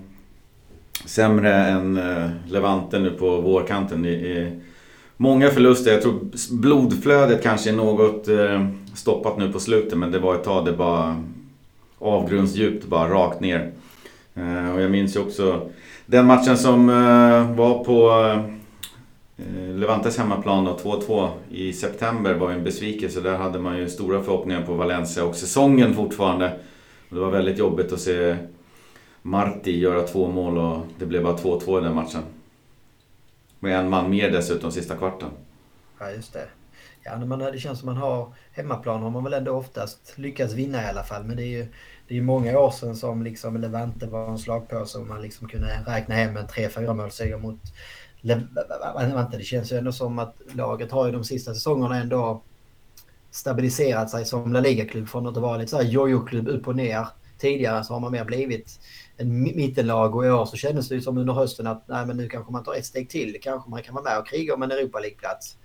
sämre 1.04 1.54
än 1.54 1.96
eh, 1.96 2.30
Levante 2.46 2.98
nu 2.98 3.10
på 3.10 3.40
vårkanten. 3.40 4.06
Många 5.16 5.50
förluster. 5.50 5.92
Jag 5.92 6.02
tror 6.02 6.30
blodflödet 6.56 7.42
kanske 7.42 7.70
är 7.70 7.74
något 7.74 8.28
eh, 8.28 8.68
stoppat 8.94 9.38
nu 9.38 9.52
på 9.52 9.60
slutet 9.60 9.98
men 9.98 10.10
det 10.10 10.18
var 10.18 10.34
ett 10.34 10.44
tag 10.44 10.64
det 10.64 10.72
bara 10.72 11.22
avgrundsdjupt, 11.98 12.86
bara 12.86 13.10
rakt 13.10 13.40
ner. 13.40 13.72
Eh, 14.34 14.74
och 14.74 14.80
jag 14.80 14.90
minns 14.90 15.16
ju 15.16 15.20
också 15.20 15.70
den 16.06 16.26
matchen 16.26 16.58
som 16.58 16.88
eh, 16.88 17.56
var 17.56 17.84
på 17.84 18.10
eh, 19.36 19.74
Levantes 19.74 20.18
hemmaplan 20.18 20.68
2-2 20.68 21.30
i 21.50 21.72
september 21.72 22.34
var 22.34 22.50
en 22.50 22.64
besvikelse. 22.64 23.20
Där 23.20 23.36
hade 23.36 23.58
man 23.58 23.78
ju 23.78 23.88
stora 23.88 24.22
förhoppningar 24.22 24.62
på 24.62 24.74
Valencia 24.74 25.24
och 25.24 25.34
säsongen 25.34 25.94
fortfarande. 25.94 26.58
Det 27.08 27.18
var 27.18 27.30
väldigt 27.30 27.58
jobbigt 27.58 27.92
att 27.92 28.00
se 28.00 28.36
Marti 29.22 29.78
göra 29.78 30.02
två 30.02 30.28
mål 30.28 30.58
och 30.58 30.86
det 30.98 31.06
blev 31.06 31.22
bara 31.22 31.36
2-2 31.36 31.80
i 31.80 31.84
den 31.84 31.94
matchen. 31.94 32.22
Med 33.60 33.78
en 33.78 33.90
man 33.90 34.10
mer 34.10 34.30
dessutom 34.30 34.72
sista 34.72 34.96
kvarten. 34.96 35.28
Ja, 35.98 36.10
just 36.10 36.32
det. 36.32 36.48
Ja, 37.04 37.18
man, 37.18 37.38
det 37.38 37.58
känns 37.58 37.78
som 37.78 37.86
man 37.86 37.96
har 37.96 38.32
hemmaplan 38.52 39.02
har 39.02 39.10
man 39.10 39.24
väl 39.24 39.32
ändå 39.32 39.52
oftast 39.52 40.12
lyckats 40.16 40.54
vinna 40.54 40.82
i 40.82 40.86
alla 40.86 41.02
fall. 41.02 41.24
Men 41.24 41.36
det 41.36 41.42
är 41.42 41.58
ju 41.58 41.66
det 42.08 42.16
är 42.18 42.22
många 42.22 42.58
år 42.58 42.70
sedan 42.70 42.96
som 42.96 43.22
liksom 43.22 43.56
Levante 43.56 44.06
var 44.06 44.28
en 44.28 44.38
slagpåse 44.38 44.98
och 44.98 45.06
man 45.06 45.22
liksom 45.22 45.48
kunde 45.48 45.84
räkna 45.86 46.14
hem 46.14 46.36
en 46.36 46.46
3-4 46.46 46.94
målseger 46.94 47.38
mot 47.38 47.60
Levante. 48.20 49.36
Det 49.36 49.44
känns 49.44 49.72
ju 49.72 49.76
ändå 49.76 49.92
som 49.92 50.18
att 50.18 50.36
laget 50.52 50.92
har 50.92 51.06
ju 51.06 51.12
de 51.12 51.24
sista 51.24 51.54
säsongerna 51.54 51.96
ändå 51.96 52.42
stabiliserat 53.30 54.10
sig 54.10 54.24
som 54.24 54.52
La 54.52 54.60
Liga-klubb 54.60 55.08
från 55.08 55.26
att 55.26 55.36
vara 55.36 55.56
lite 55.56 55.70
så 55.70 55.76
här 55.76 55.84
jojo-klubb 55.84 56.48
upp 56.48 56.68
och 56.68 56.76
ner. 56.76 57.06
Tidigare 57.38 57.84
så 57.84 57.92
har 57.92 58.00
man 58.00 58.12
mer 58.12 58.24
blivit 58.24 58.80
en 59.16 59.42
mittenlag 59.42 60.14
och 60.14 60.26
i 60.26 60.30
år 60.30 60.46
så 60.46 60.56
kändes 60.56 60.88
det 60.88 61.00
som 61.00 61.18
under 61.18 61.34
hösten 61.34 61.66
att 61.66 61.88
nej, 61.88 62.06
men 62.06 62.16
nu 62.16 62.28
kanske 62.28 62.52
man 62.52 62.64
tar 62.64 62.74
ett 62.74 62.86
steg 62.86 63.10
till. 63.10 63.38
Kanske 63.42 63.70
man 63.70 63.82
kan 63.82 63.94
vara 63.94 64.04
med 64.04 64.18
och 64.18 64.26
kriga 64.26 64.54
om 64.54 64.62
en 64.62 64.70
Europa 64.70 65.00
League-plats. 65.00 65.56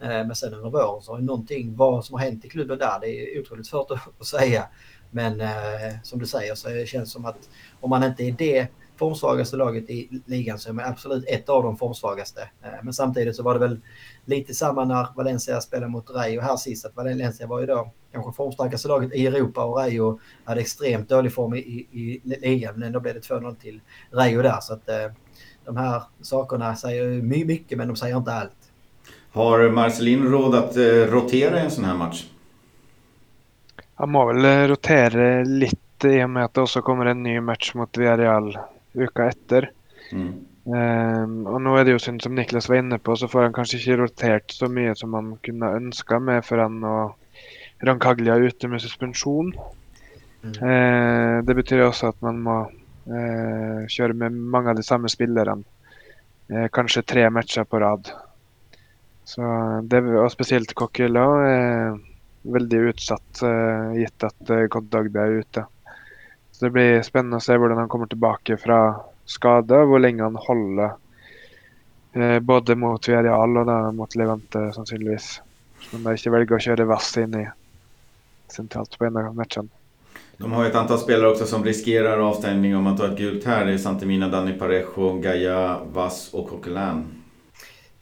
Eh, 0.00 0.08
men 0.08 0.34
sen 0.34 0.54
under 0.54 0.70
våren 0.70 1.02
så 1.02 1.12
har 1.12 1.18
ju 1.18 1.24
någonting, 1.24 1.76
vad 1.76 2.04
som 2.04 2.14
har 2.14 2.20
hänt 2.20 2.44
i 2.44 2.48
klubben 2.48 2.78
där, 2.78 2.98
det 3.00 3.08
är 3.08 3.40
otroligt 3.40 3.66
svårt 3.66 3.90
att 3.90 4.26
säga. 4.26 4.68
Men 5.10 5.40
eh, 5.40 5.48
som 6.02 6.18
du 6.18 6.26
säger 6.26 6.54
så 6.54 6.68
det 6.68 6.86
känns 6.86 7.12
som 7.12 7.24
att 7.24 7.48
om 7.80 7.90
man 7.90 8.04
inte 8.04 8.24
är 8.24 8.32
det 8.32 8.68
formsvagaste 8.98 9.56
laget 9.56 9.90
i 9.90 10.22
ligan 10.26 10.58
så 10.58 10.68
är 10.68 10.72
man 10.72 10.84
absolut 10.84 11.24
ett 11.28 11.48
av 11.48 11.62
de 11.62 11.76
formsvagaste. 11.76 12.40
Eh, 12.62 12.70
men 12.82 12.92
samtidigt 12.92 13.36
så 13.36 13.42
var 13.42 13.54
det 13.54 13.60
väl 13.60 13.80
lite 14.24 14.54
samma 14.54 14.84
när 14.84 15.06
Valencia 15.16 15.60
spelade 15.60 15.92
mot 15.92 16.10
Rayo 16.10 16.40
här 16.40 16.56
sist. 16.56 16.86
Att 16.86 16.96
Valencia 16.96 17.46
var 17.46 17.60
ju 17.60 17.66
då 17.66 17.92
kanske 18.12 18.32
formstarkaste 18.32 18.88
laget 18.88 19.14
i 19.14 19.26
Europa 19.26 19.64
och 19.64 19.76
Rayo 19.76 20.20
hade 20.44 20.60
extremt 20.60 21.08
dålig 21.08 21.32
form 21.32 21.54
i, 21.54 21.58
i, 21.58 21.98
i 22.00 22.20
ligan. 22.24 22.74
Men 22.74 22.82
ändå 22.82 23.00
blev 23.00 23.14
det 23.14 23.20
2-0 23.20 23.56
till 23.56 23.80
Rayo 24.10 24.42
där. 24.42 24.60
Så 24.60 24.72
att 24.72 24.88
eh, 24.88 25.12
de 25.64 25.76
här 25.76 26.02
sakerna 26.20 26.76
säger 26.76 27.22
mycket 27.22 27.78
men 27.78 27.88
de 27.88 27.96
säger 27.96 28.16
inte 28.16 28.32
allt. 28.32 28.52
Har 29.32 29.70
Marcelin 29.70 30.24
råd 30.24 30.54
att 30.54 30.76
eh, 30.76 30.82
rotera 30.84 31.60
i 31.60 31.64
en 31.64 31.70
sån 31.70 31.84
här 31.84 31.94
match? 31.94 32.26
Han 33.98 34.12
må 34.14 34.24
vel 34.30 34.46
eh, 34.46 34.64
rotere 34.70 35.28
litt 35.46 36.06
i 36.06 36.20
og 36.22 36.30
med 36.30 36.46
at 36.46 36.54
det 36.54 36.62
også 36.62 36.84
kommer 36.86 37.10
en 37.10 37.24
ny 37.24 37.38
match 37.42 37.72
mot 37.78 37.98
Villarreal 37.98 38.52
uka 38.94 39.26
etter. 39.32 39.70
Mm. 40.14 40.30
Um, 40.68 41.32
og 41.48 41.62
nå 41.64 41.72
er 41.78 41.86
det 41.86 41.94
jo 41.94 42.02
synd, 42.02 42.20
som 42.22 42.34
Niklas 42.36 42.68
var 42.68 42.82
inne 42.82 42.98
på, 43.00 43.16
så 43.16 43.26
får 43.30 43.46
han 43.46 43.56
kanskje 43.56 43.80
ikke 43.80 43.96
rotert 44.02 44.52
så 44.52 44.68
mye 44.70 44.92
som 44.98 45.16
han 45.16 45.32
kunne 45.44 45.70
ønska 45.78 46.18
med 46.20 46.44
for 46.44 46.60
han 46.60 46.76
og 46.84 47.16
Rancaglia 47.88 48.36
er 48.36 48.50
ute 48.50 48.68
med 48.70 48.82
suspensjon. 48.84 49.50
Mm. 50.44 50.54
Uh, 50.62 51.36
det 51.46 51.56
betyr 51.58 51.86
også 51.86 52.12
at 52.12 52.22
man 52.22 52.38
må 52.44 52.58
uh, 52.68 53.80
kjøre 53.90 54.14
med 54.18 54.38
mange 54.38 54.74
av 54.74 54.78
de 54.78 54.86
samme 54.86 55.10
spillerne. 55.10 55.66
Uh, 56.52 56.68
kanskje 56.74 57.06
tre 57.06 57.26
matcher 57.34 57.66
på 57.66 57.80
rad. 57.82 58.12
Så 59.28 59.42
det, 59.90 60.04
og 60.06 60.30
spesielt 60.32 60.70
Coquelin 60.78 61.98
veldig 62.42 62.78
utsatt, 62.92 63.42
uh, 63.42 63.94
gitt 63.98 64.24
at 64.24 64.50
uh, 64.50 64.56
eh, 64.56 64.68
Kontagde 64.68 65.20
er 65.20 65.42
ute. 65.42 65.64
Så 66.52 66.64
Det 66.64 66.70
blir 66.70 67.02
spennende 67.02 67.38
å 67.38 67.44
se 67.44 67.56
hvordan 67.56 67.78
han 67.78 67.88
kommer 67.88 68.06
tilbake 68.06 68.56
fra 68.56 68.80
skade, 69.28 69.82
hvor 69.84 70.02
lenge 70.02 70.24
han 70.24 70.38
holder 70.48 70.94
uh, 72.16 72.22
eh, 72.22 72.38
både 72.40 72.76
mot 72.78 73.08
Villarreal 73.08 73.62
og 73.62 73.66
da 73.68 73.80
mot 73.92 74.16
Levante, 74.16 74.68
sannsynligvis. 74.76 75.40
Men 75.92 76.04
de 76.04 76.16
ikke 76.18 76.34
velger 76.34 76.58
å 76.58 76.64
kjøre 76.68 76.88
Vass 76.88 77.12
inn 77.20 77.36
i 77.38 77.46
sentralt 78.48 78.98
på 78.98 79.04
en 79.06 79.20
av 79.20 79.34
matchene. 79.36 79.68
De 80.38 80.52
har 80.52 80.64
ett 80.64 80.74
antal 80.74 80.98
spelare 80.98 81.30
också 81.30 81.46
som 81.46 81.64
riskerar 81.64 82.18
avstängning 82.18 82.76
om 82.76 82.84
man 82.84 82.96
tar 82.96 83.08
ett 83.08 83.18
gult 83.18 83.44
här. 83.44 83.64
Det 83.64 83.72
är 83.72 83.78
Santemina, 83.78 84.28
Dani 84.28 84.52
Parejo, 84.52 85.18
Gaia, 85.18 85.80
Vass 85.92 86.34
och 86.34 86.48
Coquelin. 86.48 87.17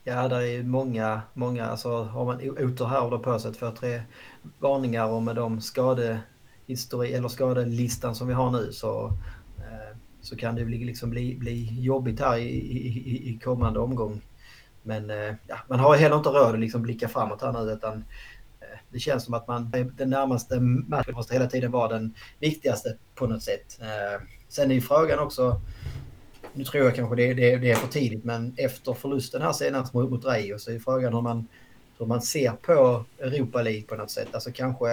Ja, 0.09 0.29
det 0.29 0.49
är 0.49 0.63
många, 0.63 1.23
många, 1.35 1.67
alltså 1.67 2.03
har 2.03 2.25
man 2.25 2.51
otur 2.51 2.87
här 2.87 3.05
och 3.05 3.11
då 3.11 3.19
på 3.19 3.39
sig 3.39 3.55
två, 3.55 3.71
tre 3.71 4.03
varningar 4.59 5.07
och 5.07 5.23
med 5.23 5.37
de 5.37 5.61
skadehistori 5.61 7.13
eller 7.13 7.29
skadelistan 7.29 8.15
som 8.15 8.29
vi 8.29 8.35
har 8.35 8.51
nu 8.51 8.73
så, 8.73 9.07
eh, 9.59 9.97
så 10.21 10.37
kan 10.37 10.55
det 10.55 10.65
bli, 10.65 10.85
liksom 10.85 11.11
bli, 11.11 11.37
bli 11.37 11.83
jobbigt 11.83 12.21
här 12.21 12.37
i, 12.37 12.49
i, 12.49 13.31
i 13.31 13.39
kommande 13.45 13.81
omgång. 13.81 14.21
Men 14.83 15.11
eh, 15.11 15.35
ja, 15.47 15.57
man 15.69 15.81
har 15.81 15.97
heller 15.97 16.17
inte 16.17 16.29
råd 16.29 16.55
att 16.55 16.61
liksom 16.61 16.83
blicka 16.83 17.09
framåt 17.09 17.43
här 17.43 17.53
nu 17.53 17.73
utan 17.73 18.05
eh, 18.61 18.79
det 18.91 18.99
känns 18.99 19.25
som 19.25 19.35
att 19.35 19.49
man 19.49 19.75
eh, 19.75 19.87
den 19.87 20.11
närmaste 20.11 20.61
matchen 20.61 21.15
måste 21.15 21.35
hela 21.35 21.47
tiden 21.47 21.71
vara 21.71 21.89
den 21.89 22.15
viktigaste 22.39 22.97
på 23.15 23.27
något 23.27 23.43
sätt. 23.43 23.79
Eh, 23.81 24.23
sen 24.49 24.71
är 24.71 24.75
ju 24.75 24.81
frågan 24.81 25.19
också 25.19 25.61
nu 26.57 26.65
tror 26.65 26.85
jag 26.85 26.95
kanske 26.95 27.17
det, 27.17 27.35
det, 27.35 27.57
det, 27.57 27.71
är 27.71 27.75
för 27.75 27.89
tidigt, 27.89 28.25
men 28.25 28.55
efter 28.57 28.95
förlusten 28.95 29.43
här 29.43 29.53
senast 29.53 29.95
mot, 29.95 30.11
mot 30.11 30.25
Rayo 30.25 30.59
så 30.59 30.71
är 30.71 30.79
frågan 30.79 31.15
hur 31.15 31.21
man, 31.21 31.47
hur 31.99 32.07
man 32.07 32.23
ser 32.23 32.51
på 32.51 33.05
Europa 33.19 33.63
League 33.63 33.83
på 33.83 33.97
något 33.97 34.11
sätt. 34.11 34.29
Alltså 34.33 34.51
kanske 34.53 34.91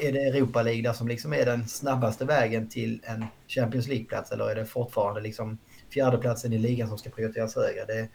är 0.00 0.12
det 0.12 0.18
Europa 0.18 0.62
League 0.62 0.82
där 0.82 0.92
som 0.92 1.08
liksom 1.08 1.32
är 1.32 1.44
den 1.44 1.68
snabbaste 1.68 2.24
vägen 2.24 2.68
till 2.68 3.00
en 3.02 3.24
Champions 3.48 3.88
League-plats 3.88 4.32
eller 4.32 4.50
är 4.50 4.54
det 4.54 4.66
fortfarande 4.66 5.20
liksom 5.20 5.58
fjärdeplatsen 5.90 6.52
i 6.52 6.58
ligan 6.58 6.88
som 6.88 6.98
ska 6.98 7.10
prioriteras 7.10 7.56
högre? 7.56 7.84
Det, 7.84 8.08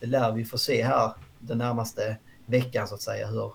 det 0.00 0.06
lär 0.06 0.32
vi 0.32 0.44
få 0.44 0.58
se 0.58 0.82
här 0.82 1.12
den 1.38 1.58
närmaste 1.58 2.16
veckan 2.46 2.88
så 2.88 2.94
att 2.94 3.02
säga 3.02 3.26
hur 3.26 3.52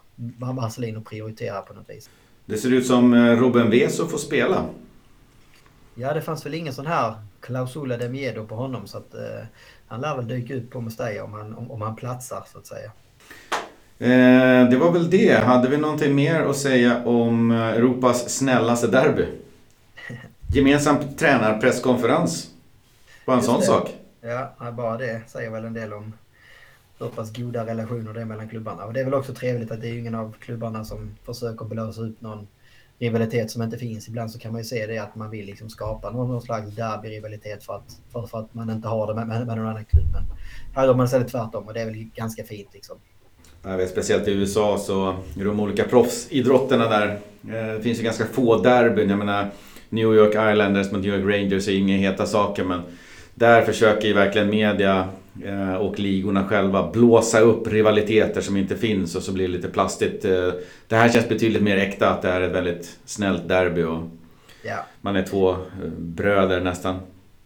Marcelino 0.53 1.01
prioriterar 1.01 1.61
på 1.61 1.73
något 1.73 1.89
vis. 1.89 2.09
Det 2.45 2.57
ser 2.57 2.73
ut 2.73 2.88
som 2.88 3.13
eh, 3.13 3.39
Robin 3.39 3.69
Veso 3.69 4.07
får 4.07 4.17
spela. 4.17 4.65
Ja, 5.99 6.13
det 6.13 6.21
fanns 6.21 6.45
väl 6.45 6.53
ingen 6.53 6.73
sån 6.73 6.85
här 6.85 7.13
Clausula 7.41 7.97
de 7.97 8.09
Miedo 8.09 8.45
på 8.45 8.55
honom 8.55 8.87
så 8.87 8.97
att 8.97 9.13
eh, 9.13 9.45
han 9.87 10.01
lär 10.01 10.15
väl 10.15 10.27
dyka 10.27 10.53
ut 10.53 10.71
på 10.71 10.81
Mestalla 10.81 11.23
om 11.23 11.33
han, 11.33 11.53
om, 11.53 11.71
om 11.71 11.81
han 11.81 11.95
platsar 11.95 12.43
så 12.51 12.57
att 12.57 12.65
säga. 12.65 12.91
Eh, 13.99 14.69
det 14.69 14.77
var 14.77 14.91
väl 14.91 15.09
det. 15.09 15.43
Hade 15.43 15.69
vi 15.69 15.77
någonting 15.77 16.15
mer 16.15 16.41
att 16.41 16.57
säga 16.57 17.05
om 17.05 17.51
eh, 17.51 17.67
Europas 17.67 18.29
snällaste 18.29 18.87
derby? 18.87 19.25
Gemensam 20.53 20.97
tränarpresskonferens. 21.17 22.49
Bara 23.25 23.33
en 23.33 23.39
Just 23.39 23.49
sån 23.49 23.59
det. 23.59 23.65
sak. 23.65 23.95
Ja, 24.21 24.71
bara 24.71 24.97
det 24.97 25.21
säger 25.27 25.49
väl 25.49 25.65
en 25.65 25.73
del 25.73 25.93
om 25.93 26.13
hur 26.99 27.07
pass 27.07 27.35
goda 27.37 27.65
relationer 27.65 28.13
det 28.13 28.21
är 28.21 28.25
mellan 28.25 28.49
klubbarna. 28.49 28.85
Och 28.85 28.93
det 28.93 28.99
är 28.99 29.03
väl 29.05 29.13
också 29.13 29.33
trevligt 29.33 29.71
att 29.71 29.81
det 29.81 29.87
är 29.87 29.99
ingen 29.99 30.15
av 30.15 30.35
klubbarna 30.39 30.85
som 30.85 31.15
försöker 31.25 31.65
blåsa 31.65 32.01
upp 32.01 32.21
någon 32.21 32.47
rivalitet 32.99 33.51
som 33.51 33.61
inte 33.61 33.77
finns. 33.77 34.07
Ibland 34.07 34.31
så 34.31 34.39
kan 34.39 34.51
man 34.51 34.61
ju 34.61 34.65
se 34.65 34.85
det 34.85 34.97
att 34.97 35.15
man 35.15 35.29
vill 35.29 35.45
liksom 35.45 35.69
skapa 35.69 36.11
någon, 36.11 36.41
slags 36.41 36.75
derby-rivalitet 36.75 37.63
för 37.63 37.75
att, 37.75 38.01
för, 38.11 38.27
för, 38.27 38.39
att 38.39 38.53
man 38.53 38.69
inte 38.69 38.87
har 38.87 39.07
det 39.07 39.15
med, 39.15 39.27
med, 39.27 39.47
med 39.47 39.57
någon 39.57 39.67
annan 39.67 39.85
klubb. 39.85 40.05
Men 40.13 40.23
här 40.75 40.85
gör 40.85 40.95
man 40.95 41.05
istället 41.05 41.27
tvärtom 41.27 41.67
och 41.67 41.73
det 41.73 41.81
är 41.81 41.85
väl 41.85 42.09
ganska 42.15 42.43
fint 42.43 42.69
liksom. 42.73 42.97
Jag 43.63 43.77
vet, 43.77 43.89
speciellt 43.89 44.27
i 44.27 44.31
USA 44.31 44.77
så 44.77 45.15
i 45.35 45.43
de 45.43 45.59
olika 45.59 45.83
proffsidrotterna 45.83 46.89
där. 46.89 47.07
Eh, 47.43 47.73
det 47.75 47.81
finns 47.81 47.99
ju 47.99 48.03
ganska 48.03 48.25
få 48.25 48.61
derbyn. 48.61 49.09
Jag 49.09 49.19
menar 49.19 49.51
New 49.89 50.13
York 50.15 50.51
Islanders 50.51 50.91
mot 50.91 51.01
New 51.01 51.15
York 51.15 51.35
Rangers 51.35 51.67
är 51.67 51.77
inga 51.77 51.97
heta 51.97 52.25
saker 52.25 52.63
men 52.63 52.81
där 53.35 53.61
försöker 53.61 54.07
ju 54.07 54.13
verkligen 54.13 54.49
media 54.49 55.09
och 55.79 55.99
ligorna 55.99 56.47
själva 56.47 56.91
blåsa 56.91 57.39
upp 57.39 57.67
rivaliteter 57.67 58.41
som 58.41 58.57
inte 58.57 58.75
finns 58.75 59.15
och 59.15 59.23
så 59.23 59.33
blir 59.33 59.47
det 59.47 59.53
lite 59.53 59.69
plastigt. 59.69 60.25
Eh, 60.25 60.51
det 60.88 60.95
här 60.95 61.09
känns 61.09 61.29
betydligt 61.29 61.63
mer 61.63 61.77
äkta 61.77 62.09
att 62.09 62.21
det 62.21 62.29
är 62.29 62.41
ett 62.41 62.51
väldigt 62.51 62.99
snällt 63.05 63.47
derby 63.47 63.83
och 63.83 64.03
ja. 64.63 64.85
man 65.01 65.15
är 65.15 65.23
två 65.23 65.51
eh, 65.51 65.89
bröder 65.97 66.61
nästan. 66.61 66.99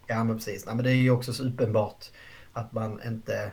Ja 0.07 0.23
men 0.23 0.37
precis. 0.37 0.65
Nej, 0.65 0.75
men 0.75 0.85
det 0.85 0.91
är 0.91 0.95
ju 0.95 1.11
också 1.11 1.33
så 1.33 1.43
uppenbart 1.43 2.05
att 2.53 2.73
man 2.73 2.99
inte 3.07 3.51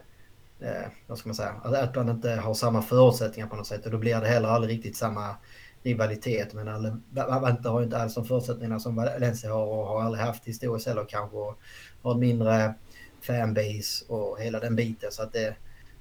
eh, 0.61 0.89
vad 1.07 1.19
ska 1.19 1.29
man 1.29 1.37
säga, 1.37 1.55
att 1.65 1.97
man 1.97 2.09
inte 2.09 2.31
har 2.31 2.55
samma 2.55 2.83
förutsättningar 2.83 3.49
på 3.49 3.57
något 3.57 3.67
sätt 3.67 3.85
och 3.85 3.93
då 3.93 3.99
blir 3.99 4.21
det 4.21 4.27
heller 4.27 4.49
aldrig 4.49 4.77
riktigt 4.77 4.97
samma 4.97 5.35
rivalitet. 5.83 6.55
Men 6.55 7.03
Vante 7.15 7.69
har 7.69 7.81
ju 7.81 7.85
inte 7.85 7.99
alls 7.99 8.15
de 8.15 8.25
förutsättningarna 8.25 8.81
som 8.81 8.97
Valencia 8.97 9.53
har 9.53 9.67
och 9.67 9.87
har 9.87 10.03
aldrig 10.03 10.25
haft 10.25 10.45
historiskt 10.45 10.87
heller 10.87 11.05
kanske. 11.09 11.37
Och 11.37 11.59
har 12.03 12.13
en 12.13 12.21
mindre 12.21 12.75
fanbase 13.21 14.05
och 14.09 14.41
hela 14.41 14.61
den 14.61 14.77
biten. 14.77 15.13
Så 15.13 15.23
att 15.23 15.33
det, 15.33 15.47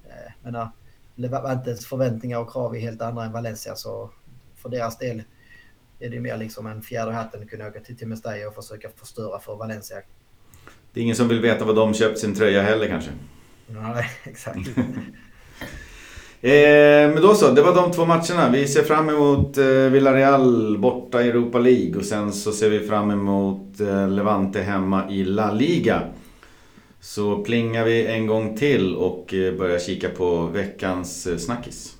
eh, 0.05 0.31
menar, 0.43 0.69
Levantes 1.15 1.85
förväntningar 1.85 2.39
och 2.39 2.51
krav 2.51 2.75
är 2.75 2.79
helt 2.79 3.01
andra 3.01 3.25
än 3.25 3.31
Valencia 3.31 3.75
så 3.75 4.09
för 4.55 4.69
deras 4.69 4.97
del 4.97 5.23
är 5.99 6.09
det 6.09 6.19
mer 6.19 6.37
liksom 6.37 6.67
en 6.67 6.81
fjäder 6.81 7.11
hatten 7.11 7.43
att 7.43 7.49
kunna 7.49 7.67
åka 7.67 7.79
till, 7.79 7.97
till 7.97 8.07
Mestalla 8.07 8.47
och 8.47 8.55
försöka 8.55 8.89
förstöra 8.95 9.39
för 9.39 9.55
Valencia. 9.55 9.97
Det 10.93 10.99
är 10.99 11.03
ingen 11.03 11.15
som 11.15 11.27
vill 11.27 11.41
veta 11.41 11.65
vad 11.65 11.75
de 11.75 11.93
köpt 11.93 12.19
sin 12.19 12.35
tröja 12.35 12.61
heller 12.61 12.87
kanske? 12.87 13.11
Nej, 13.67 14.09
exakt. 14.23 14.59
Eh, 16.41 17.09
men 17.13 17.21
då 17.21 17.33
så, 17.33 17.51
det 17.51 17.61
var 17.61 17.75
de 17.75 17.91
två 17.91 18.05
matcherna. 18.05 18.49
Vi 18.49 18.67
ser 18.67 18.83
fram 18.83 19.09
emot 19.09 19.57
eh, 19.57 19.65
Villarreal 19.65 20.77
borta 20.77 21.21
i 21.21 21.29
Europa 21.29 21.59
League 21.59 21.95
och 21.97 22.05
sen 22.05 22.33
så 22.33 22.51
ser 22.51 22.69
vi 22.69 22.79
fram 22.79 23.11
emot 23.11 23.79
eh, 23.79 24.09
Levante 24.09 24.61
hemma 24.61 25.11
i 25.11 25.23
La 25.23 25.51
Liga. 25.51 26.01
Så 27.01 27.37
plingar 27.43 27.85
vi 27.85 28.07
en 28.07 28.27
gång 28.27 28.57
till 28.57 28.95
och 28.95 29.33
eh, 29.33 29.53
börjar 29.53 29.79
kika 29.79 30.09
på 30.09 30.45
veckans 30.45 31.27
eh, 31.27 31.37
snackis. 31.37 31.93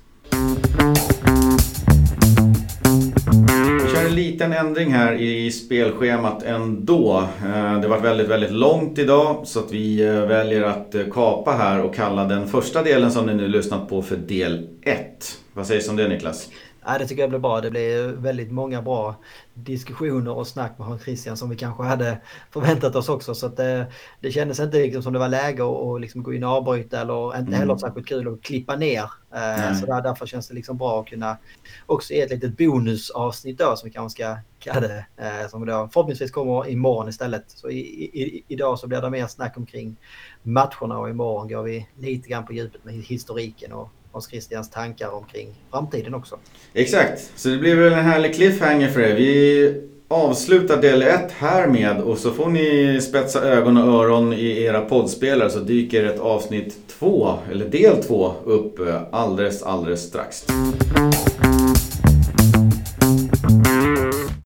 Vi 3.82 3.94
kör 3.94 4.04
en 4.06 4.14
liten 4.14 4.52
ändring 4.52 4.92
här 4.92 5.14
i 5.14 5.50
spelschemat 5.50 6.42
ändå. 6.42 7.28
Eh, 7.44 7.80
det 7.80 7.88
var 7.88 8.00
väldigt, 8.00 8.28
väldigt 8.28 8.52
långt 8.52 8.98
idag 8.98 9.46
så 9.46 9.58
att 9.58 9.72
vi 9.72 10.04
väljer 10.04 10.62
att 10.62 10.94
kapa 11.12 11.52
här 11.52 11.82
och 11.82 11.94
kalla 11.94 12.24
den 12.24 12.48
första 12.48 12.82
delen 12.82 13.12
som 13.12 13.26
ni 13.26 13.34
nu 13.34 13.48
lyssnat 13.48 13.88
på 13.88 14.02
för 14.02 14.16
del 14.16 14.68
1. 14.82 15.38
Vad 15.52 15.66
sägs 15.66 15.88
om 15.88 15.96
det 15.96 16.08
Niklas? 16.08 16.48
Ja, 16.90 16.98
det 16.98 17.06
tycker 17.06 17.22
jag 17.22 17.30
blir 17.30 17.38
bra. 17.38 17.60
Det 17.60 17.70
blir 17.70 18.06
väldigt 18.08 18.50
många 18.50 18.82
bra 18.82 19.16
diskussioner 19.54 20.32
och 20.32 20.46
snack 20.46 20.78
med 20.78 20.86
Hans 20.86 21.02
Christian 21.02 21.36
som 21.36 21.50
vi 21.50 21.56
kanske 21.56 21.82
hade 21.82 22.20
förväntat 22.50 22.96
oss 22.96 23.08
också. 23.08 23.34
Så 23.34 23.48
det, 23.48 23.86
det 24.20 24.32
kändes 24.32 24.60
inte 24.60 24.78
liksom 24.78 25.02
som 25.02 25.12
det 25.12 25.18
var 25.18 25.28
läge 25.28 25.62
att 25.62 26.00
liksom 26.00 26.22
gå 26.22 26.32
in 26.34 26.44
och 26.44 26.50
avbryta 26.50 27.00
eller 27.00 27.26
inte 27.26 27.48
mm. 27.48 27.52
heller 27.52 27.76
särskilt 27.76 28.08
kul 28.08 28.28
att 28.28 28.42
klippa 28.42 28.76
ner. 28.76 29.10
Mm. 29.30 29.74
Så 29.74 29.86
där, 29.86 30.02
därför 30.02 30.26
känns 30.26 30.48
det 30.48 30.54
liksom 30.54 30.78
bra 30.78 31.00
att 31.00 31.06
kunna 31.06 31.36
också 31.86 32.12
ge 32.12 32.20
ett 32.20 32.30
litet 32.30 32.56
bonusavsnitt 32.56 33.58
då 33.58 33.76
som 33.76 33.88
vi 33.88 33.92
kanske 33.92 34.22
ska 34.22 34.36
kalla 34.58 34.88
det. 34.88 35.06
Eh, 35.16 35.48
som 35.48 35.66
då 35.66 35.88
förhoppningsvis 35.92 36.30
kommer 36.30 36.68
imorgon 36.68 37.08
istället. 37.08 37.44
Så 37.46 37.70
i, 37.70 37.78
i, 37.78 38.44
idag 38.48 38.78
så 38.78 38.86
blir 38.86 39.00
det 39.00 39.10
mer 39.10 39.26
snack 39.26 39.56
omkring 39.56 39.96
matcherna 40.42 40.98
och 40.98 41.10
imorgon 41.10 41.48
går 41.48 41.62
vi 41.62 41.88
lite 41.98 42.28
grann 42.28 42.46
på 42.46 42.52
djupet 42.52 42.84
med 42.84 42.94
historiken 42.94 43.72
och 43.72 43.90
Hans 44.12 44.28
Christians 44.30 44.70
tankar 44.70 45.08
omkring 45.08 45.54
framtiden 45.70 46.14
också. 46.14 46.38
Exakt, 46.74 47.30
så 47.36 47.48
det 47.48 47.56
blir 47.56 47.76
väl 47.76 47.92
en 47.92 48.04
härlig 48.04 48.34
cliffhanger 48.34 48.88
för 48.88 49.00
er. 49.00 49.14
Vi 49.14 49.88
avslutar 50.08 50.82
del 50.82 51.02
1 51.02 51.32
härmed 51.32 52.00
och 52.00 52.18
så 52.18 52.30
får 52.30 52.48
ni 52.48 53.00
spetsa 53.00 53.42
ögon 53.42 53.76
och 53.76 54.04
öron 54.04 54.32
i 54.32 54.62
era 54.62 54.80
poddspelare 54.80 55.50
så 55.50 55.58
dyker 55.58 56.04
ett 56.04 56.20
avsnitt 56.20 56.76
2, 56.98 57.38
eller 57.52 57.66
del 57.66 58.02
2, 58.02 58.32
upp 58.44 58.78
eh, 58.78 59.02
alldeles, 59.12 59.62
alldeles 59.62 60.02
strax. 60.02 60.46